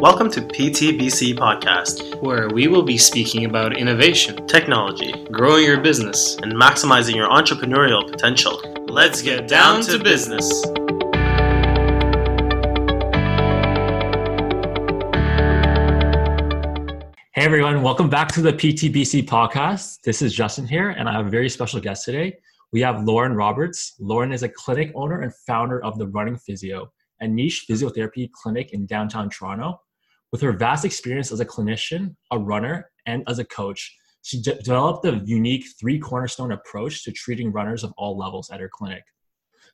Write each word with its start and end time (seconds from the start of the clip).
Welcome 0.00 0.30
to 0.30 0.40
PTBC 0.40 1.34
Podcast, 1.34 2.22
where 2.22 2.48
we 2.48 2.68
will 2.68 2.82
be 2.82 2.96
speaking 2.96 3.44
about 3.44 3.76
innovation, 3.76 4.46
technology, 4.46 5.12
growing 5.30 5.66
your 5.66 5.78
business, 5.78 6.36
and 6.36 6.54
maximizing 6.54 7.14
your 7.14 7.28
entrepreneurial 7.28 8.10
potential. 8.10 8.62
Let's 8.88 9.20
get 9.20 9.46
down 9.46 9.82
to 9.82 9.98
business. 9.98 10.64
Hey 17.34 17.44
everyone, 17.44 17.82
welcome 17.82 18.08
back 18.08 18.32
to 18.32 18.40
the 18.40 18.54
PTBC 18.54 19.26
podcast. 19.26 20.00
This 20.00 20.22
is 20.22 20.32
Justin 20.32 20.66
here, 20.66 20.88
and 20.88 21.10
I 21.10 21.12
have 21.12 21.26
a 21.26 21.30
very 21.30 21.50
special 21.50 21.78
guest 21.78 22.06
today. 22.06 22.38
We 22.72 22.80
have 22.80 23.04
Lauren 23.04 23.34
Roberts. 23.34 23.96
Lauren 23.98 24.32
is 24.32 24.44
a 24.44 24.48
clinic 24.48 24.92
owner 24.94 25.20
and 25.20 25.34
founder 25.46 25.84
of 25.84 25.98
the 25.98 26.08
Running 26.08 26.38
Physio, 26.38 26.90
a 27.20 27.28
niche 27.28 27.66
physiotherapy 27.68 28.32
clinic 28.32 28.72
in 28.72 28.86
downtown 28.86 29.28
Toronto. 29.28 29.78
With 30.32 30.40
her 30.42 30.52
vast 30.52 30.84
experience 30.84 31.32
as 31.32 31.40
a 31.40 31.44
clinician, 31.44 32.14
a 32.30 32.38
runner, 32.38 32.90
and 33.06 33.24
as 33.26 33.38
a 33.38 33.44
coach, 33.44 33.96
she 34.22 34.40
de- 34.40 34.54
developed 34.62 35.04
a 35.04 35.22
unique 35.24 35.64
three 35.78 35.98
cornerstone 35.98 36.52
approach 36.52 37.04
to 37.04 37.12
treating 37.12 37.50
runners 37.50 37.82
of 37.82 37.92
all 37.96 38.16
levels 38.16 38.50
at 38.50 38.60
her 38.60 38.68
clinic. 38.72 39.02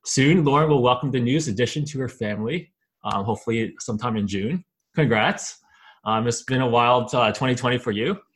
Soon, 0.05 0.45
Lauren 0.45 0.71
will 0.71 0.83
welcome 0.83 1.11
the 1.11 1.21
newest 1.21 1.49
addition 1.49 1.85
to 1.87 1.99
her 1.99 2.09
family, 2.09 2.73
um, 3.05 3.25
hopefully, 3.25 3.75
sometime 3.81 4.17
in 4.17 4.27
June. 4.27 4.65
Congrats. 4.95 5.59
Um, 6.05 6.27
it's 6.27 6.43
been 6.43 6.61
a 6.61 6.69
wild 6.69 7.15
uh, 7.15 7.29
2020 7.29 7.79
for 7.79 7.93
you. 7.93 8.19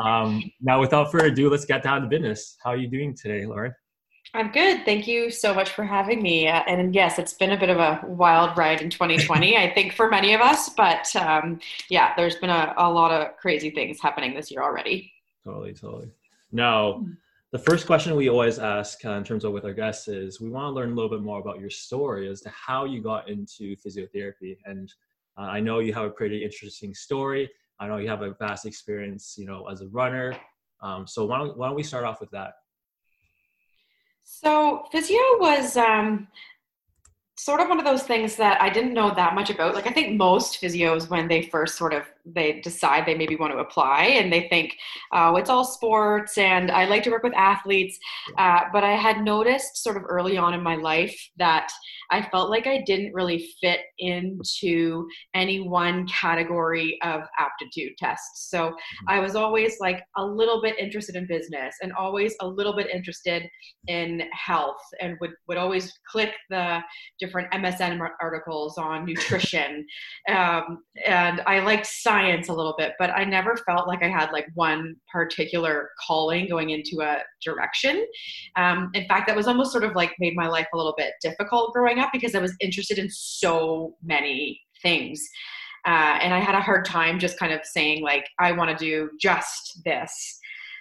Um, 0.00 0.42
now, 0.60 0.80
without 0.80 1.10
further 1.10 1.26
ado, 1.26 1.50
let's 1.50 1.64
get 1.64 1.82
down 1.82 2.02
to 2.02 2.06
business. 2.06 2.56
How 2.62 2.70
are 2.70 2.76
you 2.76 2.86
doing 2.86 3.16
today, 3.16 3.44
Lauren? 3.44 3.74
I'm 4.34 4.50
good. 4.50 4.86
Thank 4.86 5.06
you 5.06 5.30
so 5.30 5.52
much 5.52 5.70
for 5.70 5.84
having 5.84 6.22
me. 6.22 6.48
Uh, 6.48 6.62
and 6.66 6.94
yes, 6.94 7.18
it's 7.18 7.34
been 7.34 7.52
a 7.52 7.60
bit 7.60 7.68
of 7.68 7.76
a 7.76 8.00
wild 8.06 8.56
ride 8.56 8.80
in 8.80 8.88
2020, 8.88 9.58
I 9.58 9.70
think, 9.74 9.92
for 9.92 10.08
many 10.08 10.32
of 10.32 10.40
us. 10.40 10.70
But 10.70 11.14
um, 11.16 11.60
yeah, 11.90 12.14
there's 12.16 12.36
been 12.36 12.48
a, 12.48 12.72
a 12.78 12.90
lot 12.90 13.10
of 13.10 13.36
crazy 13.36 13.70
things 13.70 14.00
happening 14.00 14.34
this 14.34 14.50
year 14.50 14.62
already. 14.62 15.12
Totally, 15.44 15.74
totally. 15.74 16.10
Now, 16.50 17.04
the 17.50 17.58
first 17.58 17.86
question 17.86 18.16
we 18.16 18.30
always 18.30 18.58
ask 18.58 19.04
uh, 19.04 19.10
in 19.10 19.24
terms 19.24 19.44
of 19.44 19.52
with 19.52 19.66
our 19.66 19.74
guests 19.74 20.08
is 20.08 20.40
we 20.40 20.48
want 20.48 20.64
to 20.64 20.70
learn 20.70 20.92
a 20.92 20.94
little 20.94 21.10
bit 21.10 21.20
more 21.20 21.38
about 21.38 21.60
your 21.60 21.68
story 21.68 22.26
as 22.26 22.40
to 22.40 22.48
how 22.48 22.86
you 22.86 23.02
got 23.02 23.28
into 23.28 23.76
physiotherapy. 23.76 24.56
And 24.64 24.90
uh, 25.36 25.42
I 25.42 25.60
know 25.60 25.80
you 25.80 25.92
have 25.92 26.06
a 26.06 26.10
pretty 26.10 26.42
interesting 26.42 26.94
story. 26.94 27.50
I 27.78 27.86
know 27.86 27.98
you 27.98 28.08
have 28.08 28.22
a 28.22 28.32
vast 28.32 28.64
experience, 28.64 29.34
you 29.36 29.44
know, 29.44 29.66
as 29.66 29.82
a 29.82 29.88
runner. 29.88 30.34
Um, 30.80 31.06
so 31.06 31.26
why 31.26 31.36
don't, 31.36 31.58
why 31.58 31.66
don't 31.66 31.76
we 31.76 31.82
start 31.82 32.04
off 32.04 32.18
with 32.20 32.30
that? 32.30 32.54
So 34.24 34.86
physio 34.90 35.20
was 35.38 35.76
um, 35.76 36.28
sort 37.36 37.60
of 37.60 37.68
one 37.68 37.78
of 37.78 37.84
those 37.84 38.02
things 38.02 38.36
that 38.36 38.60
I 38.60 38.70
didn't 38.70 38.94
know 38.94 39.12
that 39.14 39.34
much 39.34 39.50
about. 39.50 39.74
Like 39.74 39.86
I 39.86 39.90
think 39.90 40.16
most 40.16 40.60
physios, 40.60 41.10
when 41.10 41.28
they 41.28 41.42
first 41.42 41.76
sort 41.76 41.92
of 41.92 42.04
they 42.24 42.60
decide 42.60 43.04
they 43.04 43.16
maybe 43.16 43.36
want 43.36 43.52
to 43.52 43.58
apply 43.58 44.04
and 44.04 44.32
they 44.32 44.48
think, 44.48 44.76
oh, 45.12 45.36
it's 45.36 45.50
all 45.50 45.64
sports 45.64 46.38
and 46.38 46.70
I 46.70 46.84
like 46.84 47.02
to 47.04 47.10
work 47.10 47.22
with 47.22 47.34
athletes. 47.34 47.98
Uh, 48.38 48.60
but 48.72 48.84
I 48.84 48.92
had 48.92 49.24
noticed 49.24 49.82
sort 49.82 49.96
of 49.96 50.04
early 50.08 50.36
on 50.36 50.54
in 50.54 50.62
my 50.62 50.76
life 50.76 51.18
that 51.38 51.70
I 52.10 52.22
felt 52.22 52.50
like 52.50 52.66
I 52.66 52.82
didn't 52.86 53.14
really 53.14 53.48
fit 53.60 53.80
into 53.98 55.08
any 55.34 55.60
one 55.60 56.06
category 56.06 56.98
of 57.02 57.22
aptitude 57.38 57.92
tests. 57.98 58.48
So 58.50 58.68
mm-hmm. 58.68 59.08
I 59.08 59.18
was 59.18 59.34
always 59.34 59.76
like 59.80 60.02
a 60.16 60.24
little 60.24 60.60
bit 60.62 60.78
interested 60.78 61.16
in 61.16 61.26
business 61.26 61.76
and 61.82 61.92
always 61.94 62.36
a 62.40 62.46
little 62.46 62.76
bit 62.76 62.88
interested 62.88 63.48
in 63.88 64.22
health 64.32 64.82
and 65.00 65.16
would, 65.20 65.32
would 65.48 65.58
always 65.58 65.92
click 66.10 66.32
the 66.50 66.80
different 67.18 67.50
MSN 67.52 68.00
articles 68.20 68.78
on 68.78 69.04
nutrition. 69.06 69.86
um, 70.28 70.82
and 71.04 71.40
I 71.46 71.60
liked 71.60 71.86
science 71.86 72.11
a 72.20 72.52
little 72.52 72.74
bit, 72.76 72.92
but 72.98 73.10
I 73.10 73.24
never 73.24 73.56
felt 73.56 73.88
like 73.88 74.02
I 74.02 74.08
had 74.08 74.30
like 74.32 74.46
one 74.54 74.96
particular 75.10 75.90
calling 76.06 76.48
going 76.48 76.70
into 76.70 77.00
a 77.02 77.18
direction. 77.44 78.06
Um, 78.56 78.90
in 78.94 79.06
fact, 79.06 79.26
that 79.26 79.36
was 79.36 79.46
almost 79.46 79.72
sort 79.72 79.84
of 79.84 79.94
like 79.94 80.12
made 80.18 80.36
my 80.36 80.48
life 80.48 80.66
a 80.72 80.76
little 80.76 80.94
bit 80.96 81.14
difficult 81.20 81.72
growing 81.72 81.98
up 81.98 82.10
because 82.12 82.34
I 82.34 82.38
was 82.38 82.54
interested 82.60 82.98
in 82.98 83.08
so 83.10 83.94
many 84.02 84.60
things. 84.82 85.26
Uh, 85.86 86.18
and 86.22 86.32
I 86.32 86.38
had 86.38 86.54
a 86.54 86.60
hard 86.60 86.84
time 86.84 87.18
just 87.18 87.38
kind 87.38 87.52
of 87.52 87.60
saying, 87.64 88.02
like, 88.02 88.28
I 88.38 88.52
want 88.52 88.76
to 88.76 88.84
do 88.84 89.10
just 89.20 89.80
this. 89.84 90.38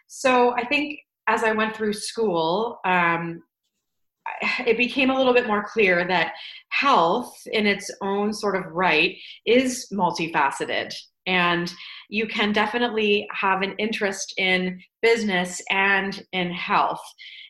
So 0.08 0.52
I 0.52 0.66
think 0.66 1.00
as 1.28 1.44
I 1.44 1.54
went 1.54 1.76
through 1.76 1.94
school, 1.94 2.80
um, 2.86 3.42
it 4.68 4.78
became 4.78 5.10
a 5.10 5.18
little 5.18 5.34
bit 5.34 5.48
more 5.48 5.64
clear 5.64 6.06
that 6.08 6.34
health 6.70 7.36
in 7.52 7.66
its 7.66 7.90
own 8.02 8.34
sort 8.34 8.56
of 8.56 8.72
right 8.72 9.18
is 9.46 9.88
multifaceted 9.92 10.94
and 11.28 11.74
you 12.10 12.28
can 12.28 12.52
definitely 12.52 13.28
have 13.32 13.62
an 13.62 13.76
interest 13.78 14.34
in 14.38 14.80
business 15.02 15.62
and 15.70 16.24
in 16.32 16.52
health. 16.52 17.02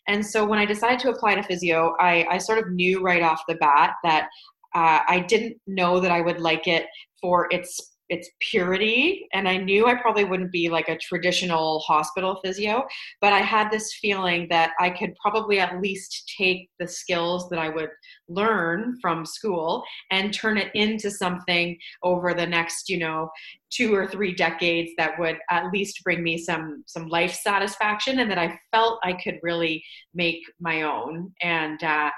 And 0.07 0.25
so 0.25 0.45
when 0.45 0.59
i 0.59 0.65
decided 0.65 0.99
to 0.99 1.09
apply 1.09 1.35
to 1.35 1.43
physio 1.43 1.95
i, 1.99 2.25
I 2.29 2.37
sort 2.37 2.59
of 2.59 2.71
knew 2.71 3.01
right 3.01 3.21
off 3.21 3.43
the 3.47 3.55
bat 3.55 3.93
that 4.03 4.27
uh, 4.75 4.99
i 5.07 5.19
didn't 5.27 5.57
know 5.67 5.99
that 5.99 6.11
i 6.11 6.21
would 6.21 6.39
like 6.39 6.67
it 6.67 6.87
for 7.21 7.47
its 7.51 7.90
its 8.11 8.29
purity 8.39 9.27
and 9.33 9.47
i 9.47 9.57
knew 9.57 9.87
i 9.87 9.95
probably 9.95 10.23
wouldn't 10.23 10.51
be 10.51 10.69
like 10.69 10.89
a 10.89 10.97
traditional 10.97 11.79
hospital 11.79 12.39
physio 12.43 12.83
but 13.21 13.33
i 13.33 13.39
had 13.39 13.71
this 13.71 13.93
feeling 14.01 14.47
that 14.49 14.71
i 14.79 14.89
could 14.89 15.13
probably 15.21 15.59
at 15.59 15.81
least 15.81 16.31
take 16.37 16.69
the 16.79 16.87
skills 16.87 17.49
that 17.49 17.59
i 17.59 17.69
would 17.69 17.89
learn 18.29 18.97
from 19.01 19.25
school 19.25 19.83
and 20.11 20.33
turn 20.33 20.57
it 20.57 20.71
into 20.75 21.09
something 21.09 21.77
over 22.03 22.33
the 22.33 22.45
next 22.45 22.89
you 22.89 22.99
know 22.99 23.29
two 23.71 23.95
or 23.95 24.05
three 24.05 24.35
decades 24.35 24.91
that 24.97 25.17
would 25.17 25.37
at 25.49 25.71
least 25.71 26.03
bring 26.03 26.21
me 26.21 26.37
some 26.37 26.83
some 26.85 27.07
life 27.07 27.33
satisfaction 27.33 28.19
and 28.19 28.29
that 28.29 28.37
i 28.37 28.59
felt 28.71 28.99
i 29.03 29.13
could 29.13 29.39
really 29.41 29.83
make 30.13 30.41
my 30.59 30.83
own. 30.83 31.31
And 31.41 31.81
uh, 31.83 32.09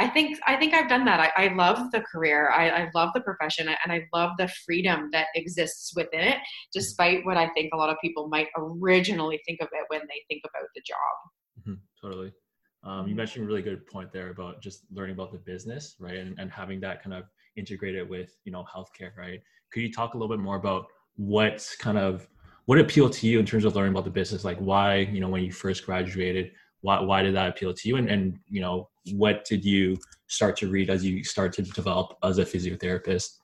I 0.00 0.08
think 0.08 0.38
I 0.46 0.56
think 0.56 0.72
I've 0.72 0.88
done 0.88 1.04
that. 1.04 1.20
I, 1.20 1.44
I 1.44 1.54
love 1.54 1.90
the 1.90 2.00
career. 2.00 2.50
I, 2.50 2.70
I, 2.70 2.90
love 2.94 3.10
the 3.14 3.20
profession, 3.20 3.68
and 3.68 3.92
I 3.92 4.08
love 4.14 4.30
the 4.38 4.48
freedom 4.64 5.10
that 5.12 5.26
exists 5.34 5.92
within 5.94 6.20
it. 6.20 6.38
Despite 6.72 7.26
what 7.26 7.36
I 7.36 7.50
think 7.50 7.74
a 7.74 7.76
lot 7.76 7.90
of 7.90 7.96
people 8.02 8.26
might 8.28 8.46
originally 8.56 9.40
think 9.46 9.60
of 9.60 9.68
it 9.72 9.84
when 9.88 10.00
they 10.00 10.22
think 10.26 10.42
about 10.48 10.68
the 10.74 10.80
job. 10.86 11.68
Mm-hmm, 11.68 11.74
totally. 12.00 12.32
Um, 12.82 13.08
you 13.08 13.14
mentioned 13.14 13.44
a 13.44 13.46
really 13.46 13.60
good 13.60 13.86
point 13.86 14.10
there 14.10 14.30
about 14.30 14.62
just 14.62 14.86
learning 14.90 15.16
about 15.16 15.32
the 15.32 15.38
business, 15.38 15.96
right, 16.00 16.16
and, 16.16 16.38
and 16.38 16.50
having 16.50 16.80
that 16.80 17.02
kind 17.02 17.12
of 17.12 17.24
integrated 17.56 18.08
with 18.08 18.34
you 18.44 18.52
know 18.52 18.64
healthcare, 18.74 19.14
right? 19.18 19.40
Could 19.70 19.82
you 19.82 19.92
talk 19.92 20.14
a 20.14 20.16
little 20.16 20.34
bit 20.34 20.42
more 20.42 20.56
about 20.56 20.86
what 21.16 21.68
kind 21.78 21.98
of 21.98 22.26
what 22.64 22.78
appealed 22.78 23.12
to 23.12 23.26
you 23.26 23.38
in 23.38 23.44
terms 23.44 23.66
of 23.66 23.76
learning 23.76 23.92
about 23.92 24.04
the 24.04 24.10
business? 24.10 24.44
Like 24.44 24.56
why 24.58 24.96
you 24.96 25.20
know 25.20 25.28
when 25.28 25.44
you 25.44 25.52
first 25.52 25.84
graduated, 25.84 26.52
why 26.82 27.00
why 27.00 27.22
did 27.22 27.34
that 27.34 27.48
appeal 27.48 27.74
to 27.74 27.88
you, 27.88 27.96
and 27.96 28.08
and 28.08 28.38
you 28.48 28.60
know 28.60 28.88
what 29.12 29.44
did 29.44 29.64
you 29.64 29.96
start 30.26 30.56
to 30.58 30.68
read 30.68 30.90
as 30.90 31.04
you 31.04 31.24
start 31.24 31.52
to 31.54 31.62
develop 31.62 32.16
as 32.22 32.38
a 32.38 32.44
physiotherapist? 32.44 33.38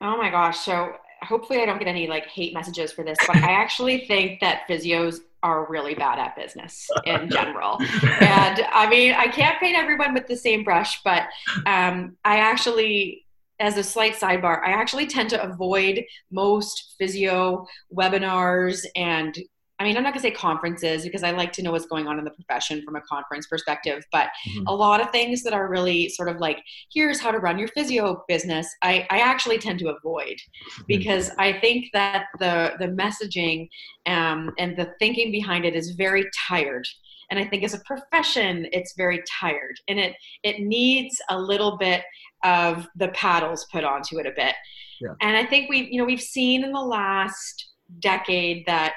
Oh 0.00 0.16
my 0.16 0.30
gosh. 0.30 0.58
So 0.60 0.92
hopefully 1.22 1.60
I 1.60 1.66
don't 1.66 1.78
get 1.78 1.88
any 1.88 2.06
like 2.06 2.26
hate 2.26 2.54
messages 2.54 2.92
for 2.92 3.04
this, 3.04 3.18
but 3.26 3.36
I 3.36 3.52
actually 3.52 4.04
think 4.08 4.40
that 4.40 4.62
physios 4.68 5.18
are 5.42 5.66
really 5.68 5.94
bad 5.94 6.18
at 6.18 6.36
business 6.36 6.88
in 7.04 7.30
general. 7.30 7.78
and 7.80 8.66
I 8.72 8.88
mean, 8.88 9.12
I 9.12 9.28
can't 9.28 9.58
paint 9.60 9.76
everyone 9.76 10.14
with 10.14 10.26
the 10.26 10.36
same 10.36 10.64
brush, 10.64 11.02
but 11.02 11.24
um, 11.66 12.16
I 12.24 12.38
actually 12.38 13.26
as 13.58 13.78
a 13.78 13.82
slight 13.82 14.14
sidebar, 14.14 14.62
I 14.62 14.72
actually 14.72 15.06
tend 15.06 15.30
to 15.30 15.42
avoid 15.42 16.04
most 16.30 16.94
physio 16.98 17.66
webinars 17.94 18.84
and 18.94 19.36
I 19.78 19.84
mean, 19.84 19.96
I'm 19.96 20.02
not 20.02 20.14
going 20.14 20.22
to 20.22 20.28
say 20.28 20.30
conferences 20.30 21.04
because 21.04 21.22
I 21.22 21.32
like 21.32 21.52
to 21.52 21.62
know 21.62 21.72
what's 21.72 21.86
going 21.86 22.06
on 22.06 22.18
in 22.18 22.24
the 22.24 22.30
profession 22.30 22.82
from 22.82 22.96
a 22.96 23.00
conference 23.02 23.46
perspective, 23.46 24.04
but 24.10 24.28
mm-hmm. 24.48 24.66
a 24.66 24.74
lot 24.74 25.02
of 25.02 25.10
things 25.10 25.42
that 25.42 25.52
are 25.52 25.68
really 25.68 26.08
sort 26.08 26.28
of 26.28 26.38
like, 26.38 26.62
here's 26.92 27.20
how 27.20 27.30
to 27.30 27.38
run 27.38 27.58
your 27.58 27.68
physio 27.68 28.24
business, 28.26 28.74
I, 28.82 29.06
I 29.10 29.18
actually 29.18 29.58
tend 29.58 29.78
to 29.80 29.88
avoid 29.88 30.36
mm-hmm. 30.36 30.82
because 30.86 31.30
I 31.38 31.52
think 31.60 31.86
that 31.92 32.26
the, 32.38 32.72
the 32.78 32.86
messaging 32.86 33.68
um, 34.06 34.52
and 34.58 34.76
the 34.76 34.94
thinking 34.98 35.30
behind 35.30 35.66
it 35.66 35.76
is 35.76 35.90
very 35.90 36.24
tired. 36.48 36.86
And 37.30 37.38
I 37.38 37.44
think 37.44 37.62
as 37.62 37.74
a 37.74 37.80
profession, 37.80 38.68
it's 38.72 38.94
very 38.96 39.22
tired 39.40 39.78
and 39.88 39.98
it, 39.98 40.14
it 40.42 40.60
needs 40.60 41.20
a 41.28 41.38
little 41.38 41.76
bit 41.76 42.02
of 42.44 42.86
the 42.96 43.08
paddles 43.08 43.66
put 43.72 43.84
onto 43.84 44.18
it 44.18 44.26
a 44.26 44.32
bit. 44.34 44.54
Yeah. 45.00 45.14
And 45.20 45.36
I 45.36 45.44
think 45.44 45.68
we've, 45.68 45.88
you 45.90 45.98
know, 45.98 46.06
we've 46.06 46.20
seen 46.20 46.64
in 46.64 46.72
the 46.72 46.80
last 46.80 47.72
decade 48.00 48.64
that 48.66 48.94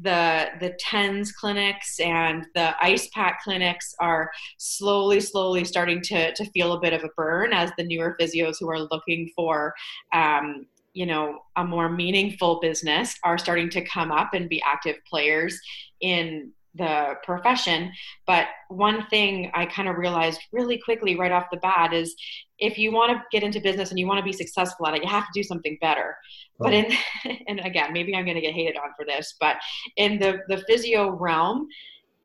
the 0.00 0.48
the 0.60 0.74
TENS 0.78 1.32
clinics 1.32 1.98
and 2.00 2.46
the 2.54 2.74
ice 2.80 3.08
pack 3.12 3.42
clinics 3.42 3.94
are 4.00 4.30
slowly 4.58 5.20
slowly 5.20 5.64
starting 5.64 6.00
to 6.02 6.32
to 6.34 6.44
feel 6.52 6.72
a 6.72 6.80
bit 6.80 6.92
of 6.92 7.04
a 7.04 7.10
burn 7.16 7.52
as 7.52 7.70
the 7.76 7.84
newer 7.84 8.16
physios 8.20 8.56
who 8.58 8.70
are 8.70 8.88
looking 8.90 9.30
for 9.34 9.74
um, 10.14 10.66
you 10.92 11.06
know 11.06 11.40
a 11.56 11.64
more 11.64 11.88
meaningful 11.88 12.60
business 12.60 13.16
are 13.24 13.38
starting 13.38 13.68
to 13.70 13.84
come 13.84 14.10
up 14.10 14.34
and 14.34 14.48
be 14.48 14.62
active 14.62 14.96
players 15.08 15.58
in 16.00 16.52
the 16.74 17.14
profession. 17.24 17.92
But 18.26 18.46
one 18.68 19.06
thing 19.06 19.50
I 19.54 19.66
kind 19.66 19.88
of 19.88 19.96
realized 19.96 20.40
really 20.52 20.78
quickly 20.78 21.16
right 21.16 21.32
off 21.32 21.50
the 21.50 21.58
bat 21.58 21.92
is 21.92 22.14
if 22.58 22.78
you 22.78 22.92
want 22.92 23.12
to 23.12 23.22
get 23.32 23.42
into 23.42 23.60
business 23.60 23.90
and 23.90 23.98
you 23.98 24.06
want 24.06 24.18
to 24.18 24.24
be 24.24 24.32
successful 24.32 24.86
at 24.86 24.94
it, 24.94 25.02
you 25.02 25.08
have 25.08 25.24
to 25.24 25.32
do 25.34 25.42
something 25.42 25.78
better. 25.80 26.16
Oh. 26.60 26.64
But 26.64 26.74
in 26.74 26.92
and 27.48 27.60
again, 27.60 27.92
maybe 27.92 28.14
I'm 28.14 28.24
going 28.24 28.36
to 28.36 28.40
get 28.40 28.54
hated 28.54 28.76
on 28.76 28.90
for 28.96 29.04
this, 29.04 29.34
but 29.40 29.56
in 29.96 30.18
the 30.18 30.40
the 30.48 30.58
physio 30.68 31.10
realm, 31.10 31.68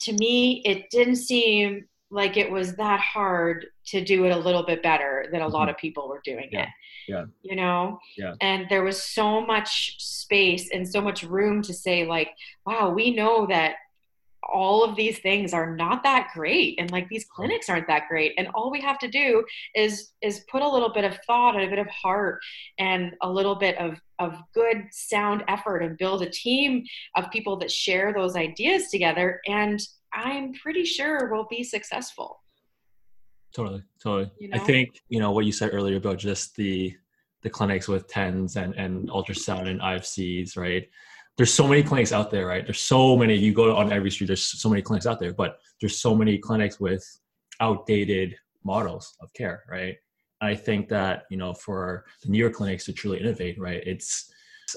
to 0.01 0.13
me, 0.13 0.62
it 0.65 0.89
didn't 0.89 1.15
seem 1.18 1.86
like 2.12 2.38
it 2.38 2.50
was 2.50 2.75
that 2.75 3.00
hard 3.00 3.65
to 3.88 4.03
do 4.03 4.25
it 4.25 4.31
a 4.31 4.38
little 4.38 4.63
bit 4.63 4.83
better 4.83 5.27
than 5.31 5.41
a 5.41 5.48
lot 5.48 5.63
mm-hmm. 5.63 5.71
of 5.71 5.77
people 5.77 6.07
were 6.07 6.21
doing 6.24 6.50
yeah. 6.51 6.63
it. 6.63 6.69
Yeah. 7.07 7.25
You 7.41 7.56
know? 7.56 8.00
Yeah. 8.18 8.33
And 8.41 8.68
there 8.69 8.83
was 8.83 9.01
so 9.01 9.41
much 9.41 9.95
space 10.00 10.69
and 10.71 10.88
so 10.88 11.01
much 11.01 11.24
room 11.24 11.62
to 11.63 11.74
say, 11.74 12.06
like, 12.06 12.30
wow, 12.65 12.89
we 12.89 13.13
know 13.13 13.45
that 13.48 13.75
all 14.51 14.83
of 14.83 14.95
these 14.95 15.19
things 15.19 15.53
are 15.53 15.75
not 15.75 16.03
that 16.03 16.30
great 16.33 16.80
and 16.80 16.92
like 16.92 17.07
these 17.09 17.25
clinics 17.25 17.69
aren't 17.69 17.88
that 17.88 18.07
great 18.07 18.33
and 18.38 18.47
all 18.53 18.71
we 18.71 18.81
have 18.81 19.00
to 19.00 19.07
do 19.07 19.44
is 19.74 20.12
is 20.21 20.42
put 20.51 20.62
a 20.62 20.69
little 20.69 20.92
bit 20.94 21.03
of 21.03 21.18
thought 21.25 21.56
and 21.56 21.63
a 21.63 21.69
bit 21.69 21.80
of 21.80 21.88
heart 21.88 22.39
and 22.80 23.13
a 23.21 23.30
little 23.30 23.56
bit 23.56 23.77
of 23.77 24.00
of 24.19 24.36
good 24.53 24.83
sound 24.92 25.44
effort 25.47 25.80
and 25.80 25.97
build 25.97 26.21
a 26.21 26.30
team 26.30 26.83
of 27.15 27.30
people 27.31 27.57
that 27.57 27.71
share 27.71 28.13
those 28.13 28.36
ideas 28.36 28.89
together 28.89 29.42
and 29.47 29.80
i'm 30.13 30.53
pretty 30.53 30.86
sure 30.86 31.30
we'll 31.31 31.48
be 31.50 31.63
successful. 31.63 32.41
Totally 33.53 33.83
totally. 34.01 34.31
You 34.39 34.50
know? 34.50 34.57
i 34.57 34.59
think 34.59 35.01
you 35.09 35.19
know 35.19 35.31
what 35.31 35.45
you 35.45 35.51
said 35.51 35.69
earlier 35.74 35.98
about 35.98 36.18
just 36.18 36.56
the 36.56 36.94
the 37.41 37.50
clinics 37.50 37.88
with 37.88 38.07
tens 38.07 38.57
and 38.57 38.74
and 38.75 39.09
ultrasound 39.09 39.68
and 39.68 39.80
ifcs 39.80 40.57
right 40.57 40.89
there's 41.37 41.53
so 41.53 41.67
many 41.67 41.83
clinics 41.83 42.11
out 42.11 42.31
there, 42.31 42.47
right? 42.47 42.65
There's 42.65 42.79
so 42.79 43.17
many. 43.17 43.35
You 43.35 43.53
go 43.53 43.75
on 43.75 43.91
every 43.91 44.09
street. 44.09 44.27
There's 44.27 44.43
so 44.43 44.69
many 44.69 44.81
clinics 44.81 45.05
out 45.05 45.19
there, 45.19 45.33
but 45.33 45.59
there's 45.81 45.99
so 45.99 46.15
many 46.15 46.37
clinics 46.37 46.79
with 46.79 47.03
outdated 47.59 48.35
models 48.63 49.15
of 49.21 49.33
care, 49.33 49.63
right? 49.69 49.95
I 50.41 50.55
think 50.55 50.89
that 50.89 51.23
you 51.29 51.37
know 51.37 51.53
for 51.53 52.05
the 52.23 52.29
newer 52.29 52.49
clinics 52.49 52.85
to 52.85 52.93
truly 52.93 53.19
innovate, 53.19 53.59
right? 53.59 53.81
It's 53.85 54.31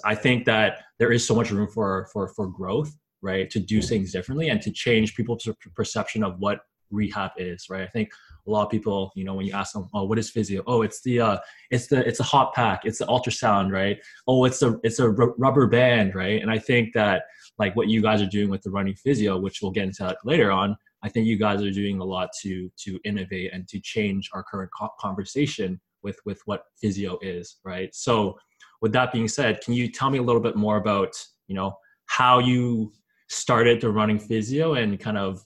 I 0.05 0.14
think 0.14 0.44
that 0.46 0.81
there 0.99 1.12
is 1.12 1.26
so 1.26 1.34
much 1.34 1.50
room 1.50 1.69
for 1.69 2.08
for 2.12 2.28
for 2.28 2.49
growth, 2.49 2.93
right? 3.22 3.49
To 3.50 3.61
do 3.61 3.78
mm. 3.78 3.88
things 3.88 4.12
differently 4.12 4.49
and 4.49 4.61
to 4.62 4.70
change 4.70 5.14
people's 5.14 5.49
perception 5.76 6.25
of 6.25 6.38
what 6.38 6.61
rehab 6.90 7.32
is, 7.37 7.66
right? 7.70 7.82
I 7.82 7.88
think 7.88 8.11
a 8.49 8.50
lot 8.50 8.65
of 8.65 8.71
people, 8.71 9.12
you 9.15 9.25
know, 9.25 9.35
when 9.35 9.47
you 9.47 9.53
ask 9.53 9.75
them, 9.75 9.89
"Oh, 9.95 10.05
what 10.05 10.19
is 10.19 10.31
physio?" 10.31 10.62
Oh, 10.67 10.83
it's 10.83 11.00
the 11.03 11.21
uh, 11.21 11.39
it's 11.71 11.87
the 11.87 12.06
it's 12.06 12.21
a 12.21 12.25
hot 12.25 12.55
pack, 12.55 12.85
it's 12.85 12.99
the 12.99 13.06
ultrasound, 13.06 13.71
right? 13.71 13.99
Oh, 14.27 14.45
it's 14.45 14.62
a 14.62 14.79
it's 14.83 14.99
a 14.99 15.06
r- 15.06 15.35
rubber 15.39 15.67
band, 15.67 16.15
right? 16.15 16.41
And 16.41 16.50
I 16.50 16.59
think 16.59 16.95
that 16.95 17.25
like 17.59 17.77
what 17.77 17.89
you 17.89 18.00
guys 18.00 18.23
are 18.23 18.27
doing 18.27 18.49
with 18.49 18.62
the 18.62 18.71
running 18.71 18.95
physio, 18.95 19.39
which 19.39 19.61
we'll 19.61 19.71
get 19.71 19.85
into 19.85 20.17
later 20.25 20.50
on, 20.50 20.77
I 21.03 21.09
think 21.09 21.27
you 21.27 21.39
guys 21.39 21.62
are 21.62 21.71
doing 21.71 22.00
a 22.00 22.05
lot 22.05 22.31
to 22.43 22.71
to 22.85 22.99
innovate 23.05 23.53
and 23.53 23.69
to 23.69 23.81
change 23.81 24.31
our 24.33 24.43
current 24.43 24.71
co- 24.77 24.91
conversation 24.99 25.81
with 26.03 26.19
with 26.25 26.41
what 26.47 26.65
physio 26.81 27.19
is, 27.21 27.56
right? 27.65 27.95
So, 27.95 28.39
with 28.81 28.93
that 28.93 29.12
being 29.12 29.29
said, 29.29 29.61
can 29.61 29.75
you 29.75 29.91
tell 29.91 30.11
me 30.11 30.19
a 30.19 30.23
little 30.23 30.43
bit 30.43 30.56
more 30.56 30.79
about 30.79 31.12
you 31.47 31.55
know 31.55 31.77
how 32.06 32.39
you 32.39 32.93
started 33.29 33.81
the 33.81 33.91
running 33.91 34.19
physio 34.19 34.75
and 34.75 34.99
kind 34.99 35.19
of 35.19 35.45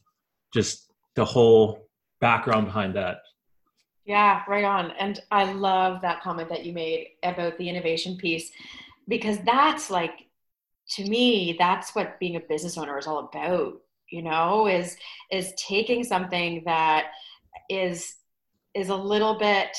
just 0.54 0.92
the 1.16 1.24
whole 1.24 1.88
background 2.22 2.66
behind 2.66 2.94
that. 2.94 3.18
Yeah, 4.06 4.42
right 4.48 4.64
on. 4.64 4.92
And 4.92 5.20
I 5.30 5.52
love 5.52 6.00
that 6.00 6.22
comment 6.22 6.48
that 6.48 6.64
you 6.64 6.72
made 6.72 7.08
about 7.22 7.58
the 7.58 7.68
innovation 7.68 8.16
piece 8.16 8.50
because 9.08 9.38
that's 9.44 9.90
like 9.90 10.28
to 10.90 11.04
me 11.04 11.56
that's 11.58 11.94
what 11.94 12.18
being 12.18 12.36
a 12.36 12.40
business 12.40 12.78
owner 12.78 12.98
is 12.98 13.06
all 13.06 13.30
about, 13.30 13.74
you 14.10 14.22
know, 14.22 14.66
is 14.66 14.96
is 15.30 15.52
taking 15.56 16.02
something 16.02 16.62
that 16.64 17.08
is 17.68 18.16
is 18.74 18.88
a 18.88 18.96
little 18.96 19.38
bit 19.38 19.76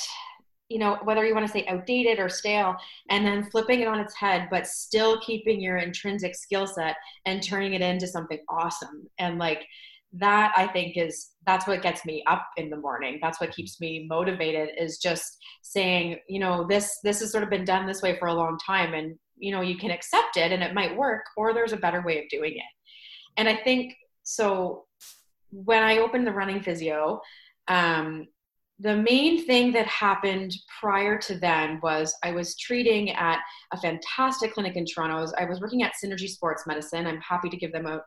you 0.68 0.78
know 0.78 0.98
whether 1.04 1.26
you 1.26 1.34
want 1.34 1.46
to 1.46 1.52
say 1.52 1.66
outdated 1.66 2.18
or 2.18 2.28
stale 2.28 2.74
and 3.10 3.26
then 3.26 3.48
flipping 3.50 3.80
it 3.80 3.88
on 3.88 4.00
its 4.00 4.14
head 4.14 4.48
but 4.50 4.66
still 4.66 5.20
keeping 5.20 5.60
your 5.60 5.76
intrinsic 5.76 6.34
skill 6.34 6.66
set 6.66 6.96
and 7.26 7.42
turning 7.42 7.74
it 7.74 7.82
into 7.82 8.06
something 8.06 8.38
awesome 8.48 9.06
and 9.18 9.38
like 9.38 9.66
that 10.14 10.52
i 10.56 10.66
think 10.66 10.96
is 10.96 11.34
that's 11.46 11.66
what 11.66 11.82
gets 11.82 12.04
me 12.04 12.22
up 12.26 12.46
in 12.56 12.70
the 12.70 12.76
morning. 12.76 13.18
That's 13.20 13.40
what 13.40 13.54
keeps 13.54 13.80
me 13.80 14.06
motivated 14.08 14.70
is 14.78 14.98
just 14.98 15.38
saying 15.62 16.18
you 16.28 16.40
know 16.40 16.66
this 16.66 16.98
this 17.02 17.20
has 17.20 17.30
sort 17.30 17.44
of 17.44 17.50
been 17.50 17.64
done 17.64 17.86
this 17.86 18.02
way 18.02 18.18
for 18.18 18.28
a 18.28 18.34
long 18.34 18.58
time 18.64 18.94
and 18.94 19.16
you 19.36 19.52
know 19.52 19.60
you 19.60 19.76
can 19.76 19.90
accept 19.90 20.36
it 20.36 20.52
and 20.52 20.62
it 20.62 20.74
might 20.74 20.96
work 20.96 21.24
or 21.36 21.52
there's 21.52 21.72
a 21.72 21.78
better 21.78 22.02
way 22.04 22.18
of 22.18 22.28
doing 22.30 22.54
it. 22.56 22.62
And 23.36 23.48
i 23.48 23.56
think 23.56 23.94
so 24.22 24.84
when 25.50 25.82
i 25.82 25.98
opened 25.98 26.26
the 26.26 26.32
running 26.32 26.62
physio 26.62 27.20
um, 27.68 28.26
the 28.80 28.96
main 28.96 29.46
thing 29.46 29.72
that 29.72 29.86
happened 29.86 30.52
prior 30.80 31.16
to 31.16 31.38
then 31.38 31.78
was 31.80 32.12
I 32.24 32.32
was 32.32 32.56
treating 32.56 33.10
at 33.10 33.38
a 33.72 33.76
fantastic 33.78 34.52
clinic 34.52 34.74
in 34.74 34.84
Toronto. 34.84 35.32
I 35.38 35.44
was 35.44 35.60
working 35.60 35.84
at 35.84 35.92
Synergy 36.02 36.28
Sports 36.28 36.64
Medicine. 36.66 37.06
I'm 37.06 37.20
happy 37.20 37.48
to 37.48 37.56
give 37.56 37.72
them 37.72 37.86
a, 37.86 37.96
a, 37.98 38.02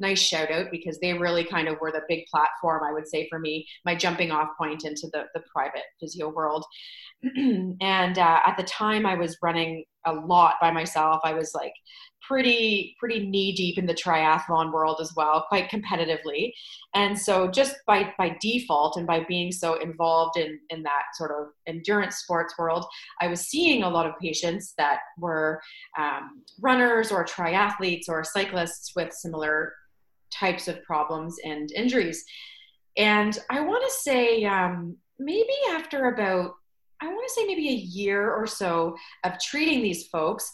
nice 0.00 0.18
shout 0.18 0.50
out 0.50 0.68
because 0.70 0.98
they 1.00 1.12
really 1.12 1.44
kind 1.44 1.68
of 1.68 1.78
were 1.80 1.92
the 1.92 2.00
big 2.08 2.24
platform, 2.30 2.82
I 2.82 2.94
would 2.94 3.06
say, 3.06 3.28
for 3.28 3.38
me, 3.38 3.66
my 3.84 3.94
jumping 3.94 4.30
off 4.30 4.48
point 4.58 4.84
into 4.84 5.06
the, 5.12 5.24
the 5.34 5.42
private 5.54 5.84
physio 6.00 6.30
world. 6.30 6.64
and 7.36 8.18
uh, 8.18 8.40
at 8.46 8.56
the 8.56 8.64
time, 8.64 9.04
I 9.04 9.16
was 9.16 9.36
running 9.42 9.84
a 10.06 10.14
lot 10.14 10.54
by 10.62 10.70
myself. 10.70 11.20
I 11.24 11.34
was 11.34 11.52
like 11.54 11.72
pretty 12.26 12.96
pretty 12.98 13.26
knee 13.26 13.52
deep 13.52 13.78
in 13.78 13.86
the 13.86 13.94
triathlon 13.94 14.72
world 14.72 14.98
as 15.00 15.14
well, 15.16 15.44
quite 15.48 15.70
competitively. 15.70 16.52
And 16.94 17.18
so 17.18 17.48
just 17.48 17.76
by 17.86 18.12
by 18.18 18.36
default 18.40 18.96
and 18.96 19.06
by 19.06 19.24
being 19.24 19.52
so 19.52 19.74
involved 19.74 20.38
in 20.38 20.58
in 20.70 20.82
that 20.82 21.04
sort 21.14 21.30
of 21.30 21.48
endurance 21.66 22.16
sports 22.16 22.54
world, 22.58 22.84
I 23.20 23.28
was 23.28 23.42
seeing 23.42 23.82
a 23.82 23.88
lot 23.88 24.06
of 24.06 24.18
patients 24.20 24.74
that 24.78 25.00
were 25.18 25.60
um, 25.98 26.42
runners 26.60 27.12
or 27.12 27.24
triathletes 27.24 28.08
or 28.08 28.24
cyclists 28.24 28.92
with 28.96 29.12
similar 29.12 29.74
types 30.32 30.68
of 30.68 30.82
problems 30.82 31.36
and 31.44 31.70
injuries. 31.72 32.24
And 32.96 33.38
I 33.50 33.60
want 33.60 33.84
to 33.84 33.92
say 33.92 34.44
um, 34.44 34.96
maybe 35.18 35.52
after 35.70 36.06
about 36.08 36.54
I 37.00 37.08
want 37.08 37.28
to 37.28 37.34
say 37.34 37.46
maybe 37.46 37.68
a 37.68 37.72
year 37.72 38.32
or 38.32 38.46
so 38.46 38.96
of 39.24 39.38
treating 39.38 39.82
these 39.82 40.06
folks, 40.06 40.50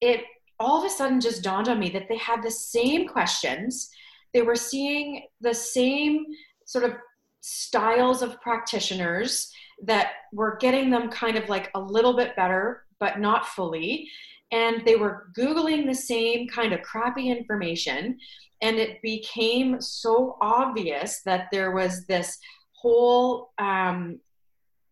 it 0.00 0.24
all 0.60 0.78
of 0.78 0.84
a 0.84 0.90
sudden 0.90 1.20
just 1.20 1.42
dawned 1.42 1.68
on 1.68 1.78
me 1.78 1.88
that 1.90 2.06
they 2.08 2.18
had 2.18 2.42
the 2.42 2.50
same 2.50 3.08
questions. 3.08 3.88
They 4.34 4.42
were 4.42 4.54
seeing 4.54 5.22
the 5.40 5.54
same 5.54 6.26
sort 6.66 6.84
of 6.84 6.92
styles 7.40 8.22
of 8.22 8.40
practitioners 8.42 9.50
that 9.82 10.12
were 10.32 10.58
getting 10.60 10.90
them 10.90 11.10
kind 11.10 11.36
of 11.36 11.48
like 11.48 11.70
a 11.74 11.80
little 11.80 12.14
bit 12.14 12.36
better, 12.36 12.84
but 13.00 13.18
not 13.18 13.48
fully. 13.48 14.08
And 14.52 14.82
they 14.84 14.96
were 14.96 15.28
Googling 15.36 15.86
the 15.86 15.94
same 15.94 16.46
kind 16.48 16.72
of 16.72 16.82
crappy 16.82 17.30
information. 17.30 18.18
And 18.60 18.76
it 18.76 19.00
became 19.00 19.80
so 19.80 20.36
obvious 20.42 21.22
that 21.22 21.46
there 21.50 21.70
was 21.70 22.04
this 22.06 22.38
whole 22.72 23.52
um, 23.58 24.20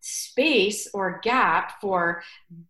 space 0.09 0.87
or 0.93 1.19
gap 1.23 1.79
for 1.79 2.21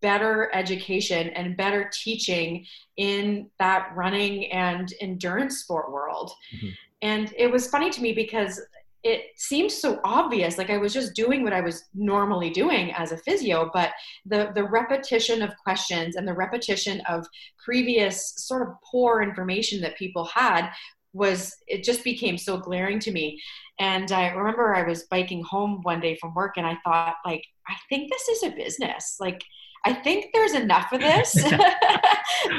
better 0.01 0.53
education 0.53 1.29
and 1.29 1.57
better 1.57 1.89
teaching 1.93 2.65
in 2.97 3.49
that 3.59 3.91
running 3.95 4.51
and 4.51 4.93
endurance 5.01 5.59
sport 5.59 5.91
world. 5.91 6.31
Mm-hmm. 6.55 6.67
And 7.01 7.33
it 7.37 7.51
was 7.51 7.67
funny 7.67 7.89
to 7.89 8.01
me 8.01 8.13
because 8.13 8.61
it 9.03 9.27
seemed 9.37 9.71
so 9.71 9.99
obvious 10.03 10.57
like 10.57 10.69
i 10.69 10.77
was 10.77 10.93
just 10.93 11.15
doing 11.15 11.41
what 11.41 11.53
i 11.53 11.61
was 11.61 11.85
normally 11.93 12.49
doing 12.49 12.91
as 12.91 13.13
a 13.13 13.17
physio 13.17 13.69
but 13.73 13.91
the 14.25 14.51
the 14.55 14.63
repetition 14.63 15.41
of 15.41 15.55
questions 15.63 16.17
and 16.17 16.27
the 16.27 16.33
repetition 16.33 17.01
of 17.07 17.25
previous 17.63 18.33
sort 18.35 18.61
of 18.61 18.73
poor 18.83 19.21
information 19.21 19.79
that 19.79 19.95
people 19.95 20.25
had 20.25 20.69
was 21.13 21.55
it 21.67 21.83
just 21.83 22.03
became 22.03 22.37
so 22.37 22.57
glaring 22.57 22.99
to 22.99 23.11
me. 23.11 23.39
And 23.79 24.11
i 24.11 24.29
remember 24.29 24.75
i 24.75 24.87
was 24.87 25.03
biking 25.03 25.43
home 25.43 25.79
one 25.83 26.01
day 26.01 26.17
from 26.19 26.33
work 26.33 26.57
and 26.57 26.67
i 26.67 26.77
thought 26.83 27.15
like 27.25 27.43
i 27.67 27.75
think 27.87 28.11
this 28.11 28.27
is 28.29 28.43
a 28.43 28.55
business. 28.55 29.17
Like 29.19 29.41
i 29.85 29.93
think 29.93 30.27
there's 30.33 30.53
enough 30.53 30.91
of 30.91 30.99
this 30.99 31.31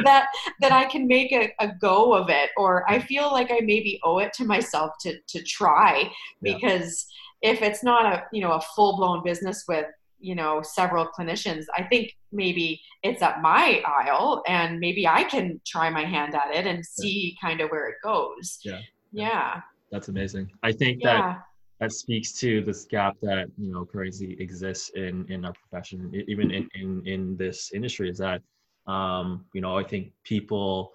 that 0.05 0.27
that 0.61 0.73
i 0.73 0.85
can 0.85 1.07
make 1.07 1.33
a, 1.33 1.53
a, 1.61 1.69
go 1.81 2.15
of 2.15 2.31
it. 2.31 2.51
Or 2.57 2.91
i 2.91 2.99
feel 2.99 3.31
like 3.31 3.51
i 3.51 3.61
maybe 3.61 4.01
owe 4.03 4.19
it 4.19 4.33
to 4.35 4.45
myself 4.45 4.93
to 5.03 5.19
to 5.29 5.43
try 5.43 6.11
because 6.43 7.07
yeah. 7.43 7.51
if 7.53 7.63
it's 7.63 7.85
not 7.85 8.07
a 8.07 8.25
you 8.33 8.41
know 8.41 8.53
a 8.53 8.61
full-blown 8.61 9.23
business 9.25 9.65
with 9.69 9.87
you 10.21 10.35
know 10.35 10.63
several 10.63 11.07
clinicians 11.07 11.65
i 11.77 11.83
think 11.83 12.13
maybe 12.31 12.81
it's 13.03 13.23
up 13.23 13.41
my 13.41 13.83
aisle 13.87 14.43
and 14.47 14.79
maybe 14.79 15.07
i 15.07 15.25
can 15.25 15.61
try 15.67 15.89
my 15.89 16.05
hand 16.05 16.35
at 16.35 16.55
it 16.55 16.67
and 16.67 16.85
see 16.85 17.35
yeah. 17.35 17.49
kind 17.49 17.61
of 17.61 17.71
where 17.71 17.89
it 17.89 17.97
goes. 18.03 18.59
Yeah. 18.65 18.81
Yeah. 19.13 19.61
That's 19.91 20.09
amazing. 20.09 20.51
I 20.63 20.73
think 20.73 20.99
yeah. 21.03 21.17
that 21.17 21.43
that 21.81 21.93
speaks 21.93 22.33
to 22.33 22.63
this 22.63 22.85
gap 22.85 23.17
that 23.23 23.47
you 23.57 23.73
know 23.73 23.85
currently 23.85 24.41
exists 24.41 24.91
in 24.91 25.27
in 25.29 25.45
our 25.45 25.55
profession 25.55 26.13
even 26.29 26.51
in 26.51 26.69
in, 26.75 27.03
in 27.07 27.37
this 27.37 27.73
industry 27.73 28.11
is 28.11 28.19
that 28.19 28.43
um 28.87 29.47
you 29.55 29.63
know 29.63 29.79
i 29.79 29.83
think 29.83 30.13
people 30.23 30.93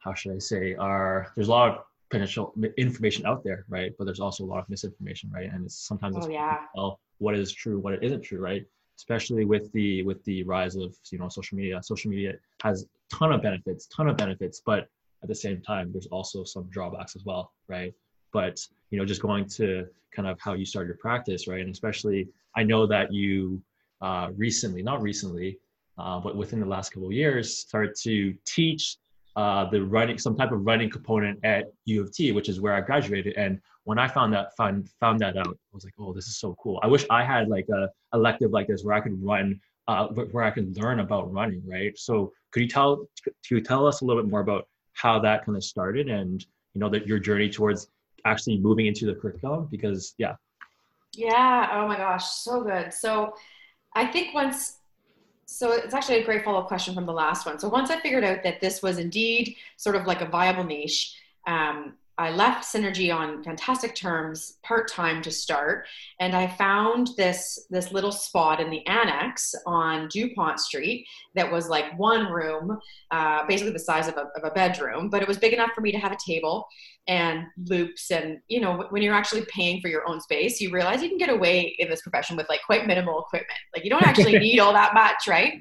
how 0.00 0.12
should 0.14 0.34
i 0.34 0.38
say 0.38 0.74
are 0.74 1.32
there's 1.36 1.46
a 1.46 1.50
lot 1.50 1.70
of 1.70 1.78
potential 2.16 2.54
information 2.76 3.26
out 3.26 3.44
there, 3.44 3.64
right? 3.68 3.92
But 3.98 4.04
there's 4.04 4.20
also 4.20 4.44
a 4.44 4.46
lot 4.46 4.60
of 4.60 4.68
misinformation, 4.68 5.30
right? 5.34 5.50
And 5.52 5.64
it's 5.66 5.76
sometimes 5.90 6.16
Oh, 6.16 6.20
it's 6.20 6.28
yeah. 6.28 6.58
tell 6.74 7.00
what 7.18 7.34
is 7.36 7.52
true, 7.52 7.78
what 7.78 8.02
isn't 8.02 8.22
true, 8.22 8.40
right? 8.40 8.64
Especially 8.96 9.44
with 9.44 9.70
the 9.72 10.02
with 10.02 10.24
the 10.24 10.42
rise 10.44 10.74
of 10.76 10.94
you 11.10 11.18
know 11.18 11.28
social 11.28 11.56
media. 11.58 11.82
Social 11.82 12.10
media 12.10 12.34
has 12.62 12.86
ton 13.12 13.32
of 13.32 13.42
benefits, 13.42 13.86
ton 13.86 14.08
of 14.08 14.16
benefits, 14.16 14.62
but 14.64 14.88
at 15.22 15.28
the 15.28 15.34
same 15.34 15.60
time, 15.62 15.90
there's 15.92 16.06
also 16.06 16.44
some 16.44 16.64
drawbacks 16.70 17.16
as 17.16 17.24
well, 17.24 17.52
right? 17.68 17.92
But 18.32 18.56
you 18.90 18.98
know, 18.98 19.04
just 19.04 19.22
going 19.22 19.46
to 19.50 19.86
kind 20.12 20.28
of 20.28 20.38
how 20.40 20.54
you 20.54 20.64
start 20.64 20.86
your 20.86 20.96
practice, 20.96 21.46
right? 21.48 21.60
And 21.60 21.70
especially, 21.70 22.28
I 22.54 22.62
know 22.62 22.86
that 22.86 23.12
you 23.12 23.60
uh, 24.00 24.28
recently, 24.36 24.82
not 24.82 25.02
recently, 25.02 25.58
uh, 25.98 26.18
but 26.20 26.36
within 26.36 26.60
the 26.60 26.66
last 26.66 26.92
couple 26.92 27.08
of 27.08 27.12
years, 27.12 27.58
started 27.58 27.94
to 28.02 28.34
teach 28.44 28.96
uh, 29.36 29.68
the 29.68 29.84
running, 29.84 30.18
some 30.18 30.34
type 30.34 30.50
of 30.50 30.64
running 30.64 30.90
component 30.90 31.38
at 31.44 31.66
U 31.84 32.00
of 32.00 32.12
T, 32.12 32.32
which 32.32 32.48
is 32.48 32.60
where 32.60 32.74
I 32.74 32.80
graduated. 32.80 33.34
And 33.36 33.60
when 33.84 33.98
I 33.98 34.08
found 34.08 34.32
that 34.32 34.56
found 34.56 34.88
found 34.98 35.20
that 35.20 35.36
out, 35.36 35.46
I 35.46 35.74
was 35.74 35.84
like, 35.84 35.94
oh, 35.98 36.12
this 36.12 36.26
is 36.26 36.38
so 36.38 36.56
cool. 36.60 36.80
I 36.82 36.86
wish 36.86 37.04
I 37.10 37.22
had 37.22 37.48
like 37.48 37.68
a 37.68 37.88
elective 38.14 38.50
like 38.50 38.66
this 38.66 38.82
where 38.82 38.94
I 38.94 39.00
could 39.00 39.22
run, 39.22 39.60
uh, 39.88 40.08
where 40.08 40.44
I 40.44 40.50
could 40.50 40.76
learn 40.78 41.00
about 41.00 41.32
running, 41.32 41.62
right? 41.66 41.96
So 41.98 42.32
could 42.50 42.62
you 42.62 42.68
tell 42.68 43.06
could 43.22 43.34
you 43.50 43.60
tell 43.60 43.86
us 43.86 44.00
a 44.00 44.04
little 44.04 44.22
bit 44.22 44.30
more 44.30 44.40
about 44.40 44.68
how 44.94 45.18
that 45.20 45.44
kind 45.44 45.56
of 45.56 45.62
started 45.62 46.08
and 46.08 46.44
you 46.72 46.80
know 46.80 46.88
that 46.88 47.06
your 47.06 47.18
journey 47.18 47.50
towards 47.50 47.88
actually 48.24 48.58
moving 48.58 48.86
into 48.86 49.04
the 49.04 49.14
curriculum? 49.14 49.68
Because 49.70 50.14
yeah, 50.16 50.36
Yeah. 51.14 51.68
Oh 51.72 51.86
my 51.86 51.96
gosh, 51.96 52.24
so 52.24 52.62
good. 52.62 52.92
So 52.92 53.34
I 53.94 54.06
think 54.06 54.34
once, 54.34 54.75
so 55.46 55.72
it's 55.72 55.94
actually 55.94 56.20
a 56.20 56.24
great 56.24 56.44
follow 56.44 56.60
up 56.60 56.66
question 56.66 56.94
from 56.94 57.06
the 57.06 57.12
last 57.12 57.46
one. 57.46 57.58
So 57.58 57.68
once 57.68 57.90
I 57.90 58.00
figured 58.00 58.24
out 58.24 58.42
that 58.42 58.60
this 58.60 58.82
was 58.82 58.98
indeed 58.98 59.56
sort 59.76 59.96
of 59.96 60.06
like 60.06 60.20
a 60.20 60.26
viable 60.26 60.64
niche, 60.64 61.16
um, 61.46 61.94
I 62.18 62.30
left 62.30 62.64
Synergy 62.64 63.14
on 63.14 63.42
fantastic 63.42 63.94
terms, 63.94 64.58
part 64.62 64.90
time 64.90 65.20
to 65.22 65.30
start, 65.30 65.86
and 66.18 66.34
I 66.34 66.46
found 66.46 67.10
this 67.18 67.66
this 67.68 67.92
little 67.92 68.12
spot 68.12 68.58
in 68.58 68.70
the 68.70 68.86
annex 68.86 69.54
on 69.66 70.08
Dupont 70.08 70.58
Street 70.58 71.06
that 71.34 71.50
was 71.50 71.68
like 71.68 71.98
one 71.98 72.32
room, 72.32 72.78
uh, 73.10 73.46
basically 73.46 73.72
the 73.72 73.78
size 73.78 74.08
of 74.08 74.14
a, 74.16 74.28
of 74.36 74.44
a 74.44 74.50
bedroom, 74.50 75.10
but 75.10 75.20
it 75.20 75.28
was 75.28 75.36
big 75.36 75.52
enough 75.52 75.72
for 75.74 75.82
me 75.82 75.92
to 75.92 75.98
have 75.98 76.12
a 76.12 76.16
table 76.26 76.66
and 77.06 77.44
loops. 77.66 78.10
And 78.10 78.38
you 78.48 78.60
know, 78.60 78.86
when 78.88 79.02
you're 79.02 79.14
actually 79.14 79.44
paying 79.48 79.82
for 79.82 79.88
your 79.88 80.08
own 80.08 80.20
space, 80.20 80.58
you 80.58 80.70
realize 80.70 81.02
you 81.02 81.10
can 81.10 81.18
get 81.18 81.28
away 81.28 81.76
in 81.78 81.90
this 81.90 82.00
profession 82.00 82.36
with 82.36 82.48
like 82.48 82.60
quite 82.64 82.86
minimal 82.86 83.20
equipment. 83.20 83.58
Like 83.74 83.84
you 83.84 83.90
don't 83.90 84.06
actually 84.06 84.38
need 84.38 84.58
all 84.58 84.72
that 84.72 84.94
much, 84.94 85.28
right? 85.28 85.60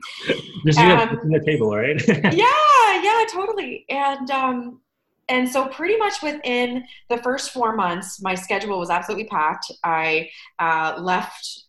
just 0.65 0.79
Um, 0.79 1.19
a, 1.21 1.27
need 1.27 1.41
a 1.41 1.45
table, 1.45 1.75
right? 1.75 2.01
yeah 2.33 3.01
yeah 3.03 3.25
totally 3.31 3.85
and 3.89 4.31
um 4.31 4.79
and 5.27 5.49
so 5.49 5.67
pretty 5.67 5.97
much 5.97 6.21
within 6.21 6.83
the 7.09 7.17
first 7.17 7.51
four 7.51 7.75
months 7.75 8.21
my 8.21 8.35
schedule 8.35 8.79
was 8.79 8.89
absolutely 8.89 9.27
packed. 9.27 9.71
I 9.83 10.29
uh, 10.59 10.95
left 10.99 11.63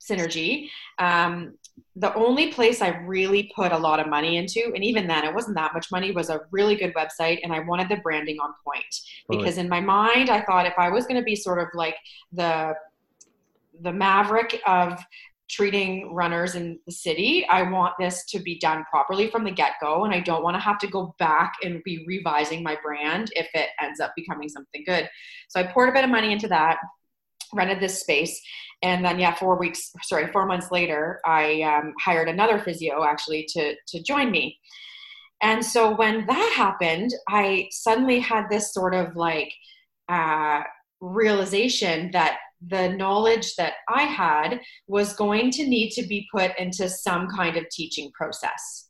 synergy. 0.00 0.68
Um, 0.98 1.54
the 1.96 2.14
only 2.14 2.52
place 2.52 2.80
i 2.80 2.88
really 2.88 3.52
put 3.54 3.72
a 3.72 3.76
lot 3.76 3.98
of 3.98 4.06
money 4.06 4.36
into 4.36 4.72
and 4.74 4.84
even 4.84 5.06
then 5.06 5.24
it 5.24 5.34
wasn't 5.34 5.56
that 5.56 5.74
much 5.74 5.90
money 5.90 6.12
was 6.12 6.30
a 6.30 6.40
really 6.52 6.76
good 6.76 6.94
website 6.94 7.40
and 7.42 7.52
i 7.52 7.58
wanted 7.60 7.88
the 7.88 7.96
branding 7.96 8.36
on 8.38 8.54
point. 8.64 8.84
Because 9.28 9.58
in 9.58 9.68
my 9.68 9.80
mind 9.80 10.30
i 10.30 10.40
thought 10.42 10.66
if 10.66 10.74
i 10.78 10.88
was 10.88 11.06
going 11.06 11.20
to 11.20 11.24
be 11.24 11.36
sort 11.36 11.58
of 11.58 11.68
like 11.74 11.96
the 12.32 12.74
the 13.82 13.92
maverick 13.92 14.60
of 14.66 15.02
treating 15.50 16.14
runners 16.14 16.54
in 16.54 16.78
the 16.86 16.92
city. 16.92 17.44
I 17.48 17.62
want 17.62 17.94
this 17.98 18.24
to 18.26 18.38
be 18.38 18.58
done 18.58 18.84
properly 18.88 19.28
from 19.28 19.44
the 19.44 19.50
get-go 19.50 20.04
and 20.04 20.14
i 20.14 20.20
don't 20.20 20.44
want 20.44 20.54
to 20.54 20.60
have 20.60 20.78
to 20.78 20.86
go 20.86 21.14
back 21.18 21.54
and 21.62 21.82
be 21.84 22.04
revising 22.06 22.62
my 22.62 22.76
brand 22.82 23.30
if 23.34 23.48
it 23.54 23.70
ends 23.82 24.00
up 24.00 24.12
becoming 24.14 24.48
something 24.48 24.84
good. 24.86 25.08
So 25.48 25.60
i 25.60 25.64
poured 25.64 25.88
a 25.88 25.92
bit 25.92 26.04
of 26.04 26.10
money 26.10 26.32
into 26.32 26.48
that 26.48 26.78
rented 27.52 27.80
this 27.80 28.00
space 28.00 28.40
and 28.82 29.04
then 29.04 29.18
yeah 29.18 29.34
four 29.34 29.58
weeks 29.58 29.90
sorry 30.02 30.30
four 30.30 30.46
months 30.46 30.70
later 30.70 31.20
i 31.26 31.62
um, 31.62 31.92
hired 32.00 32.28
another 32.28 32.60
physio 32.60 33.02
actually 33.02 33.44
to 33.48 33.74
to 33.88 34.02
join 34.02 34.30
me. 34.30 34.58
And 35.42 35.64
so 35.64 35.96
when 35.96 36.26
that 36.26 36.52
happened 36.56 37.10
i 37.28 37.68
suddenly 37.72 38.20
had 38.20 38.44
this 38.48 38.72
sort 38.72 38.94
of 38.94 39.16
like 39.16 39.52
uh, 40.08 40.62
realization 41.00 42.10
that 42.12 42.38
the 42.68 42.90
knowledge 42.90 43.54
that 43.56 43.74
I 43.88 44.02
had 44.02 44.60
was 44.86 45.14
going 45.14 45.50
to 45.52 45.66
need 45.66 45.90
to 45.92 46.06
be 46.06 46.28
put 46.32 46.52
into 46.58 46.88
some 46.88 47.28
kind 47.28 47.56
of 47.56 47.68
teaching 47.70 48.10
process 48.12 48.86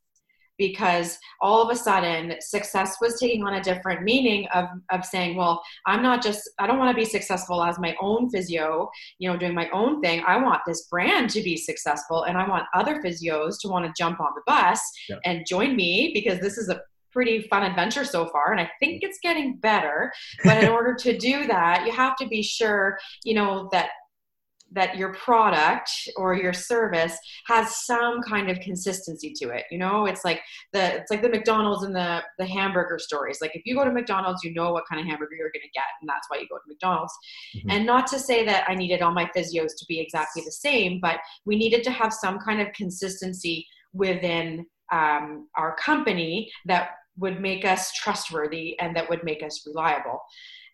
because 0.58 1.16
all 1.40 1.62
of 1.62 1.70
a 1.70 1.74
sudden 1.74 2.34
success 2.40 2.96
was 3.00 3.18
taking 3.18 3.42
on 3.44 3.54
a 3.54 3.62
different 3.62 4.02
meaning 4.02 4.46
of, 4.54 4.66
of 4.92 5.04
saying 5.06 5.34
well 5.34 5.62
i'm 5.86 6.02
not 6.02 6.22
just 6.22 6.48
i 6.58 6.66
don't 6.66 6.78
want 6.78 6.94
to 6.94 7.00
be 7.02 7.08
successful 7.08 7.64
as 7.64 7.78
my 7.78 7.96
own 8.00 8.28
physio 8.28 8.90
you 9.18 9.26
know 9.30 9.38
doing 9.38 9.54
my 9.54 9.70
own 9.70 10.02
thing 10.02 10.22
i 10.26 10.36
want 10.36 10.60
this 10.66 10.86
brand 10.88 11.30
to 11.30 11.42
be 11.42 11.56
successful 11.56 12.24
and 12.24 12.36
i 12.36 12.46
want 12.46 12.64
other 12.74 13.00
physios 13.02 13.54
to 13.58 13.68
want 13.68 13.86
to 13.86 13.92
jump 13.96 14.20
on 14.20 14.32
the 14.34 14.42
bus 14.46 14.80
Yeah. 15.08 15.16
and 15.24 15.46
join 15.48 15.74
me 15.74 16.10
because 16.12 16.40
this 16.40 16.58
is 16.58 16.68
a 16.68 16.78
pretty 17.12 17.42
fun 17.48 17.62
adventure 17.62 18.04
so 18.04 18.26
far 18.26 18.52
and 18.52 18.60
i 18.60 18.70
think 18.80 19.02
it's 19.02 19.18
getting 19.22 19.56
better 19.56 20.12
but 20.44 20.62
in 20.62 20.68
order 20.70 20.94
to 20.94 21.16
do 21.18 21.46
that 21.46 21.84
you 21.86 21.92
have 21.92 22.16
to 22.16 22.26
be 22.26 22.42
sure 22.42 22.98
you 23.24 23.34
know 23.34 23.68
that 23.72 23.90
that 24.72 24.96
your 24.96 25.12
product 25.14 25.90
or 26.16 26.34
your 26.34 26.52
service 26.52 27.18
has 27.46 27.84
some 27.84 28.22
kind 28.22 28.50
of 28.50 28.60
consistency 28.60 29.32
to 29.36 29.50
it. 29.50 29.64
You 29.70 29.78
know 29.78 30.06
it's 30.06 30.24
like 30.24 30.40
the 30.72 30.96
it's 30.96 31.10
like 31.10 31.22
the 31.22 31.28
mcdonald's 31.28 31.84
and 31.84 31.94
the 31.94 32.22
the 32.38 32.46
hamburger 32.46 32.98
stories. 32.98 33.38
Like 33.40 33.54
if 33.54 33.62
you 33.64 33.74
go 33.74 33.84
to 33.84 33.90
mcdonald's 33.90 34.44
you 34.44 34.54
know 34.54 34.72
what 34.72 34.84
kind 34.88 35.00
of 35.00 35.06
hamburger 35.06 35.34
you're 35.36 35.50
going 35.50 35.62
to 35.62 35.70
get 35.74 35.84
and 36.00 36.08
that's 36.08 36.28
why 36.28 36.38
you 36.38 36.46
go 36.48 36.56
to 36.56 36.62
mcdonald's. 36.68 37.12
Mhm. 37.56 37.72
and 37.74 37.86
not 37.86 38.06
to 38.08 38.18
say 38.18 38.44
that 38.44 38.64
i 38.68 38.74
needed 38.74 39.02
all 39.02 39.12
my 39.12 39.28
physios 39.36 39.72
to 39.78 39.84
be 39.88 39.98
exactly 40.00 40.42
the 40.44 40.52
same 40.52 41.00
but 41.00 41.16
we 41.44 41.56
needed 41.56 41.82
to 41.84 41.90
have 41.90 42.12
some 42.12 42.38
kind 42.38 42.60
of 42.60 42.68
consistency 42.74 43.66
within 43.92 44.66
um, 44.92 45.48
our 45.56 45.74
company 45.76 46.50
that 46.66 46.90
would 47.20 47.40
make 47.40 47.64
us 47.64 47.92
trustworthy 47.92 48.78
and 48.80 48.96
that 48.96 49.08
would 49.08 49.22
make 49.24 49.42
us 49.42 49.66
reliable. 49.66 50.20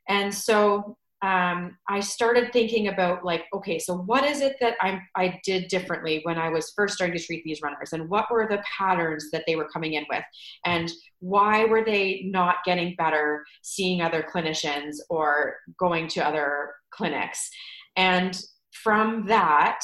And 0.08 0.32
so 0.32 0.96
um, 1.22 1.78
I 1.88 2.00
started 2.00 2.52
thinking 2.52 2.88
about 2.88 3.24
like, 3.24 3.44
okay, 3.54 3.78
so 3.78 3.96
what 3.96 4.24
is 4.24 4.42
it 4.42 4.56
that 4.60 4.74
I 4.80 5.00
I 5.14 5.40
did 5.44 5.68
differently 5.68 6.20
when 6.24 6.38
I 6.38 6.50
was 6.50 6.72
first 6.76 6.94
starting 6.94 7.16
to 7.16 7.24
treat 7.24 7.42
these 7.42 7.62
runners, 7.62 7.94
and 7.94 8.08
what 8.10 8.30
were 8.30 8.46
the 8.48 8.62
patterns 8.78 9.30
that 9.32 9.44
they 9.46 9.56
were 9.56 9.68
coming 9.68 9.94
in 9.94 10.04
with, 10.10 10.24
and 10.66 10.92
why 11.20 11.64
were 11.64 11.84
they 11.84 12.22
not 12.26 12.56
getting 12.66 12.94
better 12.96 13.44
seeing 13.62 14.02
other 14.02 14.22
clinicians 14.30 14.96
or 15.08 15.56
going 15.78 16.06
to 16.08 16.20
other 16.26 16.74
clinics, 16.90 17.48
and 17.96 18.38
from 18.72 19.26
that 19.26 19.80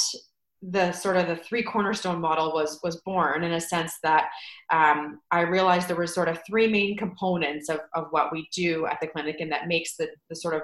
the 0.63 0.93
sort 0.93 1.17
of 1.17 1.27
the 1.27 1.37
three 1.37 1.63
cornerstone 1.63 2.21
model 2.21 2.53
was 2.53 2.79
was 2.85 2.97
born 3.05 3.43
in 3.43 3.53
a 3.53 3.61
sense 3.61 3.95
that 4.05 4.29
um, 4.73 5.21
I 5.33 5.41
realized 5.41 5.89
there 5.89 5.97
were 5.97 6.07
sort 6.07 6.29
of 6.29 6.39
three 6.47 6.69
main 6.69 6.97
components 6.97 7.69
of, 7.69 7.81
of 7.95 8.07
what 8.11 8.33
we 8.33 8.49
do 8.55 8.87
at 8.87 9.01
the 9.01 9.09
clinic 9.09 9.41
and 9.41 9.51
that 9.51 9.67
makes 9.67 9.97
the, 9.97 10.09
the 10.31 10.37
sort 10.37 10.55
of 10.55 10.63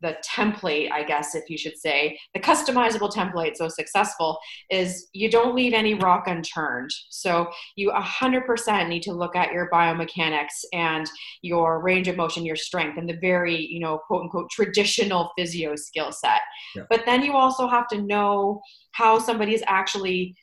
the 0.00 0.16
template, 0.24 0.90
I 0.92 1.02
guess, 1.02 1.34
if 1.34 1.50
you 1.50 1.58
should 1.58 1.76
say, 1.76 2.18
the 2.34 2.40
customizable 2.40 3.12
template 3.12 3.56
so 3.56 3.68
successful 3.68 4.38
is 4.70 5.08
you 5.12 5.30
don't 5.30 5.54
leave 5.54 5.72
any 5.72 5.94
rock 5.94 6.24
unturned. 6.26 6.90
So 7.10 7.50
you 7.76 7.90
100% 7.90 8.88
need 8.88 9.02
to 9.02 9.12
look 9.12 9.34
at 9.34 9.52
your 9.52 9.68
biomechanics 9.70 10.64
and 10.72 11.08
your 11.42 11.80
range 11.82 12.08
of 12.08 12.16
motion, 12.16 12.44
your 12.44 12.56
strength, 12.56 12.96
and 12.98 13.08
the 13.08 13.18
very, 13.20 13.56
you 13.56 13.80
know, 13.80 13.98
quote 14.06 14.22
unquote, 14.22 14.50
traditional 14.50 15.32
physio 15.36 15.74
skill 15.76 16.12
set. 16.12 16.40
Yeah. 16.76 16.84
But 16.88 17.04
then 17.04 17.22
you 17.22 17.34
also 17.34 17.66
have 17.66 17.88
to 17.88 18.02
know 18.02 18.60
how 18.92 19.18
somebody 19.18 19.54
is 19.54 19.64
actually 19.66 20.36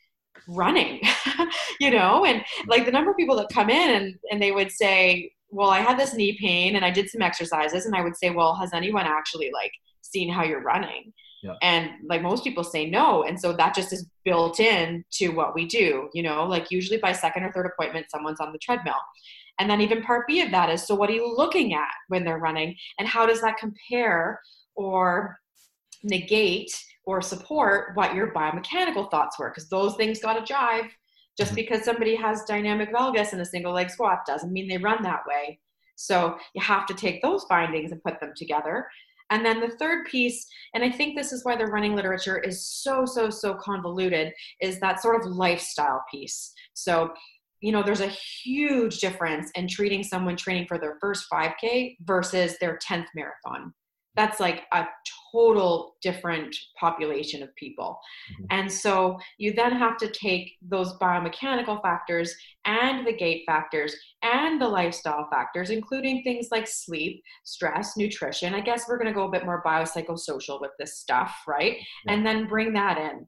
running, 0.48 1.00
you 1.80 1.90
know, 1.90 2.24
and 2.24 2.44
like 2.66 2.84
the 2.84 2.92
number 2.92 3.10
of 3.10 3.16
people 3.16 3.36
that 3.36 3.48
come 3.52 3.70
in 3.70 3.90
and, 3.90 4.14
and 4.30 4.42
they 4.42 4.52
would 4.52 4.70
say, 4.70 5.30
well, 5.50 5.70
I 5.70 5.80
had 5.80 5.98
this 5.98 6.14
knee 6.14 6.36
pain 6.40 6.76
and 6.76 6.84
I 6.84 6.90
did 6.90 7.08
some 7.08 7.22
exercises. 7.22 7.86
And 7.86 7.94
I 7.94 8.02
would 8.02 8.16
say, 8.16 8.30
well, 8.30 8.54
has 8.56 8.72
anyone 8.72 9.06
actually 9.06 9.50
like 9.52 9.72
seen 10.02 10.28
how 10.28 10.44
you're 10.44 10.62
running? 10.62 11.12
Yeah. 11.42 11.54
And 11.62 11.90
like 12.08 12.22
most 12.22 12.44
people 12.44 12.64
say 12.64 12.88
no. 12.88 13.22
And 13.22 13.38
so 13.40 13.52
that 13.52 13.74
just 13.74 13.92
is 13.92 14.06
built 14.24 14.58
in 14.58 15.04
to 15.12 15.28
what 15.28 15.54
we 15.54 15.66
do, 15.66 16.08
you 16.12 16.22
know, 16.22 16.44
like 16.44 16.70
usually 16.70 16.98
by 16.98 17.12
second 17.12 17.44
or 17.44 17.52
third 17.52 17.66
appointment, 17.66 18.10
someone's 18.10 18.40
on 18.40 18.52
the 18.52 18.58
treadmill. 18.58 18.94
And 19.58 19.70
then 19.70 19.80
even 19.80 20.02
part 20.02 20.26
B 20.26 20.42
of 20.42 20.50
that 20.50 20.70
is 20.70 20.86
so 20.86 20.94
what 20.94 21.08
are 21.08 21.14
you 21.14 21.34
looking 21.34 21.74
at 21.74 21.88
when 22.08 22.24
they're 22.24 22.38
running? 22.38 22.76
And 22.98 23.08
how 23.08 23.26
does 23.26 23.40
that 23.40 23.58
compare 23.58 24.40
or 24.74 25.38
negate 26.02 26.72
or 27.04 27.22
support 27.22 27.92
what 27.94 28.14
your 28.14 28.32
biomechanical 28.32 29.10
thoughts 29.10 29.38
were? 29.38 29.50
Because 29.50 29.68
those 29.68 29.94
things 29.96 30.20
got 30.20 30.44
to 30.44 30.52
jive. 30.52 30.88
Just 31.36 31.52
Mhm. 31.52 31.56
because 31.56 31.84
somebody 31.84 32.14
has 32.16 32.44
dynamic 32.44 32.92
valgus 32.92 33.32
in 33.32 33.40
a 33.40 33.44
single 33.44 33.72
leg 33.72 33.90
squat 33.90 34.24
doesn't 34.26 34.52
mean 34.52 34.68
they 34.68 34.78
run 34.78 35.02
that 35.02 35.26
way. 35.26 35.60
So 35.96 36.38
you 36.54 36.62
have 36.62 36.86
to 36.86 36.94
take 36.94 37.22
those 37.22 37.44
findings 37.44 37.92
and 37.92 38.02
put 38.02 38.20
them 38.20 38.32
together. 38.36 38.88
And 39.30 39.44
then 39.44 39.60
the 39.60 39.76
third 39.76 40.06
piece, 40.06 40.46
and 40.74 40.84
I 40.84 40.90
think 40.90 41.16
this 41.16 41.32
is 41.32 41.44
why 41.44 41.56
the 41.56 41.66
running 41.66 41.96
literature 41.96 42.38
is 42.38 42.64
so, 42.64 43.04
so, 43.04 43.28
so 43.28 43.54
convoluted, 43.54 44.32
is 44.60 44.78
that 44.80 45.02
sort 45.02 45.20
of 45.20 45.32
lifestyle 45.32 46.04
piece. 46.10 46.52
So 46.74 47.12
you 47.62 47.72
know, 47.72 47.82
there's 47.82 48.02
a 48.02 48.08
huge 48.44 48.98
difference 48.98 49.50
in 49.54 49.66
treating 49.66 50.04
someone 50.04 50.36
training 50.36 50.66
for 50.66 50.78
their 50.78 50.98
first 51.00 51.26
5K 51.32 51.96
versus 52.02 52.58
their 52.60 52.78
10th 52.86 53.06
marathon. 53.14 53.72
That's 54.16 54.40
like 54.40 54.64
a 54.72 54.86
total 55.32 55.96
different 56.02 56.54
population 56.78 57.42
of 57.42 57.54
people. 57.56 57.98
Mm-hmm. 58.32 58.44
And 58.50 58.72
so 58.72 59.18
you 59.38 59.52
then 59.52 59.72
have 59.72 59.96
to 59.98 60.08
take 60.08 60.52
those 60.62 60.96
biomechanical 60.98 61.82
factors 61.82 62.34
and 62.64 63.06
the 63.06 63.12
gait 63.12 63.44
factors 63.46 63.94
and 64.22 64.60
the 64.60 64.68
lifestyle 64.68 65.28
factors, 65.30 65.70
including 65.70 66.22
things 66.22 66.48
like 66.50 66.66
sleep, 66.66 67.22
stress, 67.44 67.96
nutrition. 67.96 68.54
I 68.54 68.60
guess 68.60 68.86
we're 68.88 68.98
going 68.98 69.12
to 69.12 69.14
go 69.14 69.28
a 69.28 69.30
bit 69.30 69.44
more 69.44 69.62
biopsychosocial 69.64 70.60
with 70.60 70.72
this 70.78 70.98
stuff, 70.98 71.34
right? 71.46 71.76
Yeah. 72.06 72.14
And 72.14 72.26
then 72.26 72.48
bring 72.48 72.72
that 72.72 72.98
in 72.98 73.26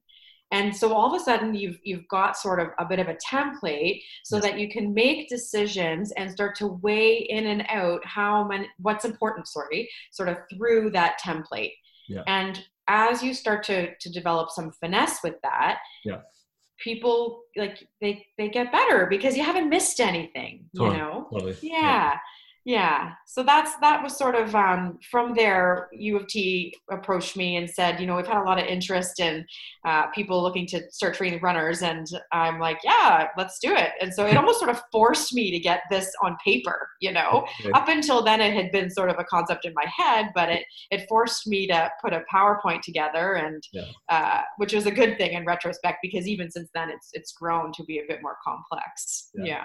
and 0.51 0.75
so 0.75 0.93
all 0.93 1.15
of 1.15 1.21
a 1.21 1.25
sudden 1.25 1.55
you've 1.55 1.79
you've 1.83 2.07
got 2.09 2.37
sort 2.37 2.61
of 2.61 2.69
a 2.79 2.85
bit 2.85 2.99
of 2.99 3.09
a 3.09 3.17
template 3.17 4.03
so 4.25 4.37
yes. 4.37 4.45
that 4.45 4.59
you 4.59 4.69
can 4.69 4.95
make 4.95 5.29
decisions 5.29 6.13
and 6.13 6.31
start 6.31 6.57
to 6.57 6.69
weigh 6.83 7.27
in 7.29 7.47
and 7.47 7.65
out 7.69 8.05
how 8.05 8.47
many 8.47 8.69
what's 8.79 9.05
important 9.05 9.47
sorry 9.47 9.89
sort 10.11 10.29
of 10.29 10.37
through 10.55 10.91
that 10.91 11.19
template 11.25 11.73
yeah. 12.09 12.23
and 12.27 12.65
as 12.89 13.23
you 13.23 13.35
start 13.35 13.63
to 13.63 13.95
to 13.97 14.11
develop 14.11 14.51
some 14.51 14.73
finesse 14.81 15.23
with 15.23 15.35
that 15.43 15.79
yeah 16.05 16.21
people 16.83 17.43
like 17.57 17.87
they 18.01 18.25
they 18.39 18.49
get 18.49 18.71
better 18.73 19.07
because 19.11 19.37
you 19.37 19.43
haven't 19.43 19.69
missed 19.69 20.01
anything 20.01 20.65
totally. 20.77 20.97
you 20.97 21.03
know 21.03 21.29
totally. 21.33 21.57
yeah. 21.63 21.81
yeah 21.81 22.17
yeah 22.69 23.13
so 23.27 23.43
that's 23.43 23.77
that 23.77 24.03
was 24.03 24.15
sort 24.15 24.35
of 24.35 24.55
um, 24.55 24.99
from 25.11 25.35
there 25.35 25.89
u 25.93 26.19
of 26.19 26.27
t 26.27 26.75
approached 26.91 27.35
me 27.35 27.57
and 27.57 27.69
said 27.69 27.99
you 27.99 28.07
know 28.07 28.15
we've 28.15 28.27
had 28.27 28.37
a 28.37 28.45
lot 28.45 28.59
of 28.59 28.67
interest 28.67 29.21
in 29.21 29.43
uh, 29.87 30.07
people 30.09 30.43
looking 30.43 30.67
to 30.67 30.83
start 30.91 31.15
training 31.15 31.41
runners 31.41 31.81
and 31.81 32.07
i'm 32.31 32.61
like 32.61 32.79
yeah 32.85 33.29
let's 33.39 33.59
do 33.59 33.75
it 33.75 33.93
and 34.03 34.13
so 34.13 34.27
it 34.27 34.37
almost 34.41 34.59
sort 34.59 34.71
of 34.71 34.83
forced 34.93 35.33
me 35.33 35.51
to 35.51 35.59
get 35.59 35.81
this 35.89 36.13
on 36.23 36.37
paper 36.45 36.91
you 37.01 37.11
know 37.11 37.47
okay. 37.59 37.71
up 37.73 37.89
until 37.89 38.23
then 38.23 38.39
it 38.39 38.53
had 38.53 38.71
been 38.71 38.91
sort 38.91 39.09
of 39.09 39.17
a 39.19 39.25
concept 39.25 39.65
in 39.65 39.73
my 39.73 39.87
head 39.87 40.27
but 40.35 40.51
it 40.51 40.65
it 40.91 41.07
forced 41.09 41.47
me 41.47 41.67
to 41.67 41.91
put 42.03 42.13
a 42.13 42.23
powerpoint 42.31 42.83
together 42.83 43.33
and 43.37 43.63
yeah. 43.73 43.85
uh, 44.11 44.43
which 44.59 44.75
was 44.75 44.85
a 44.85 44.91
good 44.91 45.17
thing 45.17 45.33
in 45.33 45.47
retrospect 45.47 46.01
because 46.03 46.29
even 46.29 46.51
since 46.51 46.69
then 46.75 46.91
it's 46.91 47.09
it's 47.15 47.33
grown 47.33 47.73
to 47.73 47.83
be 47.85 47.99
a 47.99 48.05
bit 48.07 48.21
more 48.21 48.37
complex 48.45 49.31
yeah. 49.37 49.45
yeah 49.47 49.65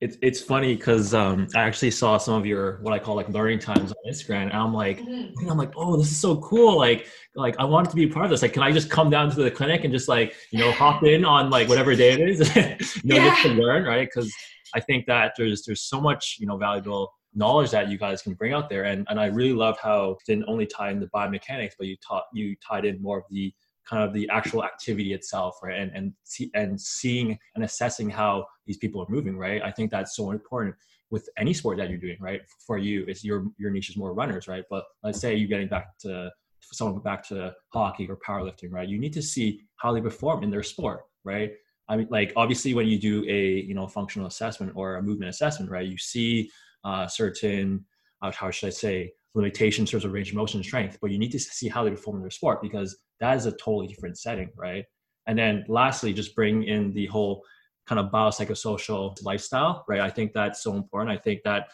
it's 0.00 0.16
it's 0.22 0.40
funny 0.40 0.74
because 0.74 1.12
um, 1.12 1.46
I 1.54 1.60
actually 1.60 1.90
saw 1.90 2.16
some 2.16 2.34
of 2.34 2.46
your 2.46 2.80
what 2.80 2.94
I 2.94 2.98
call 2.98 3.16
like 3.16 3.28
learning 3.28 3.58
times 3.58 3.92
on 3.92 4.10
Instagram, 4.10 4.44
and 4.44 4.54
I'm 4.54 4.72
like, 4.72 4.98
mm-hmm. 4.98 5.50
I'm 5.50 5.58
like, 5.58 5.72
oh, 5.76 5.96
this 5.98 6.10
is 6.10 6.18
so 6.18 6.38
cool. 6.40 6.78
Like, 6.78 7.06
like 7.34 7.58
I 7.58 7.64
wanted 7.64 7.90
to 7.90 7.96
be 7.96 8.04
a 8.04 8.08
part 8.08 8.24
of 8.24 8.30
this. 8.30 8.40
Like, 8.40 8.54
can 8.54 8.62
I 8.62 8.72
just 8.72 8.88
come 8.88 9.10
down 9.10 9.30
to 9.30 9.42
the 9.42 9.50
clinic 9.50 9.84
and 9.84 9.92
just 9.92 10.08
like 10.08 10.34
you 10.52 10.58
know 10.58 10.72
hop 10.72 11.04
in 11.04 11.24
on 11.24 11.50
like 11.50 11.68
whatever 11.68 11.94
day 11.94 12.12
it 12.12 12.20
is, 12.20 12.56
you 13.04 13.14
know, 13.14 13.16
yeah. 13.16 13.28
just 13.28 13.42
to 13.42 13.48
learn, 13.50 13.84
right? 13.84 14.08
Because 14.12 14.32
I 14.74 14.80
think 14.80 15.04
that 15.06 15.32
there's 15.36 15.64
there's 15.64 15.82
so 15.82 16.00
much 16.00 16.36
you 16.40 16.46
know 16.46 16.56
valuable 16.56 17.12
knowledge 17.34 17.70
that 17.70 17.90
you 17.90 17.98
guys 17.98 18.22
can 18.22 18.32
bring 18.32 18.54
out 18.54 18.70
there, 18.70 18.84
and 18.84 19.06
and 19.10 19.20
I 19.20 19.26
really 19.26 19.52
love 19.52 19.78
how 19.82 20.16
didn't 20.26 20.46
only 20.48 20.64
tie 20.64 20.92
in 20.92 21.00
the 21.00 21.08
biomechanics, 21.08 21.72
but 21.76 21.88
you 21.88 21.96
taught 21.96 22.24
you 22.32 22.56
tied 22.66 22.86
in 22.86 23.02
more 23.02 23.18
of 23.18 23.24
the 23.28 23.52
kind 23.90 24.04
of 24.04 24.14
the 24.14 24.28
actual 24.30 24.64
activity 24.64 25.12
itself, 25.12 25.58
right? 25.62 25.78
And 25.78 25.90
and 25.94 26.12
see, 26.24 26.50
and 26.54 26.80
seeing 26.80 27.38
and 27.54 27.64
assessing 27.64 28.08
how 28.08 28.46
these 28.66 28.78
people 28.78 29.02
are 29.02 29.06
moving, 29.08 29.36
right? 29.36 29.60
I 29.62 29.72
think 29.72 29.90
that's 29.90 30.14
so 30.16 30.30
important 30.30 30.76
with 31.10 31.28
any 31.36 31.52
sport 31.52 31.76
that 31.78 31.90
you're 31.90 31.98
doing, 31.98 32.16
right? 32.20 32.40
For 32.66 32.78
you, 32.78 33.04
it's 33.08 33.24
your 33.24 33.46
your 33.58 33.70
niche 33.70 33.90
is 33.90 33.96
more 33.96 34.14
runners, 34.14 34.46
right? 34.46 34.64
But 34.70 34.84
let's 35.02 35.20
say 35.20 35.34
you're 35.34 35.48
getting 35.48 35.68
back 35.68 35.98
to 36.00 36.30
someone 36.72 37.00
back 37.00 37.26
to 37.28 37.52
hockey 37.72 38.08
or 38.08 38.16
powerlifting, 38.26 38.70
right? 38.70 38.88
You 38.88 38.98
need 38.98 39.12
to 39.14 39.22
see 39.22 39.60
how 39.76 39.92
they 39.92 40.00
perform 40.00 40.44
in 40.44 40.50
their 40.50 40.62
sport, 40.62 41.00
right? 41.24 41.52
I 41.88 41.96
mean, 41.96 42.08
like 42.10 42.32
obviously 42.36 42.72
when 42.74 42.86
you 42.86 42.98
do 42.98 43.24
a 43.28 43.62
you 43.66 43.74
know 43.74 43.88
functional 43.88 44.28
assessment 44.28 44.72
or 44.76 44.96
a 44.96 45.02
movement 45.02 45.30
assessment, 45.30 45.70
right? 45.70 45.86
You 45.86 45.98
see 45.98 46.50
uh, 46.84 47.08
certain 47.08 47.84
uh, 48.22 48.30
how 48.30 48.50
should 48.50 48.68
I 48.68 48.70
say 48.70 49.12
limitations 49.34 49.88
in 49.88 49.92
terms 49.92 50.04
of 50.04 50.12
range 50.12 50.30
of 50.30 50.36
motion 50.36 50.62
strength, 50.62 50.98
but 51.00 51.10
you 51.10 51.18
need 51.18 51.32
to 51.32 51.38
see 51.38 51.68
how 51.68 51.84
they 51.84 51.90
perform 51.90 52.16
in 52.16 52.22
their 52.22 52.30
sport 52.30 52.60
because 52.62 52.98
that 53.20 53.36
is 53.36 53.46
a 53.46 53.52
totally 53.52 53.86
different 53.86 54.18
setting, 54.18 54.50
right? 54.56 54.84
And 55.26 55.38
then 55.38 55.64
lastly, 55.68 56.12
just 56.12 56.34
bring 56.34 56.64
in 56.64 56.92
the 56.92 57.06
whole 57.06 57.44
kind 57.86 57.98
of 57.98 58.10
biopsychosocial 58.10 59.16
lifestyle, 59.22 59.84
right? 59.88 60.00
I 60.00 60.10
think 60.10 60.32
that's 60.32 60.62
so 60.62 60.74
important. 60.74 61.16
I 61.16 61.20
think 61.20 61.42
that, 61.44 61.68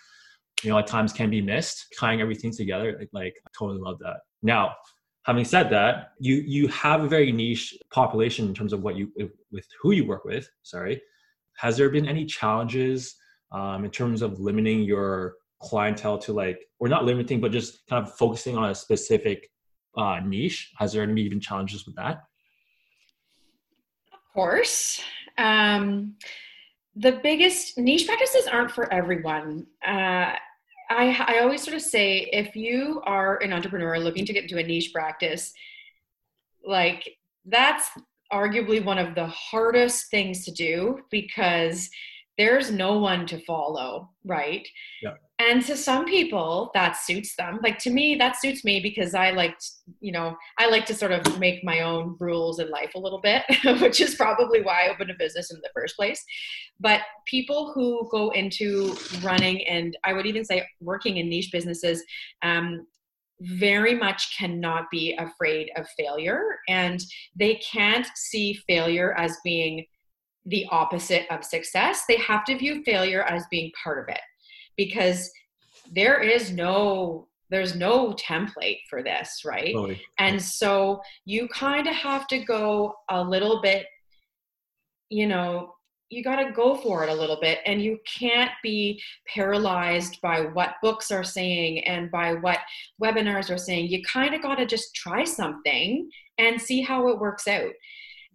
you 0.62 0.70
know, 0.70 0.78
at 0.78 0.86
times 0.86 1.12
can 1.12 1.30
be 1.30 1.40
missed, 1.40 1.86
tying 1.98 2.20
everything 2.20 2.52
together. 2.52 2.96
Like, 2.98 3.08
like 3.12 3.34
I 3.46 3.50
totally 3.56 3.80
love 3.80 3.98
that. 4.00 4.18
Now, 4.42 4.74
having 5.24 5.44
said 5.44 5.70
that, 5.70 6.12
you 6.18 6.36
you 6.46 6.68
have 6.68 7.02
a 7.02 7.08
very 7.08 7.32
niche 7.32 7.76
population 7.90 8.46
in 8.46 8.54
terms 8.54 8.72
of 8.72 8.82
what 8.82 8.96
you 8.96 9.12
with 9.50 9.66
who 9.80 9.92
you 9.92 10.06
work 10.06 10.24
with. 10.24 10.48
Sorry, 10.62 11.00
has 11.56 11.76
there 11.76 11.90
been 11.90 12.06
any 12.06 12.24
challenges 12.24 13.14
um, 13.52 13.84
in 13.84 13.90
terms 13.90 14.22
of 14.22 14.40
limiting 14.40 14.82
your 14.82 15.34
clientele 15.60 16.18
to 16.18 16.32
like, 16.32 16.60
or 16.78 16.88
not 16.88 17.04
limiting, 17.04 17.40
but 17.40 17.52
just 17.52 17.86
kind 17.88 18.06
of 18.06 18.14
focusing 18.16 18.56
on 18.56 18.70
a 18.70 18.74
specific 18.74 19.50
uh, 19.96 20.20
niche? 20.24 20.72
Has 20.78 20.92
there 20.92 21.02
any 21.02 21.22
even 21.22 21.40
challenges 21.40 21.86
with 21.86 21.96
that? 21.96 22.22
Of 24.12 24.20
course. 24.34 25.00
Um, 25.38 26.16
the 26.94 27.20
biggest 27.22 27.78
niche 27.78 28.06
practices 28.06 28.46
aren't 28.46 28.70
for 28.70 28.92
everyone. 28.92 29.66
Uh, 29.86 30.32
I, 30.88 31.24
I 31.26 31.40
always 31.42 31.62
sort 31.62 31.76
of 31.76 31.82
say 31.82 32.28
if 32.32 32.54
you 32.54 33.02
are 33.04 33.42
an 33.42 33.52
entrepreneur 33.52 33.98
looking 33.98 34.24
to 34.24 34.32
get 34.32 34.44
into 34.44 34.58
a 34.58 34.62
niche 34.62 34.92
practice, 34.92 35.52
like 36.64 37.16
that's 37.44 37.90
arguably 38.32 38.84
one 38.84 38.98
of 38.98 39.14
the 39.14 39.26
hardest 39.26 40.10
things 40.10 40.44
to 40.44 40.52
do 40.52 41.00
because 41.10 41.88
there's 42.38 42.70
no 42.70 42.98
one 42.98 43.26
to 43.26 43.38
follow, 43.40 44.10
right? 44.24 44.66
Yeah. 45.02 45.14
And 45.38 45.62
to 45.66 45.76
some 45.76 46.06
people, 46.06 46.70
that 46.72 46.96
suits 46.96 47.36
them. 47.36 47.60
Like 47.62 47.78
to 47.80 47.90
me, 47.90 48.14
that 48.16 48.40
suits 48.40 48.64
me 48.64 48.80
because 48.80 49.14
I 49.14 49.30
like, 49.30 49.54
you 50.00 50.12
know, 50.12 50.34
I 50.58 50.68
like 50.68 50.86
to 50.86 50.94
sort 50.94 51.12
of 51.12 51.38
make 51.38 51.62
my 51.62 51.80
own 51.80 52.16
rules 52.18 52.58
in 52.58 52.70
life 52.70 52.92
a 52.94 52.98
little 52.98 53.20
bit, 53.20 53.42
which 53.80 54.00
is 54.00 54.14
probably 54.14 54.62
why 54.62 54.86
I 54.86 54.88
opened 54.88 55.10
a 55.10 55.14
business 55.18 55.50
in 55.50 55.60
the 55.62 55.70
first 55.74 55.96
place. 55.96 56.24
But 56.80 57.02
people 57.26 57.72
who 57.74 58.08
go 58.10 58.30
into 58.30 58.96
running 59.22 59.66
and 59.66 59.96
I 60.04 60.14
would 60.14 60.26
even 60.26 60.44
say 60.44 60.66
working 60.80 61.18
in 61.18 61.28
niche 61.28 61.50
businesses, 61.52 62.02
um, 62.42 62.86
very 63.40 63.94
much 63.94 64.34
cannot 64.38 64.84
be 64.90 65.14
afraid 65.18 65.70
of 65.76 65.86
failure 65.98 66.42
and 66.68 67.00
they 67.34 67.56
can't 67.56 68.06
see 68.14 68.54
failure 68.66 69.12
as 69.18 69.36
being 69.44 69.84
the 70.46 70.66
opposite 70.70 71.26
of 71.30 71.44
success. 71.44 72.04
They 72.08 72.16
have 72.18 72.44
to 72.44 72.56
view 72.56 72.82
failure 72.84 73.22
as 73.22 73.44
being 73.50 73.72
part 73.82 73.98
of 73.98 74.08
it 74.08 74.20
because 74.76 75.30
there 75.92 76.20
is 76.20 76.52
no 76.52 77.28
there's 77.48 77.76
no 77.76 78.12
template 78.14 78.80
for 78.90 79.04
this 79.04 79.42
right 79.44 79.72
totally. 79.72 80.00
and 80.18 80.42
so 80.42 81.00
you 81.24 81.46
kind 81.48 81.86
of 81.86 81.94
have 81.94 82.26
to 82.26 82.38
go 82.40 82.92
a 83.10 83.22
little 83.22 83.60
bit 83.62 83.86
you 85.10 85.26
know 85.26 85.72
you 86.08 86.22
got 86.22 86.36
to 86.36 86.52
go 86.52 86.76
for 86.76 87.02
it 87.02 87.08
a 87.10 87.14
little 87.14 87.38
bit 87.40 87.58
and 87.66 87.82
you 87.82 87.98
can't 88.06 88.52
be 88.62 89.00
paralyzed 89.32 90.20
by 90.22 90.40
what 90.40 90.74
books 90.82 91.10
are 91.10 91.24
saying 91.24 91.84
and 91.84 92.10
by 92.10 92.34
what 92.34 92.58
webinars 93.02 93.52
are 93.52 93.58
saying 93.58 93.86
you 93.86 94.02
kind 94.02 94.34
of 94.34 94.42
got 94.42 94.56
to 94.56 94.66
just 94.66 94.94
try 94.94 95.22
something 95.22 96.08
and 96.38 96.60
see 96.60 96.80
how 96.80 97.08
it 97.08 97.18
works 97.18 97.46
out 97.46 97.72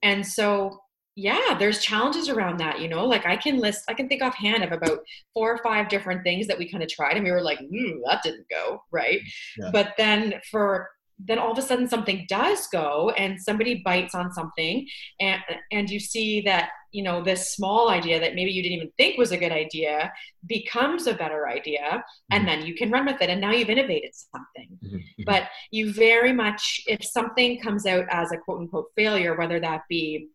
and 0.04 0.26
so 0.26 0.80
yeah 1.16 1.56
there's 1.60 1.84
challenges 1.84 2.30
around 2.30 2.58
that 2.58 2.80
you 2.80 2.88
know 2.88 3.06
like 3.06 3.26
i 3.26 3.36
can 3.36 3.58
list 3.58 3.84
i 3.90 3.94
can 3.94 4.08
think 4.08 4.22
offhand 4.22 4.64
of 4.64 4.72
about 4.72 5.00
four 5.34 5.54
or 5.54 5.58
five 5.58 5.90
different 5.90 6.24
things 6.24 6.48
that 6.48 6.58
we 6.58 6.70
kind 6.70 6.84
of 6.84 6.90
tried 6.90 7.16
and 7.16 7.24
we 7.24 7.32
were 7.32 7.42
like 7.42 7.60
mm, 7.60 8.00
that 8.06 8.24
didn't 8.24 8.46
go 8.50 8.82
right 8.92 9.20
yeah. 9.58 9.70
but 9.72 9.94
then 9.98 10.34
for 10.50 10.90
then 11.24 11.38
all 11.38 11.52
of 11.52 11.58
a 11.58 11.62
sudden 11.62 11.88
something 11.88 12.26
does 12.30 12.68
go 12.68 13.12
and 13.18 13.40
somebody 13.40 13.82
bites 13.86 14.16
on 14.16 14.32
something 14.32 14.88
and 15.20 15.42
and 15.72 15.90
you 15.90 16.00
see 16.00 16.42
that 16.42 16.70
you 16.92 17.04
know 17.04 17.24
this 17.24 17.54
small 17.54 17.90
idea 17.90 18.20
that 18.20 18.36
maybe 18.36 18.52
you 18.52 18.62
didn't 18.62 18.78
even 18.78 18.92
think 18.98 19.18
was 19.18 19.32
a 19.32 19.38
good 19.38 19.52
idea 19.52 20.12
becomes 20.46 21.08
a 21.08 21.14
better 21.14 21.48
idea 21.48 21.82
mm-hmm. 21.82 22.02
and 22.32 22.48
then 22.48 22.66
you 22.66 22.74
can 22.74 22.90
run 22.90 23.06
with 23.06 23.22
it 23.22 23.30
and 23.30 23.42
now 23.42 23.52
you've 23.52 23.70
innovated 23.70 24.12
something 24.14 24.78
mm-hmm. 24.84 24.96
mm-hmm. 24.96 25.24
but 25.26 25.44
you 25.72 25.94
very 25.94 26.34
much 26.34 26.82
if 26.88 27.04
something 27.04 27.60
comes 27.60 27.86
out 27.86 28.06
as 28.10 28.32
a 28.32 28.38
quote 28.38 28.60
unquote 28.60 28.88
failure 28.96 29.38
whether 29.38 29.60
that 29.60 29.82
be 29.90 30.30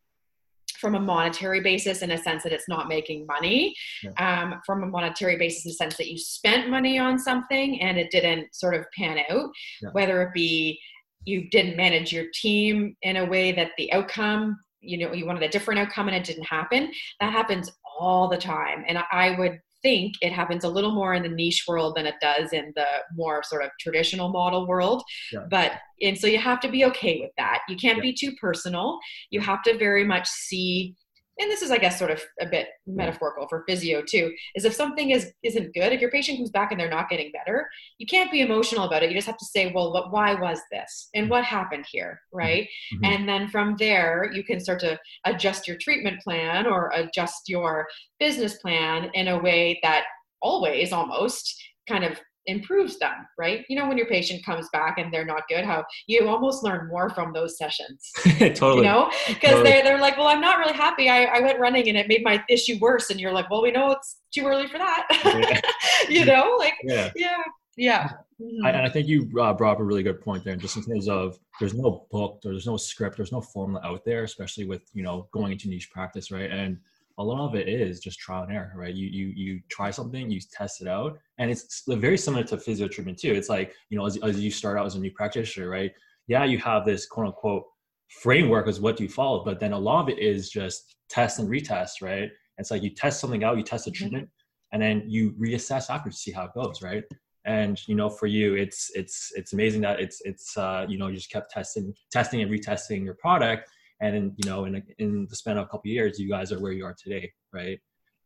from 0.77 0.95
a 0.95 1.01
monetary 1.01 1.61
basis 1.61 2.03
in 2.03 2.11
a 2.13 2.19
sense 2.19 2.43
that 2.43 2.53
it's 2.53 2.69
not 2.69 2.89
making 2.89 3.27
money 3.27 3.75
yeah. 4.03 4.43
um, 4.43 4.61
from 4.65 4.83
a 4.83 4.87
monetary 4.87 5.37
basis 5.37 5.65
in 5.65 5.71
the 5.71 5.75
sense 5.75 5.97
that 5.97 6.09
you 6.09 6.19
spent 6.19 6.71
money 6.71 6.99
on 6.99 7.19
something 7.19 7.81
and 7.81 7.99
it 7.99 8.11
didn't 8.11 8.55
sort 8.55 8.75
of 8.75 8.85
pan 8.97 9.19
out 9.31 9.51
yeah. 9.83 9.91
whether 9.93 10.23
it 10.23 10.33
be 10.35 10.79
you 11.25 11.49
didn't 11.51 11.77
manage 11.77 12.13
your 12.13 12.27
team 12.35 12.97
in 13.03 13.17
a 13.17 13.25
way 13.25 13.53
that 13.53 13.73
the 13.77 13.93
outcome 13.93 14.59
you 14.81 14.99
know 14.99 15.13
you 15.13 15.27
wanted 15.27 15.43
a 15.43 15.49
different 15.49 15.81
outcome 15.81 16.09
and 16.09 16.17
it 16.17 16.25
didn't 16.25 16.45
happen 16.45 16.91
that 17.21 17.33
happens 17.33 17.71
all 17.99 18.29
the 18.29 18.37
time 18.37 18.85
and 18.87 18.99
i 19.11 19.37
would 19.39 19.59
think 19.87 20.15
it 20.21 20.33
happens 20.33 20.65
a 20.65 20.69
little 20.69 20.91
more 20.91 21.15
in 21.15 21.23
the 21.23 21.29
niche 21.29 21.65
world 21.69 21.95
than 21.97 22.07
it 22.07 22.17
does 22.21 22.53
in 22.53 22.73
the 22.75 22.87
more 23.15 23.43
sort 23.45 23.63
of 23.65 23.71
traditional 23.79 24.29
model 24.29 24.67
world. 24.67 25.05
Yeah. 25.33 25.45
But 25.49 25.73
and 26.03 26.19
so 26.19 26.27
you 26.27 26.39
have 26.39 26.59
to 26.61 26.69
be 26.69 26.85
okay 26.87 27.21
with 27.21 27.31
that. 27.39 27.61
You 27.69 27.77
can't 27.77 27.99
yeah. 27.99 28.11
be 28.11 28.13
too 28.13 28.33
personal. 28.41 28.99
You 29.31 29.41
have 29.41 29.63
to 29.63 29.79
very 29.79 30.05
much 30.05 30.27
see 30.29 30.97
and 31.39 31.51
this 31.51 31.63
is 31.63 31.71
i 31.71 31.79
guess 31.79 31.99
sort 31.99 32.11
of 32.11 32.23
a 32.41 32.47
bit 32.47 32.69
metaphorical 32.87 33.47
for 33.49 33.65
physio 33.67 34.03
too 34.03 34.33
is 34.55 34.65
if 34.65 34.75
something 34.75 35.11
is 35.11 35.33
isn't 35.43 35.75
good 35.75 35.93
if 35.93 36.01
your 36.01 36.11
patient 36.11 36.39
comes 36.39 36.51
back 36.51 36.71
and 36.71 36.81
they're 36.81 36.89
not 36.89 37.09
getting 37.09 37.31
better 37.33 37.69
you 37.99 38.07
can't 38.07 38.31
be 38.31 38.41
emotional 38.41 38.85
about 38.85 39.03
it. 39.03 39.11
You 39.11 39.17
just 39.17 39.27
have 39.27 39.39
to 39.39 39.45
say 39.45 39.73
well 39.73 39.93
what, 39.93 40.13
why 40.13 40.35
was 40.35 40.61
this? 40.71 41.09
And 41.15 41.31
what 41.31 41.45
happened 41.45 41.87
here? 41.91 42.21
Right? 42.33 42.69
Mm-hmm. 42.95 43.05
and 43.05 43.29
then 43.29 43.49
from 43.49 43.77
there 43.79 44.31
you 44.33 44.45
can 44.45 44.61
start 44.61 44.81
to 44.81 44.99
adjust 45.25 45.67
your 45.67 45.77
treatment 45.79 46.21
plan 46.23 46.67
or 46.67 46.91
adjust 46.95 47.49
your 47.49 47.87
business 48.19 48.59
plan 48.59 49.11
in 49.15 49.29
a 49.29 49.39
way 49.39 49.79
that 49.83 50.05
always 50.43 50.93
almost 50.93 51.55
kind 51.89 52.05
of 52.05 52.19
improves 52.47 52.99
them, 52.99 53.13
right? 53.39 53.65
You 53.69 53.77
know, 53.77 53.89
when 53.89 53.97
your 53.97 54.07
patient 54.07 54.45
comes 54.45 54.69
back 54.73 54.99
and 54.99 55.13
they're 55.13 55.25
not 55.25 55.43
good, 55.49 55.65
how 55.65 55.85
you 56.07 56.29
almost 56.29 56.63
learn 56.63 56.89
more 56.89 57.11
from 57.11 57.33
those 57.33 57.59
sessions. 57.59 58.11
totally. 58.39 58.79
You 58.79 58.83
know, 58.83 59.11
because 59.27 59.51
totally. 59.51 59.71
they're, 59.71 59.85
they're 59.85 60.01
like, 60.01 60.17
well, 60.17 60.29
I'm 60.29 60.41
not 60.41 60.59
really 60.59 60.75
happy. 60.75 61.09
I, 61.09 61.25
I 61.25 61.41
went 61.41 61.59
running 61.59 61.89
and 61.89 61.97
it 61.97 62.09
made 62.09 62.25
my 62.25 62.43
issue 62.49 62.79
worse. 62.81 63.11
And 63.11 63.21
you're 63.21 63.33
like, 63.33 63.51
well, 63.51 63.63
we 63.63 63.71
know 63.71 63.91
it's 63.93 64.17
too 64.33 64.47
early 64.47 64.69
for 64.69 64.79
that. 64.79 65.07
Yeah. 65.25 65.61
you 66.09 66.25
know, 66.25 66.57
like, 66.59 66.75
yeah. 66.85 67.11
Yeah. 67.17 67.43
yeah. 67.77 68.11
Mm-hmm. 68.41 68.67
I, 68.67 68.71
and 68.71 68.87
I 68.87 68.91
think 68.91 69.09
you 69.09 69.31
uh, 69.41 69.55
brought 69.55 69.73
up 69.73 69.81
a 69.81 69.85
really 69.85 70.03
good 70.03 70.21
point 70.21 70.45
there, 70.45 70.57
just 70.57 70.77
in 70.77 70.85
terms 70.85 71.09
of 71.09 71.39
there's 71.59 71.73
no 71.73 72.07
book, 72.11 72.41
there's 72.43 72.67
no 72.67 72.77
script, 72.77 73.17
there's 73.17 73.33
no 73.33 73.41
formula 73.41 73.81
out 73.83 74.05
there, 74.05 74.25
especially 74.25 74.67
with 74.67 74.83
you 74.93 75.03
know 75.03 75.27
going 75.33 75.53
into 75.53 75.71
niche 75.71 75.91
practice, 75.91 76.31
right? 76.31 76.51
And 76.51 76.79
a 77.19 77.25
lot 77.25 77.47
of 77.47 77.55
it 77.55 77.69
is 77.69 78.01
just 78.01 78.19
trial 78.19 78.43
and 78.43 78.53
error, 78.53 78.73
right? 78.77 78.95
You 78.95 79.07
you 79.07 79.27
you 79.29 79.61
try 79.71 79.91
something, 79.91 80.31
you 80.31 80.41
test 80.53 80.83
it 80.83 80.89
out, 80.89 81.19
and 81.39 81.51
it's 81.51 81.83
very 81.89 82.19
similar 82.19 82.45
to 82.45 82.59
physio 82.59 82.89
treatment 82.89 83.19
too. 83.19 83.33
It's 83.33 83.49
like 83.49 83.75
you 83.91 83.99
know, 83.99 84.07
as, 84.07 84.17
as 84.19 84.41
you 84.41 84.51
start 84.51 84.79
out 84.79 84.87
as 84.87 84.95
a 84.95 85.01
new 85.01 85.11
practitioner, 85.11 85.69
right? 85.69 85.93
Yeah, 86.27 86.45
you 86.45 86.59
have 86.59 86.85
this 86.85 87.07
quote 87.07 87.27
unquote 87.27 87.65
framework 88.09 88.69
as 88.69 88.81
what 88.81 89.01
you 89.01 89.09
follow, 89.09 89.45
but 89.45 89.61
then 89.61 89.73
a 89.73 89.79
lot 89.79 90.03
of 90.03 90.09
it 90.09 90.19
is 90.19 90.51
just 90.51 90.97
test 91.09 91.39
and 91.39 91.49
retest, 91.49 92.03
right? 92.03 92.31
It's 92.59 92.71
like 92.71 92.83
you 92.83 92.91
test 92.91 93.21
something 93.21 93.45
out, 93.45 93.57
you 93.57 93.63
test 93.63 93.87
a 93.87 93.91
mm-hmm. 93.91 93.99
treatment, 93.99 94.29
and 94.73 94.83
then 94.83 95.05
you 95.07 95.33
reassess 95.33 95.91
after 95.91 96.11
to 96.11 96.17
see 96.17 96.33
how 96.33 96.45
it 96.45 96.55
goes, 96.55 96.83
right? 96.83 97.05
And 97.47 97.81
you 97.87 97.95
know, 97.95 98.11
for 98.11 98.27
you, 98.27 98.55
it's 98.55 98.91
it's 98.95 99.33
it's 99.37 99.53
amazing 99.53 99.81
that 99.83 100.01
it's 100.01 100.21
it's 100.25 100.57
uh, 100.57 100.85
you 100.89 100.99
know 100.99 101.07
you 101.07 101.15
just 101.15 101.31
kept 101.31 101.51
testing, 101.51 101.95
testing 102.11 102.43
and 102.43 102.51
retesting 102.51 103.05
your 103.05 103.15
product, 103.15 103.71
and 104.01 104.15
in, 104.15 104.35
you 104.37 104.49
know 104.49 104.65
in, 104.65 104.83
in 104.99 105.27
the 105.29 105.37
span 105.37 105.57
of 105.57 105.65
a 105.65 105.67
couple 105.67 105.81
of 105.81 105.87
years 105.87 106.19
you 106.19 106.29
guys 106.29 106.53
are 106.53 106.61
where 106.61 106.73
you 106.73 106.85
are 106.85 106.95
today 107.03 107.31
right? 107.53 107.79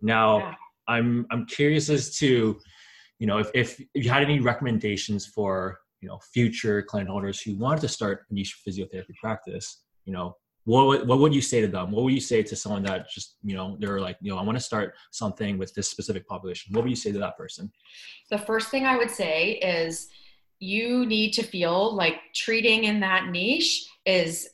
Now 0.02 0.38
yeah. 0.38 0.54
i'm 0.88 1.26
i'm 1.30 1.46
curious 1.46 1.90
as 1.90 2.16
to 2.18 2.58
you 3.18 3.26
know 3.26 3.38
if, 3.38 3.50
if 3.54 3.80
you 3.94 4.10
had 4.10 4.22
any 4.22 4.40
recommendations 4.40 5.26
for 5.26 5.78
you 6.00 6.08
know 6.08 6.18
future 6.32 6.82
client 6.82 7.10
owners 7.10 7.40
who 7.40 7.54
wanted 7.56 7.82
to 7.82 7.88
start 7.88 8.24
a 8.30 8.34
niche 8.34 8.60
physiotherapy 8.66 9.14
practice 9.20 9.82
you 10.04 10.12
know 10.12 10.34
what 10.64 11.06
what 11.06 11.18
would 11.18 11.34
you 11.34 11.40
say 11.40 11.60
to 11.60 11.68
them? 11.68 11.90
What 11.90 12.04
would 12.04 12.12
you 12.12 12.20
say 12.20 12.42
to 12.42 12.54
someone 12.54 12.82
that 12.84 13.08
just 13.08 13.36
you 13.42 13.54
know 13.54 13.76
they're 13.80 14.00
like 14.00 14.16
you 14.20 14.30
know 14.30 14.38
i 14.38 14.42
want 14.42 14.58
to 14.58 14.64
start 14.64 14.94
something 15.10 15.58
with 15.58 15.74
this 15.74 15.88
specific 15.88 16.26
population. 16.26 16.72
What 16.72 16.84
would 16.84 16.90
you 16.90 16.96
say 16.96 17.12
to 17.12 17.18
that 17.18 17.36
person? 17.36 17.72
The 18.30 18.38
first 18.38 18.70
thing 18.70 18.84
i 18.84 18.96
would 18.96 19.10
say 19.10 19.52
is 19.54 20.08
you 20.58 21.06
need 21.06 21.32
to 21.32 21.42
feel 21.42 21.94
like 21.94 22.16
treating 22.34 22.84
in 22.84 23.00
that 23.00 23.28
niche 23.28 23.86
is 24.04 24.48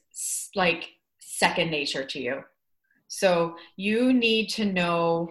like 0.55 0.90
second 1.38 1.70
nature 1.70 2.05
to 2.05 2.20
you. 2.20 2.42
So 3.09 3.57
you 3.77 4.12
need 4.12 4.49
to 4.51 4.64
know 4.64 5.31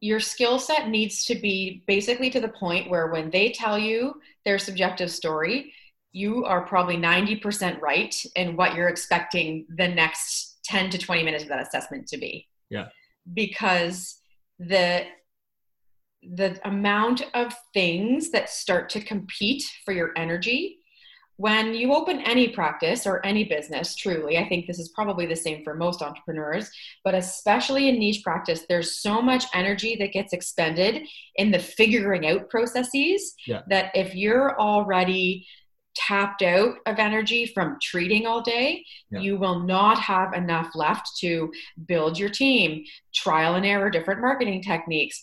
your 0.00 0.20
skill 0.20 0.58
set 0.58 0.88
needs 0.88 1.24
to 1.24 1.34
be 1.34 1.82
basically 1.86 2.30
to 2.30 2.40
the 2.40 2.48
point 2.48 2.90
where 2.90 3.08
when 3.08 3.30
they 3.30 3.50
tell 3.50 3.78
you 3.78 4.20
their 4.44 4.58
subjective 4.58 5.10
story, 5.10 5.72
you 6.12 6.44
are 6.44 6.66
probably 6.66 6.96
90% 6.96 7.80
right 7.80 8.14
in 8.36 8.56
what 8.56 8.74
you're 8.74 8.88
expecting 8.88 9.66
the 9.76 9.88
next 9.88 10.58
10 10.64 10.90
to 10.90 10.98
20 10.98 11.22
minutes 11.22 11.42
of 11.44 11.48
that 11.48 11.66
assessment 11.66 12.06
to 12.08 12.18
be. 12.18 12.46
Yeah. 12.70 12.88
Because 13.32 14.18
the 14.58 15.04
the 16.22 16.58
amount 16.66 17.22
of 17.34 17.54
things 17.72 18.30
that 18.30 18.50
start 18.50 18.90
to 18.90 19.00
compete 19.00 19.62
for 19.84 19.92
your 19.92 20.10
energy 20.16 20.78
when 21.36 21.74
you 21.74 21.92
open 21.92 22.20
any 22.20 22.48
practice 22.48 23.06
or 23.06 23.24
any 23.24 23.44
business, 23.44 23.94
truly, 23.94 24.38
I 24.38 24.48
think 24.48 24.66
this 24.66 24.78
is 24.78 24.88
probably 24.88 25.26
the 25.26 25.36
same 25.36 25.62
for 25.62 25.74
most 25.74 26.00
entrepreneurs, 26.00 26.70
but 27.04 27.14
especially 27.14 27.88
in 27.88 27.98
niche 27.98 28.22
practice, 28.22 28.62
there's 28.68 28.96
so 28.96 29.20
much 29.20 29.44
energy 29.52 29.96
that 29.96 30.12
gets 30.12 30.32
expended 30.32 31.06
in 31.36 31.50
the 31.50 31.58
figuring 31.58 32.26
out 32.26 32.48
processes 32.48 33.34
yeah. 33.46 33.62
that 33.68 33.90
if 33.94 34.14
you're 34.14 34.58
already 34.58 35.46
tapped 35.94 36.42
out 36.42 36.76
of 36.86 36.98
energy 36.98 37.46
from 37.46 37.78
treating 37.82 38.26
all 38.26 38.42
day, 38.42 38.84
yeah. 39.10 39.20
you 39.20 39.36
will 39.36 39.60
not 39.60 39.98
have 39.98 40.32
enough 40.32 40.70
left 40.74 41.16
to 41.18 41.52
build 41.86 42.18
your 42.18 42.28
team, 42.28 42.84
trial 43.14 43.54
and 43.54 43.66
error 43.66 43.90
different 43.90 44.20
marketing 44.20 44.62
techniques, 44.62 45.22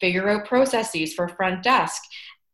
figure 0.00 0.28
out 0.28 0.46
processes 0.46 1.14
for 1.14 1.28
front 1.28 1.62
desk. 1.62 2.02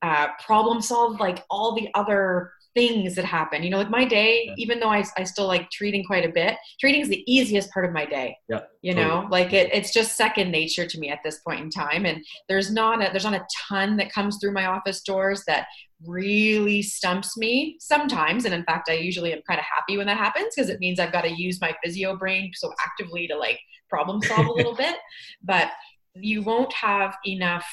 Uh, 0.01 0.29
problem 0.45 0.81
solve 0.81 1.19
like 1.19 1.45
all 1.51 1.75
the 1.75 1.89
other 1.95 2.53
things 2.79 3.17
that 3.17 3.25
happen. 3.25 3.65
You 3.65 3.71
know, 3.71 3.79
like 3.79 3.91
my 3.91 4.05
day, 4.05 4.45
yeah. 4.47 4.55
even 4.57 4.79
though 4.79 4.91
I, 4.91 5.03
I 5.17 5.25
still 5.25 5.49
like 5.49 5.69
treating 5.71 6.05
quite 6.05 6.25
a 6.25 6.29
bit, 6.29 6.57
treating 6.79 7.01
is 7.01 7.09
the 7.09 7.25
easiest 7.27 7.73
part 7.73 7.85
of 7.85 7.93
my 7.93 8.07
day. 8.07 8.37
Yeah. 8.49 8.61
You 8.83 8.95
totally. 8.95 9.23
know, 9.23 9.29
like 9.33 9.53
it, 9.53 9.69
it's 9.73 9.93
just 9.93 10.17
second 10.17 10.53
nature 10.53 10.87
to 10.87 10.99
me 11.01 11.09
at 11.11 11.19
this 11.25 11.41
point 11.41 11.61
in 11.61 11.71
time. 11.71 12.07
And 12.07 12.25
there's 12.49 12.73
not 12.73 13.05
a, 13.05 13.11
there's 13.11 13.25
not 13.25 13.35
a 13.35 13.45
ton 13.69 13.97
that 13.97 14.13
comes 14.13 14.39
through 14.41 14.53
my 14.53 14.67
office 14.67 15.01
doors 15.01 15.43
that 15.49 15.67
really 16.07 16.83
stumps 16.83 17.37
me 17.37 17.77
sometimes. 17.81 18.45
And 18.45 18.55
in 18.55 18.63
fact, 18.63 18.89
I 18.89 18.95
usually 18.95 19.33
am 19.33 19.43
kind 19.49 19.59
of 19.59 19.67
happy 19.67 19.97
when 19.97 20.07
that 20.07 20.17
happens 20.17 20.55
because 20.55 20.71
it 20.71 20.79
means 20.79 21.01
I've 21.01 21.13
got 21.13 21.23
to 21.23 21.35
use 21.35 21.61
my 21.61 21.75
physio 21.83 22.17
brain 22.17 22.53
so 22.55 22.73
actively 22.81 23.27
to 23.27 23.37
like 23.37 23.59
problem 23.91 24.23
solve 24.23 24.47
a 24.47 24.53
little 24.53 24.75
bit. 24.77 24.99
But 25.43 25.73
you 26.15 26.43
won't 26.43 26.73
have 26.75 27.17
enough 27.27 27.67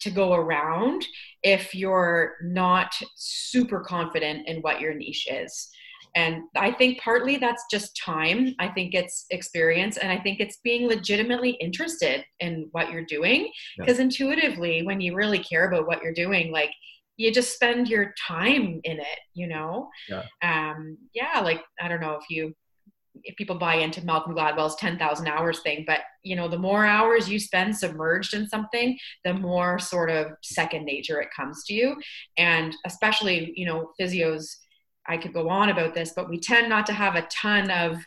to 0.00 0.10
go 0.10 0.34
around 0.34 1.06
if 1.42 1.74
you're 1.74 2.36
not 2.42 2.92
super 3.16 3.80
confident 3.80 4.48
in 4.48 4.60
what 4.60 4.80
your 4.80 4.94
niche 4.94 5.28
is. 5.30 5.70
And 6.16 6.42
I 6.56 6.72
think 6.72 7.00
partly 7.00 7.36
that's 7.36 7.64
just 7.70 7.96
time. 7.96 8.54
I 8.58 8.68
think 8.68 8.94
it's 8.94 9.26
experience. 9.30 9.96
And 9.96 10.10
I 10.10 10.18
think 10.18 10.40
it's 10.40 10.58
being 10.64 10.88
legitimately 10.88 11.50
interested 11.60 12.24
in 12.40 12.68
what 12.72 12.90
you're 12.90 13.04
doing. 13.04 13.50
Because 13.78 13.98
yeah. 13.98 14.04
intuitively, 14.04 14.82
when 14.82 15.00
you 15.00 15.14
really 15.14 15.38
care 15.38 15.68
about 15.68 15.86
what 15.86 16.02
you're 16.02 16.12
doing, 16.12 16.50
like 16.50 16.72
you 17.16 17.30
just 17.30 17.54
spend 17.54 17.88
your 17.88 18.12
time 18.26 18.80
in 18.84 18.98
it, 18.98 19.18
you 19.34 19.46
know? 19.46 19.88
Yeah. 20.08 20.24
Um, 20.42 20.96
yeah, 21.14 21.40
like 21.40 21.62
I 21.80 21.86
don't 21.86 22.00
know 22.00 22.14
if 22.14 22.24
you 22.28 22.54
if 23.24 23.36
people 23.36 23.56
buy 23.56 23.76
into 23.76 24.04
Malcolm 24.04 24.34
Gladwell's 24.34 24.76
10,000 24.76 25.26
hours 25.26 25.60
thing, 25.60 25.84
but 25.86 26.00
you 26.22 26.36
know, 26.36 26.48
the 26.48 26.58
more 26.58 26.84
hours 26.84 27.28
you 27.28 27.38
spend 27.38 27.76
submerged 27.76 28.34
in 28.34 28.48
something, 28.48 28.98
the 29.24 29.34
more 29.34 29.78
sort 29.78 30.10
of 30.10 30.28
second 30.42 30.84
nature 30.84 31.20
it 31.20 31.28
comes 31.34 31.64
to 31.64 31.74
you. 31.74 31.96
And 32.36 32.74
especially, 32.86 33.52
you 33.56 33.66
know, 33.66 33.92
physios, 34.00 34.56
I 35.06 35.16
could 35.16 35.32
go 35.32 35.48
on 35.48 35.70
about 35.70 35.94
this, 35.94 36.12
but 36.14 36.28
we 36.28 36.38
tend 36.38 36.68
not 36.68 36.86
to 36.86 36.92
have 36.92 37.16
a 37.16 37.26
ton 37.32 37.70
of 37.70 37.98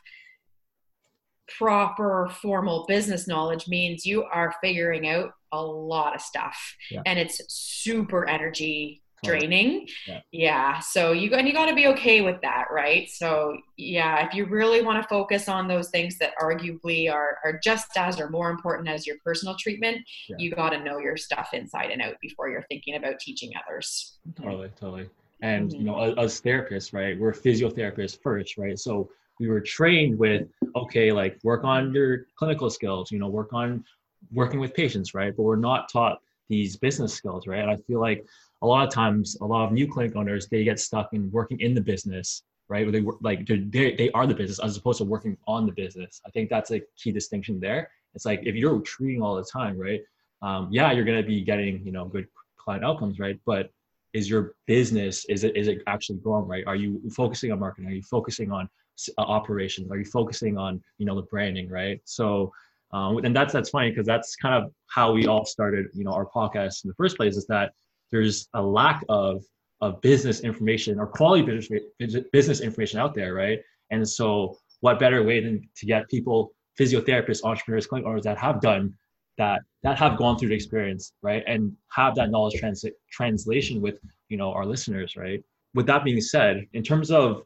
proper 1.57 2.29
formal 2.41 2.85
business 2.87 3.27
knowledge 3.27 3.67
means 3.67 4.05
you 4.05 4.23
are 4.23 4.55
figuring 4.61 5.07
out 5.07 5.31
a 5.51 5.61
lot 5.61 6.15
of 6.15 6.21
stuff 6.21 6.57
yeah. 6.89 7.01
and 7.05 7.19
it's 7.19 7.41
super 7.47 8.27
energy 8.27 9.02
draining. 9.23 9.87
Yeah. 10.07 10.21
yeah. 10.31 10.79
So 10.79 11.11
you 11.11 11.33
and 11.33 11.47
you 11.47 11.53
got 11.53 11.65
to 11.65 11.75
be 11.75 11.87
okay 11.87 12.21
with 12.21 12.41
that, 12.41 12.65
right? 12.71 13.09
So 13.09 13.57
yeah, 13.77 14.25
if 14.27 14.33
you 14.33 14.45
really 14.45 14.81
want 14.81 15.01
to 15.01 15.07
focus 15.07 15.49
on 15.49 15.67
those 15.67 15.89
things 15.89 16.17
that 16.19 16.33
arguably 16.41 17.11
are 17.11 17.37
are 17.43 17.59
just 17.63 17.97
as 17.97 18.19
or 18.19 18.29
more 18.29 18.49
important 18.49 18.87
as 18.89 19.07
your 19.07 19.17
personal 19.23 19.55
treatment, 19.55 19.99
yeah. 20.29 20.35
you 20.39 20.51
got 20.51 20.69
to 20.69 20.83
know 20.83 20.99
your 20.99 21.17
stuff 21.17 21.49
inside 21.53 21.91
and 21.91 22.01
out 22.01 22.15
before 22.21 22.49
you're 22.49 22.65
thinking 22.69 22.95
about 22.95 23.19
teaching 23.19 23.51
others. 23.65 24.17
Totally, 24.35 24.69
totally. 24.79 25.09
And 25.41 25.69
mm-hmm. 25.69 25.79
you 25.79 25.85
know, 25.85 26.01
as, 26.01 26.13
as 26.17 26.41
therapists, 26.41 26.93
right? 26.93 27.17
We're 27.19 27.33
physiotherapists 27.33 28.21
first, 28.21 28.57
right? 28.57 28.77
So 28.77 29.09
we 29.39 29.49
were 29.49 29.61
trained 29.61 30.17
with 30.17 30.47
okay, 30.75 31.11
like 31.11 31.39
work 31.43 31.63
on 31.63 31.93
your 31.93 32.27
clinical 32.35 32.69
skills, 32.69 33.11
you 33.11 33.19
know, 33.19 33.27
work 33.27 33.53
on 33.53 33.83
working 34.31 34.59
with 34.59 34.73
patients, 34.73 35.13
right? 35.13 35.35
But 35.35 35.43
we're 35.43 35.55
not 35.55 35.91
taught 35.91 36.19
these 36.49 36.75
business 36.75 37.13
skills, 37.13 37.47
right? 37.47 37.59
And 37.59 37.69
I 37.69 37.77
feel 37.87 37.99
like 37.99 38.25
a 38.63 38.65
lot 38.65 38.87
of 38.87 38.93
times 38.93 39.37
a 39.41 39.45
lot 39.45 39.65
of 39.65 39.71
new 39.71 39.87
clinic 39.87 40.15
owners 40.15 40.47
they 40.47 40.63
get 40.63 40.79
stuck 40.79 41.09
in 41.13 41.29
working 41.31 41.59
in 41.59 41.73
the 41.73 41.81
business 41.81 42.43
right? 42.69 42.85
Where 42.85 42.91
they 42.91 43.01
work 43.01 43.17
like 43.21 43.45
they 43.45 43.59
they 43.95 44.09
are 44.13 44.25
the 44.25 44.33
business 44.33 44.59
as 44.59 44.77
opposed 44.77 44.97
to 44.99 45.03
working 45.03 45.37
on 45.47 45.65
the 45.65 45.71
business. 45.71 46.21
I 46.25 46.29
think 46.31 46.49
that's 46.49 46.71
a 46.71 46.81
key 46.97 47.11
distinction 47.11 47.59
there. 47.59 47.91
It's 48.15 48.25
like 48.25 48.41
if 48.43 48.55
you're 48.55 48.79
treating 48.81 49.21
all 49.21 49.35
the 49.35 49.43
time 49.43 49.77
right 49.77 50.01
um, 50.41 50.67
yeah 50.71 50.91
you're 50.91 51.05
going 51.05 51.21
to 51.21 51.27
be 51.27 51.41
getting 51.41 51.85
you 51.85 51.91
know 51.91 52.05
good 52.05 52.27
client 52.57 52.83
outcomes 52.83 53.19
right? 53.19 53.39
But 53.45 53.69
is 54.13 54.29
your 54.29 54.53
business 54.67 55.25
is 55.25 55.43
it 55.43 55.55
is 55.57 55.67
it 55.67 55.81
actually 55.87 56.19
growing 56.19 56.47
right? 56.47 56.63
Are 56.67 56.75
you 56.75 57.01
focusing 57.15 57.51
on 57.51 57.59
marketing? 57.59 57.89
Are 57.89 57.93
you 57.93 58.03
focusing 58.03 58.51
on 58.51 58.69
uh, 59.17 59.21
operations? 59.21 59.91
Are 59.91 59.97
you 59.97 60.05
focusing 60.05 60.57
on 60.57 60.81
you 60.97 61.05
know 61.05 61.15
the 61.15 61.23
branding 61.23 61.69
right? 61.69 61.99
So 62.05 62.51
um, 62.91 63.17
and 63.17 63.35
that's 63.35 63.53
that's 63.53 63.71
funny 63.71 63.89
because 63.89 64.05
that's 64.05 64.35
kind 64.35 64.63
of 64.63 64.71
how 64.87 65.11
we 65.13 65.27
all 65.27 65.45
started 65.45 65.87
you 65.93 66.03
know 66.03 66.11
our 66.11 66.25
podcast 66.25 66.83
in 66.83 66.89
the 66.89 66.95
first 66.95 67.17
place 67.17 67.35
is 67.35 67.47
that 67.47 67.73
there's 68.13 68.47
a 68.53 68.61
lack 68.61 69.03
of 69.09 69.43
of 69.81 69.99
business 70.01 70.39
information 70.41 70.99
or 70.99 71.07
quality 71.07 71.43
business 71.43 72.23
business 72.31 72.61
information 72.61 72.99
out 72.99 73.13
there, 73.13 73.33
right? 73.33 73.59
And 73.91 74.07
so, 74.07 74.57
what 74.79 74.99
better 74.99 75.23
way 75.23 75.43
than 75.43 75.67
to 75.75 75.85
get 75.85 76.07
people 76.09 76.53
physiotherapists, 76.79 77.43
entrepreneurs, 77.43 77.87
clinic 77.87 78.07
owners 78.07 78.23
that 78.23 78.37
have 78.37 78.61
done 78.61 78.93
that 79.37 79.61
that 79.81 79.97
have 79.97 80.17
gone 80.17 80.37
through 80.37 80.49
the 80.49 80.55
experience, 80.55 81.13
right, 81.23 81.43
and 81.47 81.75
have 81.89 82.15
that 82.15 82.29
knowledge 82.29 82.59
trans- 82.59 82.85
translation 83.11 83.81
with 83.81 83.97
you 84.29 84.37
know 84.37 84.53
our 84.53 84.65
listeners, 84.65 85.15
right. 85.17 85.43
With 85.73 85.87
that 85.87 86.03
being 86.03 86.21
said, 86.21 86.67
in 86.73 86.83
terms 86.83 87.09
of 87.09 87.43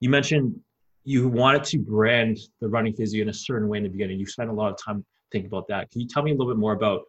you 0.00 0.10
mentioned 0.10 0.60
you 1.04 1.28
wanted 1.28 1.64
to 1.64 1.78
brand 1.78 2.38
the 2.60 2.68
running 2.68 2.92
physio 2.92 3.22
in 3.22 3.28
a 3.28 3.32
certain 3.32 3.68
way 3.68 3.78
in 3.78 3.84
the 3.84 3.88
beginning. 3.88 4.18
You 4.18 4.26
spent 4.26 4.50
a 4.50 4.52
lot 4.52 4.70
of 4.70 4.76
time 4.84 5.06
thinking 5.32 5.46
about 5.46 5.68
that. 5.68 5.90
Can 5.90 6.02
you 6.02 6.08
tell 6.08 6.22
me 6.22 6.32
a 6.32 6.34
little 6.34 6.52
bit 6.52 6.58
more 6.58 6.74
about 6.74 7.02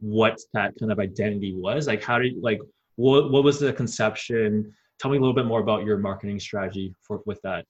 what 0.00 0.38
that 0.52 0.74
kind 0.78 0.92
of 0.92 0.98
identity 0.98 1.54
was? 1.54 1.86
Like, 1.86 2.02
how 2.02 2.18
did 2.18 2.34
like 2.40 2.60
what 2.96 3.30
what 3.30 3.44
was 3.44 3.58
the 3.58 3.72
conception? 3.72 4.72
Tell 4.98 5.10
me 5.10 5.18
a 5.18 5.20
little 5.20 5.34
bit 5.34 5.46
more 5.46 5.60
about 5.60 5.84
your 5.84 5.98
marketing 5.98 6.40
strategy 6.40 6.94
for 7.02 7.20
with 7.26 7.40
that. 7.42 7.66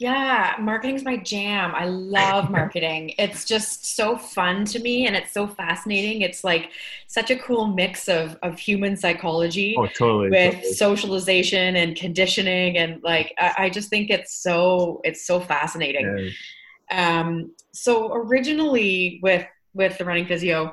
Yeah, 0.00 0.56
marketing's 0.58 1.04
my 1.04 1.18
jam. 1.18 1.74
I 1.74 1.84
love 1.84 2.50
marketing. 2.58 3.12
it's 3.18 3.44
just 3.44 3.96
so 3.96 4.16
fun 4.16 4.64
to 4.66 4.78
me 4.78 5.06
and 5.06 5.14
it's 5.14 5.32
so 5.32 5.46
fascinating. 5.46 6.22
It's 6.22 6.42
like 6.42 6.70
such 7.06 7.30
a 7.30 7.36
cool 7.36 7.66
mix 7.66 8.08
of 8.08 8.36
of 8.42 8.58
human 8.58 8.96
psychology 8.96 9.74
oh, 9.78 9.86
totally, 9.88 10.30
with 10.30 10.54
totally. 10.54 10.72
socialization 10.72 11.76
and 11.76 11.94
conditioning 11.96 12.78
and 12.78 13.02
like 13.02 13.34
I, 13.38 13.54
I, 13.58 13.70
just 13.70 13.90
think 13.90 14.08
it's 14.08 14.34
so 14.42 15.02
it's 15.04 15.26
so 15.26 15.38
fascinating. 15.38 16.32
Yeah. 16.90 17.18
Um 17.18 17.54
so 17.72 18.14
originally 18.14 19.20
with 19.22 19.46
with 19.74 19.98
the 19.98 20.06
running 20.06 20.26
physio, 20.26 20.72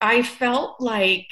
I 0.00 0.22
felt 0.22 0.80
like 0.80 1.30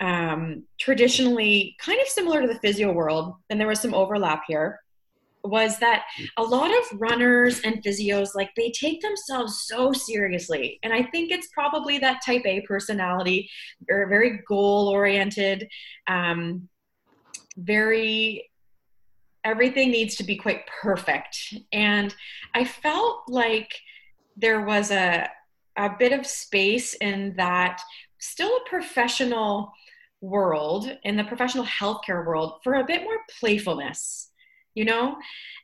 um 0.00 0.64
traditionally 0.78 1.76
kind 1.78 2.00
of 2.00 2.08
similar 2.08 2.40
to 2.40 2.48
the 2.48 2.58
physio 2.60 2.92
world, 2.92 3.34
and 3.50 3.60
there 3.60 3.68
was 3.68 3.80
some 3.80 3.94
overlap 3.94 4.42
here 4.46 4.80
was 5.44 5.78
that 5.78 6.04
a 6.38 6.42
lot 6.42 6.70
of 6.70 7.00
runners 7.00 7.60
and 7.60 7.82
physios 7.82 8.34
like 8.34 8.50
they 8.56 8.70
take 8.70 9.00
themselves 9.02 9.64
so 9.66 9.92
seriously. 9.92 10.78
And 10.82 10.92
i 10.92 11.02
think 11.02 11.30
it's 11.30 11.48
probably 11.48 11.98
that 11.98 12.22
type 12.24 12.42
a 12.46 12.62
personality 12.62 13.50
very 13.86 14.40
goal 14.48 14.88
oriented 14.88 15.68
um, 16.06 16.68
very 17.56 18.50
everything 19.44 19.90
needs 19.90 20.16
to 20.16 20.24
be 20.24 20.36
quite 20.36 20.66
perfect. 20.66 21.54
And 21.72 22.14
i 22.54 22.64
felt 22.64 23.24
like 23.28 23.70
there 24.36 24.62
was 24.62 24.90
a 24.90 25.28
a 25.76 25.90
bit 25.98 26.12
of 26.12 26.26
space 26.26 26.94
in 26.94 27.34
that 27.36 27.80
still 28.18 28.56
a 28.56 28.68
professional 28.68 29.72
world 30.20 30.96
in 31.02 31.16
the 31.16 31.24
professional 31.24 31.64
healthcare 31.64 32.24
world 32.24 32.60
for 32.62 32.74
a 32.74 32.84
bit 32.84 33.02
more 33.02 33.18
playfulness 33.38 34.30
you 34.74 34.84
know? 34.84 35.16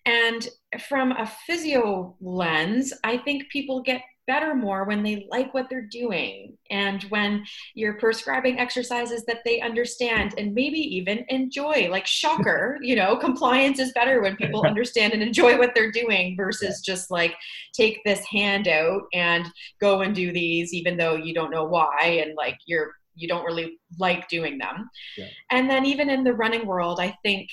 And 0.07 0.49
from 0.89 1.13
a 1.13 1.31
physio 1.47 2.17
lens, 2.21 2.93
I 3.05 3.19
think 3.19 3.51
people 3.51 3.83
get 3.83 4.03
better 4.31 4.55
more 4.55 4.85
when 4.85 5.03
they 5.03 5.27
like 5.29 5.53
what 5.53 5.67
they're 5.69 5.91
doing 5.91 6.57
and 6.71 7.03
when 7.15 7.45
you're 7.75 7.99
prescribing 7.99 8.61
exercises 8.61 9.25
that 9.25 9.41
they 9.45 9.61
understand 9.61 10.35
and 10.39 10.55
maybe 10.55 10.79
even 10.79 11.25
enjoy. 11.29 11.89
Like 11.91 12.07
shocker 12.07 12.79
you 12.89 12.95
know 12.95 13.17
compliance 13.17 13.81
is 13.81 13.93
better 13.93 14.23
when 14.23 14.37
people 14.37 14.63
understand 14.65 15.13
and 15.13 15.23
enjoy 15.23 15.59
what 15.59 15.73
they're 15.75 15.91
doing 15.91 16.37
versus 16.37 16.81
just 16.81 17.11
like 17.11 17.35
take 17.73 17.99
this 18.05 18.25
handout 18.31 19.03
and 19.13 19.47
go 19.81 20.03
and 20.03 20.15
do 20.15 20.33
these 20.33 20.73
even 20.73 20.97
though 20.97 21.17
you 21.17 21.35
don't 21.35 21.51
know 21.51 21.65
why 21.65 22.23
and 22.25 22.37
like 22.37 22.59
you're 22.67 22.93
you 23.17 23.27
don't 23.27 23.45
really 23.45 23.79
like 23.99 24.29
doing 24.29 24.57
them. 24.59 24.89
Yeah. 25.19 25.27
and 25.51 25.69
then 25.69 25.85
even 25.85 26.09
in 26.09 26.23
the 26.23 26.33
running 26.33 26.67
world 26.67 27.01
i 27.01 27.13
think 27.25 27.49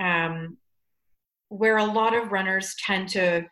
um, 0.00 0.56
where 1.48 1.76
a 1.76 1.84
lot 1.84 2.14
of 2.16 2.32
runners 2.32 2.74
tend 2.84 3.10
to 3.10 3.44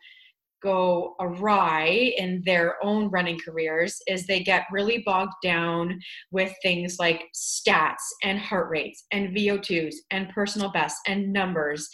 go 0.61 1.15
awry 1.19 2.13
in 2.17 2.41
their 2.45 2.83
own 2.83 3.09
running 3.09 3.39
careers 3.39 4.01
is 4.07 4.25
they 4.25 4.41
get 4.41 4.65
really 4.71 5.03
bogged 5.05 5.33
down 5.43 5.99
with 6.31 6.53
things 6.61 6.97
like 6.99 7.23
stats 7.35 7.95
and 8.23 8.39
heart 8.39 8.69
rates 8.69 9.05
and 9.11 9.35
VO2s 9.35 9.95
and 10.11 10.29
personal 10.29 10.71
bests 10.71 11.01
and 11.07 11.33
numbers. 11.33 11.89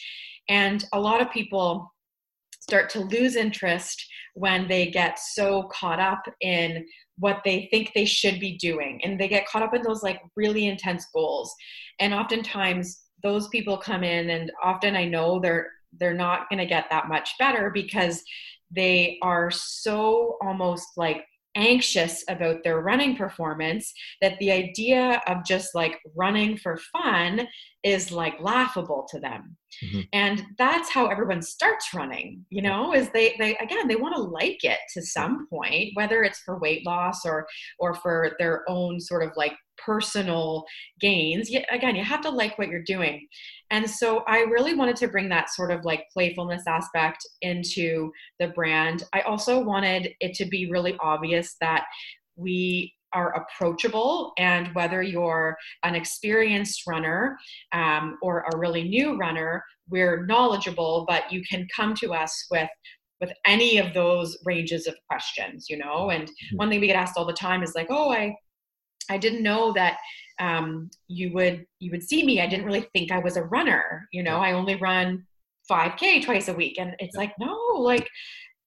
And 0.49 0.86
a 0.93 0.99
lot 0.99 1.21
of 1.21 1.32
people 1.32 1.93
start 2.60 2.89
to 2.91 2.99
lose 2.99 3.36
interest 3.36 4.06
when 4.34 4.67
they 4.67 4.88
get 4.88 5.17
so 5.19 5.63
caught 5.71 5.99
up 5.99 6.23
in 6.41 6.86
what 7.17 7.41
they 7.43 7.67
think 7.71 7.91
they 7.93 8.06
should 8.06 8.39
be 8.39 8.58
doing 8.58 8.99
and 9.03 9.19
they 9.19 9.27
get 9.27 9.47
caught 9.47 9.63
up 9.63 9.73
in 9.73 9.82
those 9.82 10.03
like 10.03 10.21
really 10.36 10.67
intense 10.67 11.08
goals 11.13 11.53
and 11.99 12.13
oftentimes 12.13 13.06
those 13.23 13.47
people 13.47 13.75
come 13.77 14.03
in 14.03 14.30
and 14.30 14.51
often 14.63 14.95
i 14.95 15.03
know 15.03 15.39
they're 15.39 15.67
they're 15.99 16.13
not 16.13 16.47
going 16.49 16.60
to 16.60 16.65
get 16.65 16.86
that 16.89 17.08
much 17.08 17.32
better 17.39 17.71
because 17.73 18.23
they 18.71 19.17
are 19.21 19.51
so 19.51 20.38
almost 20.41 20.88
like 20.97 21.23
anxious 21.58 22.23
about 22.30 22.63
their 22.63 22.82
running 22.82 23.17
performance 23.17 23.91
that 24.21 24.38
the 24.39 24.51
idea 24.51 25.21
of 25.27 25.43
just 25.43 25.73
like 25.73 25.99
running 26.15 26.56
for 26.56 26.80
fun 26.93 27.47
is 27.84 28.12
like 28.12 28.39
laughable 28.39 29.08
to 29.10 29.19
them 29.19 29.58
mm-hmm. 29.84 30.01
and 30.13 30.43
that's 30.60 30.89
how 30.91 31.08
everyone 31.08 31.41
starts 31.41 31.93
running 31.95 32.45
you 32.49 32.62
know 32.62 32.93
is 32.93 33.10
they 33.10 33.36
they 33.39 33.56
again 33.58 33.88
they 33.88 33.95
want 33.95 34.15
to 34.15 34.21
like 34.21 34.63
it 34.63 34.80
to 34.93 35.01
some 35.01 35.47
point 35.49 35.89
whether 35.95 36.21
it's 36.21 36.39
for 36.39 36.60
weight 36.60 36.86
loss 36.86 37.25
or 37.25 37.47
or 37.80 37.95
for 37.95 38.36
their 38.38 38.63
own 38.69 38.99
sort 38.99 39.23
of 39.23 39.32
like 39.36 39.53
personal 39.84 40.66
gains. 41.00 41.50
Yet 41.50 41.66
again 41.72 41.96
you 41.96 42.04
have 42.04 42.22
to 42.22 42.30
like 42.30 42.58
what 42.58 42.70
you're 42.70 42.84
doing. 42.84 43.28
And 43.70 43.90
so 43.90 44.24
i 44.28 44.40
really 44.40 44.74
wanted 44.74 44.96
to 44.98 45.08
bring 45.08 45.30
that 45.30 45.50
sort 45.50 45.72
of 45.72 45.86
like 45.86 46.06
playfulness 46.13 46.63
aspect 46.68 47.26
into 47.42 48.12
the 48.40 48.50
brand. 48.50 49.04
I 49.13 49.22
also 49.22 49.60
wanted 49.60 50.13
it 50.20 50.34
to 50.36 50.46
be 50.46 50.72
really 50.72 50.96
obvious 51.02 51.56
that 51.62 51.86
we 52.36 52.94
are 53.13 53.34
approachable 53.36 54.34
and 54.38 54.68
whether 54.74 55.02
you're 55.02 55.58
an 55.84 55.96
experienced 55.96 56.84
runner 56.88 57.38
um, 57.74 58.18
or 58.22 58.46
a 58.52 58.58
really 58.58 58.84
new 58.84 59.18
runner 59.18 59.63
we're 59.90 60.26
knowledgeable 60.26 61.06
but 61.08 61.32
you 61.32 61.42
can 61.50 61.68
come 61.76 61.94
to 61.96 62.13
us 62.13 62.46
with 62.52 62.70
with 63.20 63.32
any 63.46 63.80
of 63.80 63.94
those 63.94 64.38
ranges 64.46 64.86
of 64.88 64.96
questions 65.10 65.68
you 65.70 65.78
know? 65.78 66.10
And 66.10 66.26
mm-hmm. 66.28 66.58
one 66.58 66.70
thing 66.70 66.82
we 66.82 66.88
get 66.88 66.96
asked 66.96 67.18
all 67.18 67.26
the 67.26 67.34
time 67.34 67.63
is 67.63 67.74
like 67.76 67.88
oh 67.90 68.12
i 68.12 68.36
I 69.10 69.17
didn't 69.17 69.43
know 69.43 69.74
that 69.74 69.98
um, 70.39 70.89
you 71.08 71.34
would 71.34 71.65
you 71.80 71.91
would 71.91 72.04
see 72.04 72.26
me. 72.26 72.41
I 72.41 72.48
didn't 72.48 72.65
really 72.65 72.88
think 72.93 73.12
I 73.12 73.20
was 73.20 73.38
a 73.38 73.43
runner. 73.43 74.08
You 74.12 74.24
know, 74.24 74.38
I 74.38 74.54
only 74.54 74.76
run 74.76 75.26
5K 75.70 76.24
twice 76.24 76.48
a 76.48 76.54
week, 76.54 76.78
and 76.80 76.96
it's 77.00 77.15
like 77.15 77.34
no, 77.39 77.56
like 77.78 78.08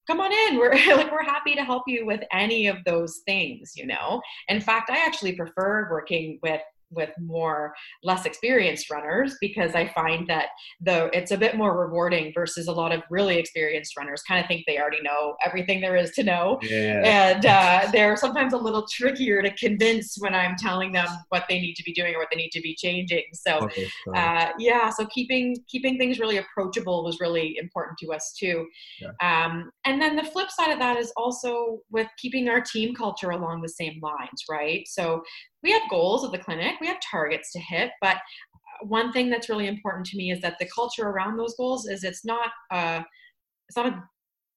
come 0.06 0.20
on 0.20 0.32
in. 0.32 0.58
We're 0.58 0.74
like 0.96 1.12
we're 1.12 1.22
happy 1.22 1.54
to 1.54 1.64
help 1.64 1.84
you 1.86 2.06
with 2.06 2.20
any 2.32 2.66
of 2.66 2.78
those 2.84 3.20
things. 3.26 3.72
You 3.76 3.86
know, 3.86 4.20
in 4.48 4.60
fact, 4.60 4.90
I 4.90 5.04
actually 5.04 5.34
prefer 5.34 5.88
working 5.90 6.38
with 6.42 6.60
with 6.90 7.10
more 7.18 7.74
less 8.02 8.24
experienced 8.24 8.90
runners 8.90 9.36
because 9.40 9.74
I 9.74 9.88
find 9.88 10.26
that 10.28 10.48
though 10.80 11.10
it's 11.12 11.30
a 11.30 11.36
bit 11.36 11.56
more 11.56 11.78
rewarding 11.78 12.32
versus 12.34 12.66
a 12.66 12.72
lot 12.72 12.92
of 12.92 13.02
really 13.10 13.38
experienced 13.38 13.96
runners 13.96 14.22
kind 14.22 14.40
of 14.40 14.48
think 14.48 14.64
they 14.66 14.78
already 14.78 15.02
know 15.02 15.36
everything 15.44 15.80
there 15.80 15.96
is 15.96 16.10
to 16.12 16.22
know. 16.22 16.58
Yeah. 16.62 17.02
And 17.04 17.46
uh, 17.46 17.90
they're 17.92 18.16
sometimes 18.16 18.52
a 18.52 18.58
little 18.58 18.86
trickier 18.90 19.42
to 19.42 19.54
convince 19.54 20.16
when 20.18 20.34
I'm 20.34 20.56
telling 20.56 20.92
them 20.92 21.06
what 21.28 21.44
they 21.48 21.60
need 21.60 21.74
to 21.74 21.82
be 21.84 21.92
doing 21.92 22.14
or 22.14 22.18
what 22.18 22.28
they 22.30 22.36
need 22.36 22.50
to 22.50 22.60
be 22.60 22.74
changing. 22.74 23.24
So 23.32 23.68
uh, 24.14 24.48
yeah, 24.58 24.90
so 24.90 25.06
keeping 25.06 25.56
keeping 25.68 25.98
things 25.98 26.18
really 26.18 26.38
approachable 26.38 27.04
was 27.04 27.20
really 27.20 27.56
important 27.58 27.98
to 27.98 28.12
us 28.12 28.34
too. 28.38 28.66
Yeah. 29.00 29.10
Um, 29.20 29.70
and 29.84 30.00
then 30.00 30.16
the 30.16 30.24
flip 30.24 30.50
side 30.50 30.72
of 30.72 30.78
that 30.78 30.96
is 30.96 31.12
also 31.16 31.80
with 31.90 32.08
keeping 32.18 32.48
our 32.48 32.60
team 32.60 32.94
culture 32.94 33.30
along 33.30 33.62
the 33.62 33.68
same 33.68 34.00
lines, 34.02 34.44
right? 34.48 34.86
So 34.86 35.22
we 35.62 35.72
have 35.72 35.82
goals 35.90 36.24
at 36.24 36.32
the 36.32 36.38
clinic, 36.38 36.74
we 36.80 36.86
have 36.86 36.98
targets 37.10 37.52
to 37.52 37.60
hit, 37.60 37.90
but 38.00 38.16
uh, 38.16 38.86
one 38.86 39.12
thing 39.12 39.30
that's 39.30 39.48
really 39.48 39.66
important 39.66 40.06
to 40.06 40.16
me 40.16 40.30
is 40.30 40.40
that 40.40 40.58
the 40.58 40.68
culture 40.74 41.08
around 41.08 41.36
those 41.36 41.54
goals 41.56 41.86
is 41.86 42.04
it's 42.04 42.24
not 42.24 42.50
a, 42.72 43.04
it's 43.68 43.76
not 43.76 43.86
a 43.86 44.02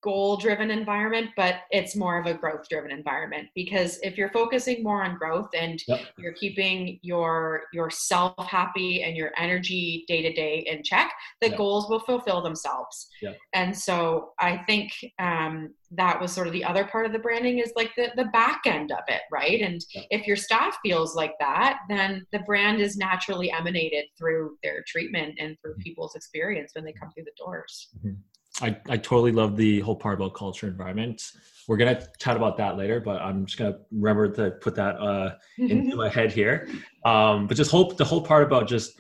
goal 0.04 0.38
driven 0.38 0.70
environment, 0.70 1.30
but 1.38 1.62
it's 1.72 1.96
more 1.96 2.20
of 2.20 2.26
a 2.26 2.34
growth 2.34 2.68
driven 2.70 2.92
environment 2.92 3.48
because 3.56 4.00
if 4.04 4.18
you're 4.18 4.32
focusing 4.32 4.84
more 4.84 5.04
on 5.04 5.18
growth 5.18 5.50
and 5.56 5.82
yep. 5.88 6.02
you're 6.18 6.34
keeping 6.34 7.00
your 7.02 7.64
yourself 7.74 8.34
happy 8.48 9.04
and 9.04 9.16
your 9.16 9.32
energy 9.38 10.04
day 10.08 10.22
to 10.22 10.34
day 10.34 10.66
in 10.68 10.84
check, 10.84 11.12
the 11.42 11.50
yep. 11.50 11.58
goals 11.58 11.90
will 11.90 12.02
fulfill 12.02 12.42
themselves. 12.42 13.08
Yep. 13.22 13.38
And 13.54 13.76
so 13.76 14.32
I 14.40 14.58
think 14.68 14.92
um, 15.20 15.74
that 15.92 16.20
was 16.20 16.32
sort 16.32 16.48
of 16.48 16.54
the 16.54 16.64
other 16.64 16.86
part 16.86 17.06
of 17.06 17.14
the 17.14 17.20
branding 17.20 17.60
is 17.60 17.72
like 17.76 17.92
the, 17.96 18.12
the 18.16 18.26
back 18.26 18.62
end 18.66 18.92
of 18.92 19.04
it, 19.08 19.22
right? 19.32 19.62
And 19.62 19.84
if 20.10 20.28
your 20.28 20.36
staff 20.36 20.78
feels 20.84 21.16
like 21.16 21.34
that, 21.40 21.80
then 21.88 22.26
the 22.32 22.40
brand 22.40 22.82
is 22.82 22.98
naturally 22.98 23.52
emanated 23.52 24.06
through 24.18 24.58
their 24.64 24.84
treatment 24.88 25.36
and 25.40 25.56
through 25.62 25.74
mm-hmm. 25.74 25.82
people's 25.82 26.16
experience 26.16 26.72
when 26.74 26.84
they 26.84 26.94
come 26.94 27.10
through 27.12 27.26
the 27.26 27.44
doors. 27.44 27.90
Mm-hmm. 27.98 28.16
I, 28.62 28.78
I 28.88 28.98
totally 28.98 29.32
love 29.32 29.58
the 29.58 29.80
whole 29.82 29.96
part 29.96 30.16
about 30.16 30.36
culture 30.36 30.68
environment. 30.68 31.24
We're 31.68 31.78
gonna 31.78 32.06
chat 32.20 32.36
about 32.36 32.58
that 32.58 32.78
later, 32.78 33.00
but 33.00 33.22
I'm 33.22 33.46
just 33.46 33.58
gonna 33.58 33.78
remember 33.92 34.30
to 34.34 34.52
put 34.52 34.76
that 34.76 34.98
uh, 34.98 35.36
into 35.58 35.96
my 35.96 36.10
head 36.10 36.32
here. 36.32 36.68
Um, 37.06 37.48
but 37.48 37.58
just 37.58 37.72
hope 37.72 37.98
the 37.98 38.06
whole 38.06 38.22
part 38.22 38.44
about 38.44 38.68
just 38.68 39.00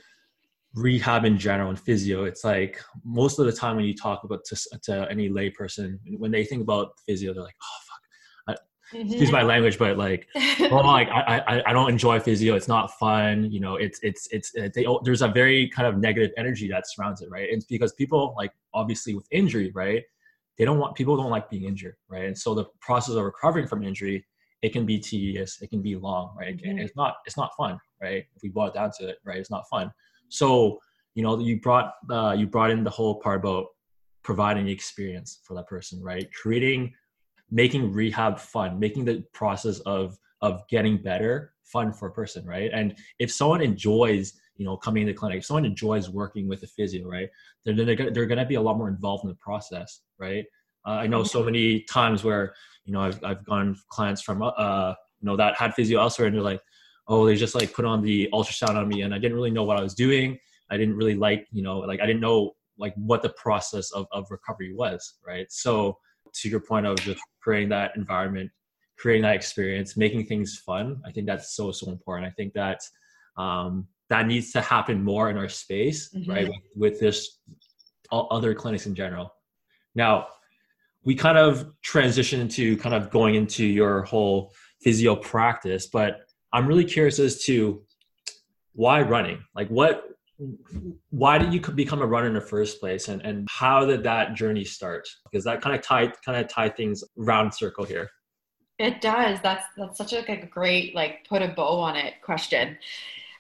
rehab 0.74 1.24
in 1.24 1.38
general 1.38 1.70
and 1.70 1.80
physio, 1.80 2.24
it's 2.24 2.44
like 2.44 2.82
most 3.04 3.38
of 3.38 3.46
the 3.46 3.52
time 3.52 3.76
when 3.76 3.86
you 3.86 3.96
talk 3.96 4.24
about 4.24 4.44
to, 4.46 4.58
to 4.84 5.08
any 5.10 5.30
layperson, 5.30 6.00
when 6.18 6.32
they 6.32 6.44
think 6.44 6.64
about 6.64 6.94
physio, 7.06 7.34
they're 7.34 7.44
like, 7.44 7.56
oh 7.62 7.83
excuse 8.94 9.32
my 9.32 9.44
language, 9.44 9.78
but 9.78 9.98
like, 9.98 10.28
oh, 10.36 10.78
like 10.78 11.10
I, 11.10 11.44
I, 11.48 11.64
I 11.68 11.74
don't 11.74 11.90
enjoy 11.90 12.20
physio. 12.20 12.56
It's 12.56 12.68
not 12.68 12.92
fun. 13.00 13.52
You 13.52 13.60
know, 13.60 13.76
it's, 13.76 14.00
it's, 14.04 14.28
it's, 14.32 14.56
uh, 14.56 14.70
they, 14.74 14.86
there's 15.04 15.22
a 15.22 15.28
very 15.28 15.70
kind 15.70 15.88
of 15.88 15.98
negative 15.98 16.32
energy 16.38 16.68
that 16.70 16.86
surrounds 16.88 17.22
it, 17.22 17.30
right? 17.30 17.48
It's 17.50 17.66
because 17.66 17.94
people 17.94 18.34
like 18.38 18.52
obviously 18.74 19.16
with 19.16 19.28
injury, 19.32 19.72
right? 19.74 20.04
They 20.58 20.66
don't 20.66 20.80
want 20.80 20.96
people 20.96 21.18
don't 21.18 21.32
like 21.32 21.50
being 21.50 21.64
injured, 21.64 21.96
right? 22.10 22.26
And 22.26 22.38
so 22.38 22.54
the 22.54 22.66
process 22.80 23.16
of 23.16 23.24
recovering 23.24 23.68
from 23.68 23.84
injury, 23.84 24.26
it 24.62 24.72
can 24.72 24.86
be 24.86 25.00
tedious, 25.00 25.62
it 25.62 25.70
can 25.70 25.82
be 25.82 25.96
long, 25.96 26.36
right? 26.38 26.56
Mm-hmm. 26.58 26.80
it's 26.80 26.96
not, 26.96 27.16
it's 27.26 27.38
not 27.38 27.52
fun, 27.58 27.80
right? 28.02 28.26
If 28.36 28.44
we 28.44 28.50
boil 28.50 28.68
it 28.68 28.76
down 28.76 28.92
to 29.00 29.10
it, 29.10 29.18
right? 29.26 29.38
It's 29.38 29.52
not 29.52 29.64
fun. 29.70 29.92
So 30.30 30.80
you 31.16 31.24
know, 31.24 31.40
you 31.40 31.60
brought, 31.60 31.94
uh, 32.10 32.36
you 32.38 32.48
brought 32.48 32.72
in 32.72 32.84
the 32.84 32.90
whole 32.90 33.16
part 33.16 33.40
about 33.40 33.68
providing 34.24 34.66
the 34.66 34.72
experience 34.72 35.40
for 35.44 35.54
that 35.56 35.68
person, 35.68 36.02
right? 36.02 36.28
Creating 36.34 36.94
making 37.52 37.92
rehab 37.92 38.40
fun, 38.40 38.80
making 38.80 39.06
the 39.06 39.24
process 39.34 39.80
of 39.82 40.18
of 40.42 40.68
getting 40.68 41.02
better 41.02 41.54
fun 41.64 41.92
for 41.92 42.08
a 42.08 42.12
person, 42.12 42.46
right? 42.46 42.70
And 42.74 42.96
if 43.18 43.32
someone 43.32 43.62
enjoys, 43.62 44.34
you 44.58 44.66
know, 44.66 44.78
coming 44.78 45.06
to 45.06 45.12
the 45.12 45.18
clinic, 45.18 45.40
if 45.40 45.46
someone 45.46 45.66
enjoys 45.66 46.10
working 46.10 46.48
with 46.48 46.62
a 46.64 46.68
physio, 46.68 47.08
right, 47.08 47.30
then 47.66 47.76
they're, 47.76 47.96
they're, 47.96 48.12
they're 48.12 48.26
going 48.26 48.38
to 48.38 48.46
be 48.46 48.56
a 48.56 48.62
lot 48.62 48.78
more 48.78 48.90
involved 48.90 49.24
in 49.24 49.30
the 49.30 49.36
process, 49.36 50.02
right? 50.20 50.46
Uh, 50.86 50.92
I 50.92 51.08
know 51.08 51.24
so 51.24 51.44
many 51.44 51.82
times 51.84 52.24
where, 52.24 52.54
you 52.86 52.94
know, 52.94 53.00
I've, 53.00 53.24
I've 53.24 53.46
gone 53.46 53.76
clients 53.90 54.22
from, 54.22 54.42
uh, 54.44 54.94
you 55.22 55.26
know, 55.26 55.38
that 55.38 55.56
had 55.56 55.74
physio 55.74 56.00
elsewhere 56.02 56.28
and 56.28 56.36
they're 56.36 56.44
like, 56.44 56.62
oh, 57.08 57.26
they 57.26 57.36
just 57.36 57.56
like 57.56 57.74
put 57.74 57.86
on 57.86 58.02
the 58.02 58.30
ultrasound 58.34 58.76
on 58.76 58.88
me 58.88 59.02
and 59.02 59.14
I 59.14 59.18
didn't 59.18 59.36
really 59.36 59.52
know 59.52 59.64
what 59.64 59.78
I 59.78 59.82
was 59.82 59.94
doing. 59.94 60.38
I 60.70 60.78
didn't 60.78 60.96
really 60.96 61.16
like, 61.16 61.48
you 61.52 61.64
know, 61.64 61.80
like 61.80 62.02
I 62.02 62.06
didn't 62.06 62.22
know 62.22 62.52
like 62.78 62.94
what 62.96 63.22
the 63.22 63.30
process 63.30 63.92
of, 63.92 64.08
of 64.12 64.28
recovery 64.30 64.74
was, 64.74 65.16
right? 65.26 65.46
So 65.50 65.98
to 66.34 66.50
your 66.50 66.60
point 66.60 66.86
of 66.86 66.98
just 66.98 67.20
creating 67.42 67.70
that 67.70 67.96
environment, 67.96 68.50
creating 68.98 69.24
that 69.24 69.36
experience, 69.36 69.98
making 69.98 70.26
things 70.26 70.58
fun. 70.58 71.02
I 71.06 71.12
think 71.12 71.28
that's 71.28 71.56
so 71.56 71.72
so 71.72 71.90
important. 71.90 72.28
I 72.28 72.32
think 72.32 72.54
that 72.54 72.82
um, 73.38 73.88
that 74.10 74.28
needs 74.28 74.52
to 74.52 74.62
happen 74.62 75.04
more 75.04 75.30
in 75.30 75.38
our 75.38 75.50
space, 75.50 76.10
mm-hmm. 76.14 76.30
right? 76.30 76.48
With, 76.48 76.62
with 76.76 77.00
this 77.00 77.40
other 78.12 78.54
clinics 78.54 78.86
in 78.86 78.94
general. 78.94 79.34
Now, 79.96 80.28
we 81.04 81.16
kind 81.16 81.38
of 81.38 81.74
transition 81.82 82.40
into 82.40 82.78
kind 82.78 82.96
of 82.96 83.10
going 83.10 83.36
into 83.36 83.66
your 83.66 84.04
whole 84.04 84.54
physio 84.82 85.16
practice, 85.16 85.88
but 85.88 86.22
I'm 86.54 86.68
really 86.68 86.86
curious 86.86 87.20
as 87.20 87.44
to 87.46 87.84
why 88.74 89.02
running. 89.02 89.44
Like, 89.56 89.68
what 89.70 90.06
why 91.10 91.38
did 91.38 91.54
you 91.54 91.60
become 91.60 92.02
a 92.02 92.06
runner 92.06 92.28
in 92.28 92.34
the 92.34 92.42
first 92.42 92.80
place 92.80 93.08
and, 93.08 93.22
and 93.22 93.48
how 93.50 93.86
did 93.86 94.04
that 94.04 94.34
journey 94.34 94.64
start? 94.64 95.08
Because 95.32 95.46
that 95.46 95.62
kind 95.62 95.76
of 95.76 95.82
tie 95.82 96.12
kind 96.26 96.44
of 96.44 96.48
tie 96.48 96.70
things 96.70 97.04
round 97.16 97.54
circle 97.54 97.86
here. 97.86 98.10
It 98.80 99.02
does. 99.02 99.40
That's 99.42 99.66
that's 99.78 99.98
such 99.98 100.14
a, 100.14 100.30
a 100.30 100.46
great 100.48 100.96
like 100.96 101.26
put 101.30 101.42
a 101.42 101.50
bow 101.50 101.80
on 101.80 101.96
it 101.96 102.16
question. 102.24 102.78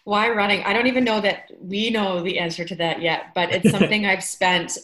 Why 0.05 0.29
running? 0.29 0.63
I 0.63 0.73
don't 0.73 0.87
even 0.87 1.03
know 1.03 1.21
that 1.21 1.49
we 1.59 1.89
know 1.89 2.21
the 2.21 2.39
answer 2.39 2.65
to 2.65 2.75
that 2.75 3.01
yet 3.01 3.27
but 3.33 3.51
it's 3.51 3.71
something 3.77 4.05
i've 4.05 4.23
spent 4.23 4.77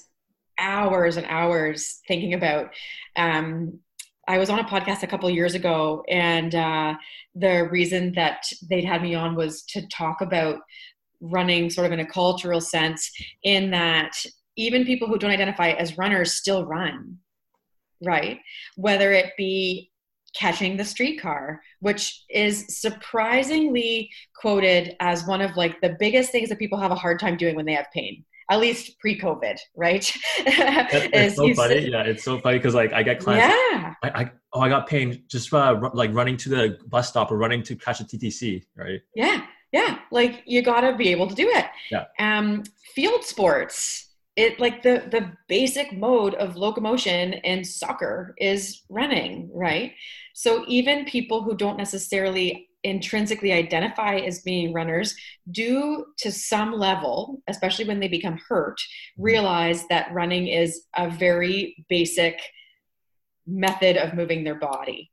hours 0.59 1.17
and 1.17 1.25
hours 1.27 2.01
thinking 2.07 2.33
about. 2.33 2.71
Um, 3.15 3.79
I 4.27 4.37
was 4.37 4.51
on 4.51 4.59
a 4.59 4.65
podcast 4.65 5.01
a 5.01 5.07
couple 5.07 5.29
years 5.29 5.55
ago, 5.55 6.03
and 6.07 6.53
uh, 6.53 6.95
the 7.33 7.67
reason 7.71 8.13
that 8.13 8.43
they'd 8.69 8.85
had 8.85 9.01
me 9.01 9.15
on 9.15 9.35
was 9.35 9.63
to 9.69 9.87
talk 9.87 10.21
about 10.21 10.59
running 11.21 11.69
sort 11.69 11.87
of 11.87 11.93
in 11.93 11.99
a 11.99 12.05
cultural 12.05 12.61
sense 12.61 13.11
in 13.43 13.71
that 13.71 14.11
even 14.55 14.85
people 14.85 15.07
who 15.07 15.17
don't 15.17 15.31
identify 15.31 15.69
as 15.71 15.97
runners 15.97 16.33
still 16.33 16.65
run 16.65 17.17
right 18.03 18.39
whether 18.75 19.11
it 19.11 19.31
be 19.37 19.91
catching 20.35 20.77
the 20.77 20.85
streetcar 20.85 21.61
which 21.79 22.23
is 22.29 22.65
surprisingly 22.79 24.09
quoted 24.35 24.95
as 24.99 25.25
one 25.25 25.41
of 25.41 25.57
like 25.57 25.81
the 25.81 25.95
biggest 25.99 26.31
things 26.31 26.49
that 26.49 26.59
people 26.59 26.79
have 26.79 26.91
a 26.91 26.95
hard 26.95 27.19
time 27.19 27.35
doing 27.35 27.55
when 27.55 27.65
they 27.65 27.73
have 27.73 27.87
pain 27.93 28.23
at 28.49 28.59
least 28.59 28.99
pre-COVID, 28.99 29.57
right? 29.75 30.11
it's 30.39 31.35
so 31.35 31.53
funny. 31.53 31.89
yeah, 31.89 32.01
it's 32.01 32.23
so 32.23 32.39
funny 32.39 32.57
because 32.57 32.73
like 32.73 32.93
I 32.93 33.03
get 33.03 33.19
clients. 33.19 33.55
Yeah. 33.71 33.93
I, 34.03 34.21
I, 34.21 34.31
oh 34.53 34.61
I 34.61 34.69
got 34.69 34.87
pain 34.87 35.23
just 35.27 35.53
uh, 35.53 35.89
like 35.93 36.13
running 36.13 36.35
to 36.37 36.49
the 36.49 36.77
bus 36.87 37.09
stop 37.09 37.31
or 37.31 37.37
running 37.37 37.61
to 37.63 37.75
catch 37.75 38.01
a 38.01 38.03
TTC, 38.03 38.63
right? 38.75 39.01
Yeah, 39.15 39.45
yeah 39.71 39.99
like 40.11 40.43
you 40.45 40.61
gotta 40.61 40.95
be 40.95 41.09
able 41.09 41.27
to 41.27 41.35
do 41.35 41.49
it. 41.49 41.65
Yeah. 41.91 42.05
Um 42.19 42.63
field 42.95 43.23
sports 43.23 44.09
it 44.35 44.59
like 44.59 44.83
the 44.83 45.03
the 45.11 45.31
basic 45.47 45.91
mode 45.91 46.35
of 46.35 46.55
locomotion 46.55 47.33
in 47.33 47.63
soccer 47.63 48.35
is 48.37 48.83
running 48.89 49.49
right? 49.53 49.93
So 50.33 50.63
even 50.67 51.05
people 51.05 51.43
who 51.43 51.55
don't 51.55 51.77
necessarily 51.77 52.69
intrinsically 52.83 53.51
identify 53.51 54.15
as 54.15 54.41
being 54.41 54.71
runners 54.71 55.13
do 55.51 56.05
to 56.17 56.31
some 56.31 56.71
level 56.71 57.41
especially 57.49 57.85
when 57.85 57.99
they 57.99 58.07
become 58.07 58.39
hurt 58.47 58.79
mm-hmm. 58.79 59.23
realize 59.23 59.85
that 59.89 60.11
running 60.13 60.47
is 60.47 60.85
a 60.95 61.09
very 61.09 61.85
basic 61.89 62.39
method 63.45 63.97
of 63.97 64.13
moving 64.13 64.43
their 64.43 64.55
body 64.55 65.11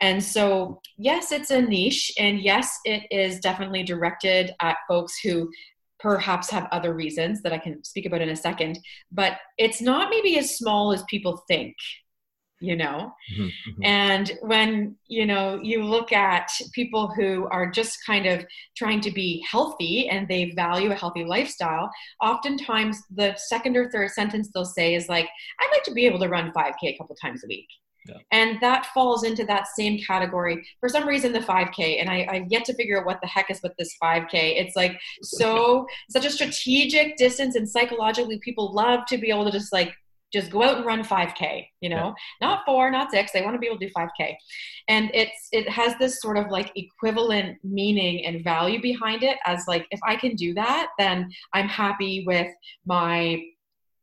and 0.00 0.22
so, 0.22 0.80
yes, 0.96 1.32
it's 1.32 1.50
a 1.50 1.62
niche, 1.62 2.12
and 2.18 2.40
yes, 2.40 2.78
it 2.84 3.04
is 3.10 3.40
definitely 3.40 3.82
directed 3.82 4.52
at 4.60 4.76
folks 4.88 5.18
who 5.20 5.50
perhaps 6.00 6.50
have 6.50 6.68
other 6.70 6.92
reasons 6.94 7.40
that 7.42 7.52
I 7.52 7.58
can 7.58 7.82
speak 7.84 8.04
about 8.04 8.20
in 8.20 8.28
a 8.28 8.36
second, 8.36 8.78
but 9.10 9.38
it's 9.56 9.80
not 9.80 10.10
maybe 10.10 10.38
as 10.38 10.56
small 10.56 10.92
as 10.92 11.02
people 11.04 11.42
think 11.48 11.74
you 12.60 12.76
know 12.76 13.12
mm-hmm, 13.32 13.42
mm-hmm. 13.44 13.84
and 13.84 14.32
when 14.42 14.96
you 15.08 15.26
know 15.26 15.60
you 15.62 15.84
look 15.84 16.12
at 16.12 16.48
people 16.72 17.08
who 17.08 17.46
are 17.50 17.70
just 17.70 17.98
kind 18.06 18.26
of 18.26 18.44
trying 18.76 19.00
to 19.00 19.10
be 19.10 19.44
healthy 19.50 20.08
and 20.08 20.28
they 20.28 20.52
value 20.52 20.90
a 20.90 20.94
healthy 20.94 21.24
lifestyle 21.24 21.90
oftentimes 22.22 23.02
the 23.14 23.34
second 23.36 23.76
or 23.76 23.90
third 23.90 24.10
sentence 24.10 24.50
they'll 24.54 24.64
say 24.64 24.94
is 24.94 25.08
like 25.08 25.28
i'd 25.60 25.72
like 25.72 25.82
to 25.82 25.92
be 25.92 26.06
able 26.06 26.18
to 26.18 26.28
run 26.28 26.52
5k 26.52 26.74
a 26.82 26.96
couple 26.96 27.16
times 27.16 27.42
a 27.44 27.48
week 27.48 27.68
yeah. 28.06 28.16
And 28.32 28.60
that 28.60 28.86
falls 28.86 29.24
into 29.24 29.44
that 29.46 29.66
same 29.68 29.98
category. 29.98 30.66
For 30.80 30.88
some 30.88 31.08
reason, 31.08 31.32
the 31.32 31.40
5K, 31.40 32.00
and 32.00 32.10
I, 32.10 32.26
I've 32.30 32.50
yet 32.50 32.64
to 32.66 32.74
figure 32.74 33.00
out 33.00 33.06
what 33.06 33.20
the 33.22 33.26
heck 33.26 33.50
is 33.50 33.60
with 33.62 33.72
this 33.78 33.96
5K. 34.02 34.28
It's 34.32 34.76
like 34.76 35.00
so, 35.22 35.86
such 36.10 36.26
a 36.26 36.30
strategic 36.30 37.16
distance, 37.16 37.56
and 37.56 37.68
psychologically, 37.68 38.38
people 38.40 38.72
love 38.74 39.06
to 39.06 39.18
be 39.18 39.30
able 39.30 39.46
to 39.46 39.52
just 39.52 39.72
like 39.72 39.94
just 40.34 40.50
go 40.50 40.64
out 40.64 40.78
and 40.78 40.84
run 40.84 41.04
5k 41.04 41.64
you 41.80 41.88
know 41.88 42.12
yeah. 42.40 42.48
not 42.48 42.64
four 42.66 42.90
not 42.90 43.10
six 43.12 43.30
they 43.30 43.40
want 43.40 43.54
to 43.54 43.58
be 43.60 43.68
able 43.68 43.78
to 43.78 43.86
do 43.86 43.92
5k 43.96 44.34
and 44.88 45.08
it's 45.14 45.48
it 45.52 45.68
has 45.68 45.96
this 45.98 46.20
sort 46.20 46.36
of 46.36 46.50
like 46.50 46.72
equivalent 46.74 47.56
meaning 47.62 48.26
and 48.26 48.42
value 48.42 48.82
behind 48.82 49.22
it 49.22 49.38
as 49.46 49.64
like 49.68 49.86
if 49.92 50.00
i 50.04 50.16
can 50.16 50.34
do 50.34 50.52
that 50.52 50.88
then 50.98 51.30
i'm 51.52 51.68
happy 51.68 52.24
with 52.26 52.48
my 52.84 53.40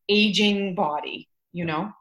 aging 0.08 0.74
body 0.74 1.28
you 1.52 1.66
know 1.66 1.92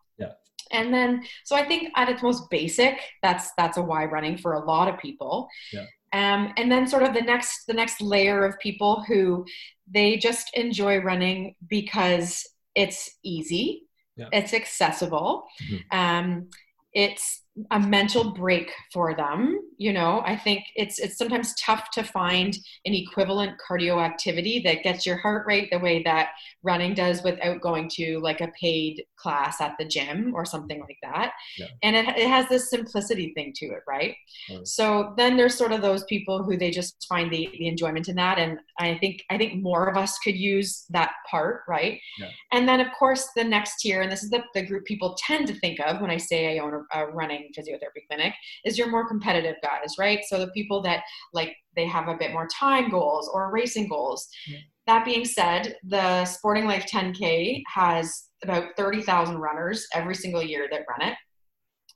and 0.73 0.93
then 0.93 1.23
so 1.45 1.57
i 1.57 1.65
think 1.65 1.91
at 1.97 2.09
its 2.09 2.23
most 2.23 2.49
basic 2.51 2.99
that's 3.23 3.51
that's 3.57 3.77
a 3.77 3.83
why 3.83 4.05
running 4.05 4.37
for 4.37 4.55
a 4.55 4.65
lot 4.65 4.89
of 4.89 4.99
people 4.99 5.49
yeah. 5.73 5.85
um, 6.13 6.53
and 6.57 6.71
then 6.71 6.87
sort 6.87 7.03
of 7.03 7.15
the 7.15 7.21
next 7.21 7.67
the 7.67 7.75
next 7.75 8.01
layer 8.01 8.45
of 8.45 8.59
people 8.59 9.05
who 9.07 9.45
they 9.91 10.17
just 10.17 10.51
enjoy 10.55 10.99
running 10.99 11.55
because 11.69 12.47
it's 12.75 13.19
easy 13.25 13.83
yeah. 14.17 14.29
it's 14.33 14.55
accessible 14.55 15.45
mm-hmm. 15.63 15.99
um, 15.99 16.49
it's 16.93 17.43
a 17.71 17.81
mental 17.81 18.33
break 18.33 18.71
for 18.93 19.15
them 19.15 19.59
you 19.79 19.93
know 19.93 20.23
i 20.27 20.37
think 20.37 20.65
it's 20.77 20.99
it's 20.99 21.17
sometimes 21.17 21.55
tough 21.55 21.91
to 21.91 22.03
find 22.03 22.57
an 22.85 22.95
equivalent 22.95 23.53
cardio 23.69 24.03
activity 24.03 24.61
that 24.61 24.83
gets 24.83 25.07
your 25.07 25.17
heart 25.17 25.47
rate 25.47 25.69
the 25.71 25.79
way 25.79 26.03
that 26.03 26.31
running 26.63 26.95
does 26.95 27.23
without 27.23 27.61
going 27.61 27.89
to 27.89 28.19
like 28.21 28.41
a 28.41 28.53
paid 28.61 29.03
class 29.17 29.61
at 29.61 29.75
the 29.79 29.85
gym 29.85 30.33
or 30.35 30.45
something 30.45 30.81
like 30.81 30.99
that 31.03 31.33
yeah. 31.59 31.67
and 31.83 31.97
it, 31.97 32.09
it 32.17 32.29
has 32.29 32.49
this 32.49 32.71
simplicity 32.71 33.33
thing 33.35 33.53
to 33.55 33.67
it 33.67 33.81
right? 33.89 34.15
right 34.51 34.67
so 34.67 35.15
then 35.17 35.37
there's 35.37 35.55
sort 35.55 35.73
of 35.73 35.83
those 35.83 36.05
people 36.05 36.43
who 36.43 36.57
they 36.57 36.71
just 36.71 37.07
find 37.09 37.31
the, 37.33 37.49
the 37.59 37.69
enjoyment 37.69 38.09
in 38.09 38.17
that 38.17 38.39
and 38.39 38.59
i 38.79 38.97
think 38.99 39.23
i 39.31 39.39
think 39.39 39.63
more 39.63 39.89
of 39.89 39.97
us 39.97 40.19
could 40.19 40.37
use 40.37 40.85
that 40.91 41.13
part 41.31 41.63
right 41.69 42.01
yeah. 42.19 42.29
and 42.53 42.69
then 42.69 42.81
of 42.81 42.89
course 42.99 43.29
the 43.37 43.45
next 43.45 43.81
tier 43.81 44.03
and 44.03 44.11
this 44.11 44.23
is 44.23 44.31
the, 44.31 44.43
the 44.55 44.67
group 44.67 44.85
people 44.85 45.17
tend 45.19 45.47
to 45.47 45.55
think 45.55 45.79
of 45.81 46.01
when 46.01 46.11
i 46.11 46.17
say 46.17 46.59
i 46.59 46.63
own 46.63 46.75
a, 46.75 46.99
a 46.99 47.11
running 47.13 47.50
physiotherapy 47.53 48.07
clinic 48.09 48.35
is 48.65 48.79
your 48.79 48.91
more 48.91 49.09
competitive 49.09 49.57
guys, 49.63 49.95
right? 49.99 50.21
So 50.29 50.39
the 50.39 50.51
people 50.53 50.83
that 50.83 51.03
like 51.33 51.57
they 51.77 51.87
have 51.87 52.09
a 52.09 52.17
bit 52.17 52.33
more 52.33 52.49
time 52.49 52.91
goals 52.91 53.31
or 53.33 53.51
racing 53.51 53.89
goals. 53.89 54.29
Yeah. 54.47 54.59
That 54.87 55.05
being 55.05 55.25
said, 55.25 55.77
the 55.85 56.25
Sporting 56.25 56.67
Life 56.67 56.87
10K 56.87 57.63
has 57.73 58.25
about 58.43 58.71
30,000 58.77 59.39
runners 59.39 59.87
every 59.95 60.15
single 60.15 60.43
year 60.43 60.69
that 60.71 60.83
run 60.89 61.09
it. 61.09 61.17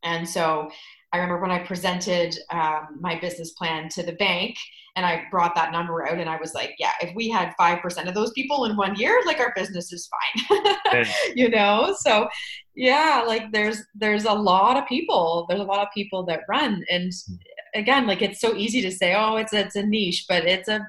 And 0.04 0.28
so 0.28 0.70
I 1.12 1.16
remember 1.16 1.40
when 1.40 1.50
I 1.50 1.64
presented 1.64 2.36
um, 2.50 2.98
my 3.00 3.18
business 3.18 3.52
plan 3.52 3.88
to 3.90 4.02
the 4.02 4.12
bank 4.12 4.56
and 4.96 5.04
I 5.04 5.24
brought 5.30 5.54
that 5.54 5.72
number 5.72 6.06
out 6.06 6.18
and 6.18 6.28
I 6.28 6.36
was 6.36 6.54
like, 6.54 6.74
yeah, 6.78 6.92
if 7.00 7.14
we 7.14 7.28
had 7.28 7.54
5% 7.58 8.08
of 8.08 8.14
those 8.14 8.32
people 8.32 8.66
in 8.66 8.76
one 8.76 8.96
year, 8.96 9.20
like 9.26 9.40
our 9.40 9.52
business 9.56 9.92
is 9.92 10.08
fine. 10.08 11.04
you 11.34 11.48
know? 11.48 11.96
So 11.98 12.28
yeah, 12.74 13.24
like 13.26 13.52
there's 13.52 13.82
there's 13.94 14.24
a 14.24 14.32
lot 14.32 14.76
of 14.76 14.86
people. 14.88 15.46
There's 15.48 15.60
a 15.60 15.64
lot 15.64 15.80
of 15.80 15.88
people 15.94 16.24
that 16.26 16.40
run. 16.48 16.84
And 16.90 17.12
hmm. 17.12 17.34
again, 17.74 18.06
like 18.06 18.22
it's 18.22 18.40
so 18.40 18.54
easy 18.54 18.80
to 18.82 18.90
say, 18.90 19.14
oh, 19.14 19.36
it's 19.36 19.52
it's 19.52 19.76
a 19.76 19.82
niche, 19.82 20.26
but 20.28 20.44
it's 20.44 20.68
a 20.68 20.86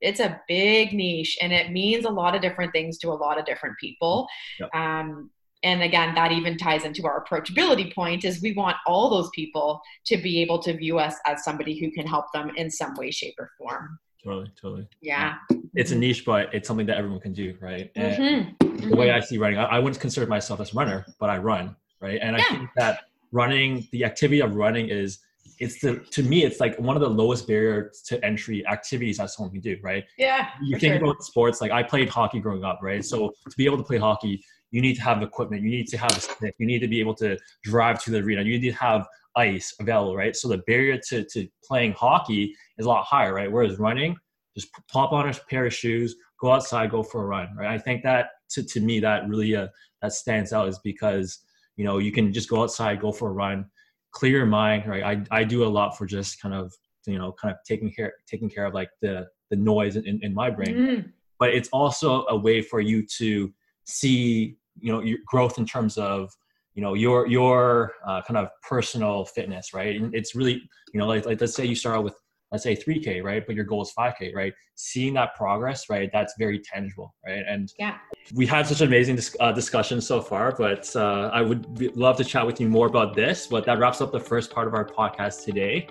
it's 0.00 0.20
a 0.20 0.40
big 0.46 0.92
niche 0.92 1.36
and 1.42 1.52
it 1.52 1.72
means 1.72 2.04
a 2.04 2.10
lot 2.10 2.34
of 2.36 2.40
different 2.40 2.72
things 2.72 2.98
to 2.98 3.08
a 3.08 3.14
lot 3.14 3.38
of 3.38 3.44
different 3.44 3.76
people. 3.78 4.26
Yep. 4.60 4.74
Um, 4.74 5.30
and 5.64 5.82
again 5.82 6.14
that 6.14 6.30
even 6.30 6.56
ties 6.56 6.84
into 6.84 7.04
our 7.04 7.24
approachability 7.24 7.92
point 7.92 8.24
is 8.24 8.40
we 8.40 8.52
want 8.52 8.76
all 8.86 9.10
those 9.10 9.28
people 9.34 9.80
to 10.06 10.16
be 10.16 10.40
able 10.40 10.60
to 10.60 10.72
view 10.72 11.00
us 11.00 11.16
as 11.26 11.42
somebody 11.42 11.76
who 11.76 11.90
can 11.90 12.06
help 12.06 12.26
them 12.32 12.52
in 12.56 12.70
some 12.70 12.94
way 12.94 13.10
shape 13.10 13.34
or 13.38 13.50
form 13.58 13.98
totally 14.24 14.50
totally 14.60 14.88
yeah 15.00 15.36
it's 15.74 15.90
a 15.90 15.94
mm-hmm. 15.94 16.00
niche 16.00 16.24
but 16.24 16.52
it's 16.54 16.66
something 16.66 16.86
that 16.86 16.96
everyone 16.96 17.20
can 17.20 17.32
do 17.32 17.54
right 17.60 17.90
and 17.96 18.56
mm-hmm. 18.58 18.90
the 18.90 18.96
way 18.96 19.10
i 19.10 19.20
see 19.20 19.38
running 19.38 19.58
I, 19.58 19.64
I, 19.64 19.78
wouldn't 19.78 20.00
consider 20.00 20.26
myself 20.26 20.60
as 20.60 20.72
a 20.72 20.76
runner 20.76 21.06
but 21.18 21.30
i 21.30 21.38
run 21.38 21.76
right 22.00 22.18
and 22.22 22.36
yeah. 22.36 22.44
i 22.48 22.54
think 22.54 22.70
that 22.76 23.00
running 23.32 23.86
the 23.92 24.04
activity 24.04 24.40
of 24.40 24.54
running 24.54 24.88
is 24.88 25.20
it's 25.60 25.80
the 25.80 25.98
to 26.10 26.22
me 26.22 26.44
it's 26.44 26.60
like 26.60 26.78
one 26.78 26.96
of 26.96 27.02
the 27.02 27.08
lowest 27.08 27.46
barrier 27.46 27.92
to 28.06 28.24
entry 28.24 28.66
activities 28.66 29.18
that 29.18 29.30
someone 29.30 29.52
can 29.52 29.60
do 29.60 29.76
right 29.82 30.04
yeah 30.16 30.48
you 30.62 30.78
think 30.78 30.94
sure. 30.94 31.04
about 31.04 31.22
sports 31.22 31.60
like 31.60 31.70
i 31.70 31.82
played 31.82 32.08
hockey 32.08 32.40
growing 32.40 32.64
up 32.64 32.80
right 32.82 33.04
so 33.04 33.32
to 33.48 33.56
be 33.56 33.64
able 33.64 33.76
to 33.76 33.84
play 33.84 33.98
hockey 33.98 34.42
you 34.70 34.80
need 34.80 34.94
to 34.94 35.02
have 35.02 35.22
equipment, 35.22 35.62
you 35.62 35.70
need 35.70 35.86
to 35.88 35.96
have 35.96 36.10
a 36.10 36.20
stick, 36.20 36.54
you 36.58 36.66
need 36.66 36.80
to 36.80 36.88
be 36.88 37.00
able 37.00 37.14
to 37.14 37.38
drive 37.62 38.02
to 38.04 38.10
the 38.10 38.18
arena, 38.18 38.42
you 38.42 38.58
need 38.58 38.68
to 38.68 38.76
have 38.76 39.06
ice 39.36 39.74
available, 39.80 40.16
right? 40.16 40.34
So 40.34 40.48
the 40.48 40.58
barrier 40.66 40.98
to, 41.08 41.24
to 41.24 41.48
playing 41.64 41.92
hockey 41.92 42.54
is 42.78 42.86
a 42.86 42.88
lot 42.88 43.04
higher, 43.04 43.34
right? 43.34 43.50
Whereas 43.50 43.78
running, 43.78 44.16
just 44.56 44.68
pop 44.90 45.12
on 45.12 45.28
a 45.28 45.34
pair 45.48 45.66
of 45.66 45.74
shoes, 45.74 46.16
go 46.40 46.52
outside, 46.52 46.90
go 46.90 47.02
for 47.02 47.22
a 47.22 47.26
run, 47.26 47.48
right? 47.56 47.68
I 47.68 47.78
think 47.78 48.02
that 48.02 48.30
to, 48.50 48.62
to 48.62 48.80
me 48.80 49.00
that 49.00 49.28
really 49.28 49.54
uh, 49.54 49.68
that 50.02 50.12
stands 50.12 50.52
out 50.52 50.68
is 50.68 50.78
because 50.78 51.40
you 51.76 51.84
know 51.84 51.98
you 51.98 52.12
can 52.12 52.32
just 52.32 52.48
go 52.48 52.62
outside, 52.62 53.00
go 53.00 53.12
for 53.12 53.28
a 53.28 53.32
run, 53.32 53.66
clear 54.12 54.38
your 54.38 54.46
mind, 54.46 54.86
right? 54.86 55.02
I, 55.30 55.40
I 55.40 55.44
do 55.44 55.64
a 55.64 55.68
lot 55.68 55.96
for 55.96 56.06
just 56.06 56.40
kind 56.40 56.54
of 56.54 56.72
you 57.06 57.18
know 57.18 57.32
kind 57.32 57.52
of 57.52 57.58
taking 57.66 57.92
care 57.92 58.14
taking 58.26 58.50
care 58.50 58.66
of 58.66 58.74
like 58.74 58.90
the 59.00 59.26
the 59.50 59.56
noise 59.56 59.96
in, 59.96 60.20
in 60.22 60.34
my 60.34 60.50
brain, 60.50 60.74
mm. 60.76 61.12
but 61.38 61.50
it's 61.50 61.68
also 61.70 62.26
a 62.28 62.36
way 62.36 62.60
for 62.60 62.80
you 62.80 63.04
to 63.18 63.52
see 63.84 64.56
you 64.80 64.92
know 64.92 65.00
your 65.02 65.18
growth 65.26 65.58
in 65.58 65.66
terms 65.66 65.96
of 65.98 66.32
you 66.78 66.84
know 66.84 66.94
your 66.94 67.26
your 67.26 67.94
uh, 68.06 68.22
kind 68.22 68.36
of 68.36 68.50
personal 68.62 69.24
fitness 69.24 69.74
right? 69.74 70.00
And 70.00 70.14
it's 70.14 70.36
really 70.36 70.62
you 70.92 71.00
know 71.00 71.08
like, 71.08 71.26
like 71.26 71.40
let's 71.40 71.56
say 71.56 71.64
you 71.64 71.74
start 71.74 71.96
out 71.96 72.04
with 72.04 72.14
let's 72.52 72.62
say 72.62 72.76
3k 72.76 73.24
right? 73.24 73.44
But 73.44 73.56
your 73.56 73.64
goal 73.64 73.82
is 73.82 73.92
5k 73.98 74.32
right? 74.32 74.52
Seeing 74.76 75.14
that 75.14 75.34
progress 75.34 75.90
right 75.90 76.08
that's 76.12 76.34
very 76.38 76.60
tangible 76.60 77.16
right? 77.26 77.42
And 77.48 77.72
yeah. 77.80 77.96
we 78.32 78.46
had 78.46 78.64
such 78.64 78.80
an 78.80 78.86
amazing 78.86 79.16
dis- 79.16 79.36
uh, 79.40 79.50
discussion 79.50 80.00
so 80.00 80.20
far 80.20 80.54
but 80.56 80.84
uh, 80.94 81.30
i 81.32 81.42
would 81.42 81.62
be, 81.74 81.88
love 81.88 82.16
to 82.18 82.24
chat 82.24 82.46
with 82.46 82.60
you 82.60 82.68
more 82.68 82.86
about 82.86 83.16
this 83.16 83.48
but 83.48 83.64
that 83.64 83.80
wraps 83.80 84.00
up 84.00 84.12
the 84.12 84.20
first 84.20 84.52
part 84.52 84.68
of 84.68 84.74
our 84.74 84.86
podcast 84.86 85.44
today. 85.44 85.88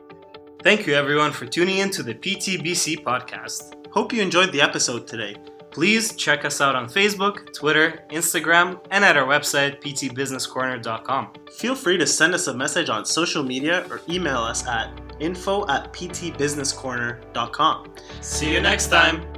Thank 0.63 0.87
you 0.87 0.93
everyone 0.93 1.33
for 1.33 1.45
tuning 1.45 1.79
in 1.79 1.89
to 1.91 2.01
the 2.01 2.13
ptbc 2.13 3.03
podcast. 3.03 3.61
Hope 3.91 4.13
you 4.13 4.21
enjoyed 4.21 4.53
the 4.53 4.61
episode 4.61 5.05
today 5.05 5.35
Please 5.71 6.15
check 6.15 6.45
us 6.45 6.61
out 6.61 6.75
on 6.75 6.87
Facebook, 6.87 7.51
Twitter, 7.53 8.03
Instagram, 8.09 8.79
and 8.91 9.05
at 9.05 9.17
our 9.17 9.27
website, 9.27 9.81
ptbusinesscorner.com. 9.81 11.33
Feel 11.55 11.75
free 11.75 11.97
to 11.97 12.07
send 12.07 12.33
us 12.33 12.47
a 12.47 12.53
message 12.53 12.87
on 12.89 13.03
social 13.05 13.43
media 13.43 13.85
or 13.89 14.01
email 14.09 14.39
us 14.39 14.65
at 14.67 14.89
info 15.19 15.67
at 15.67 15.91
ptbusinesscorner.com. 15.93 17.93
See 18.21 18.53
you 18.53 18.61
next 18.61 18.87
time. 18.87 19.36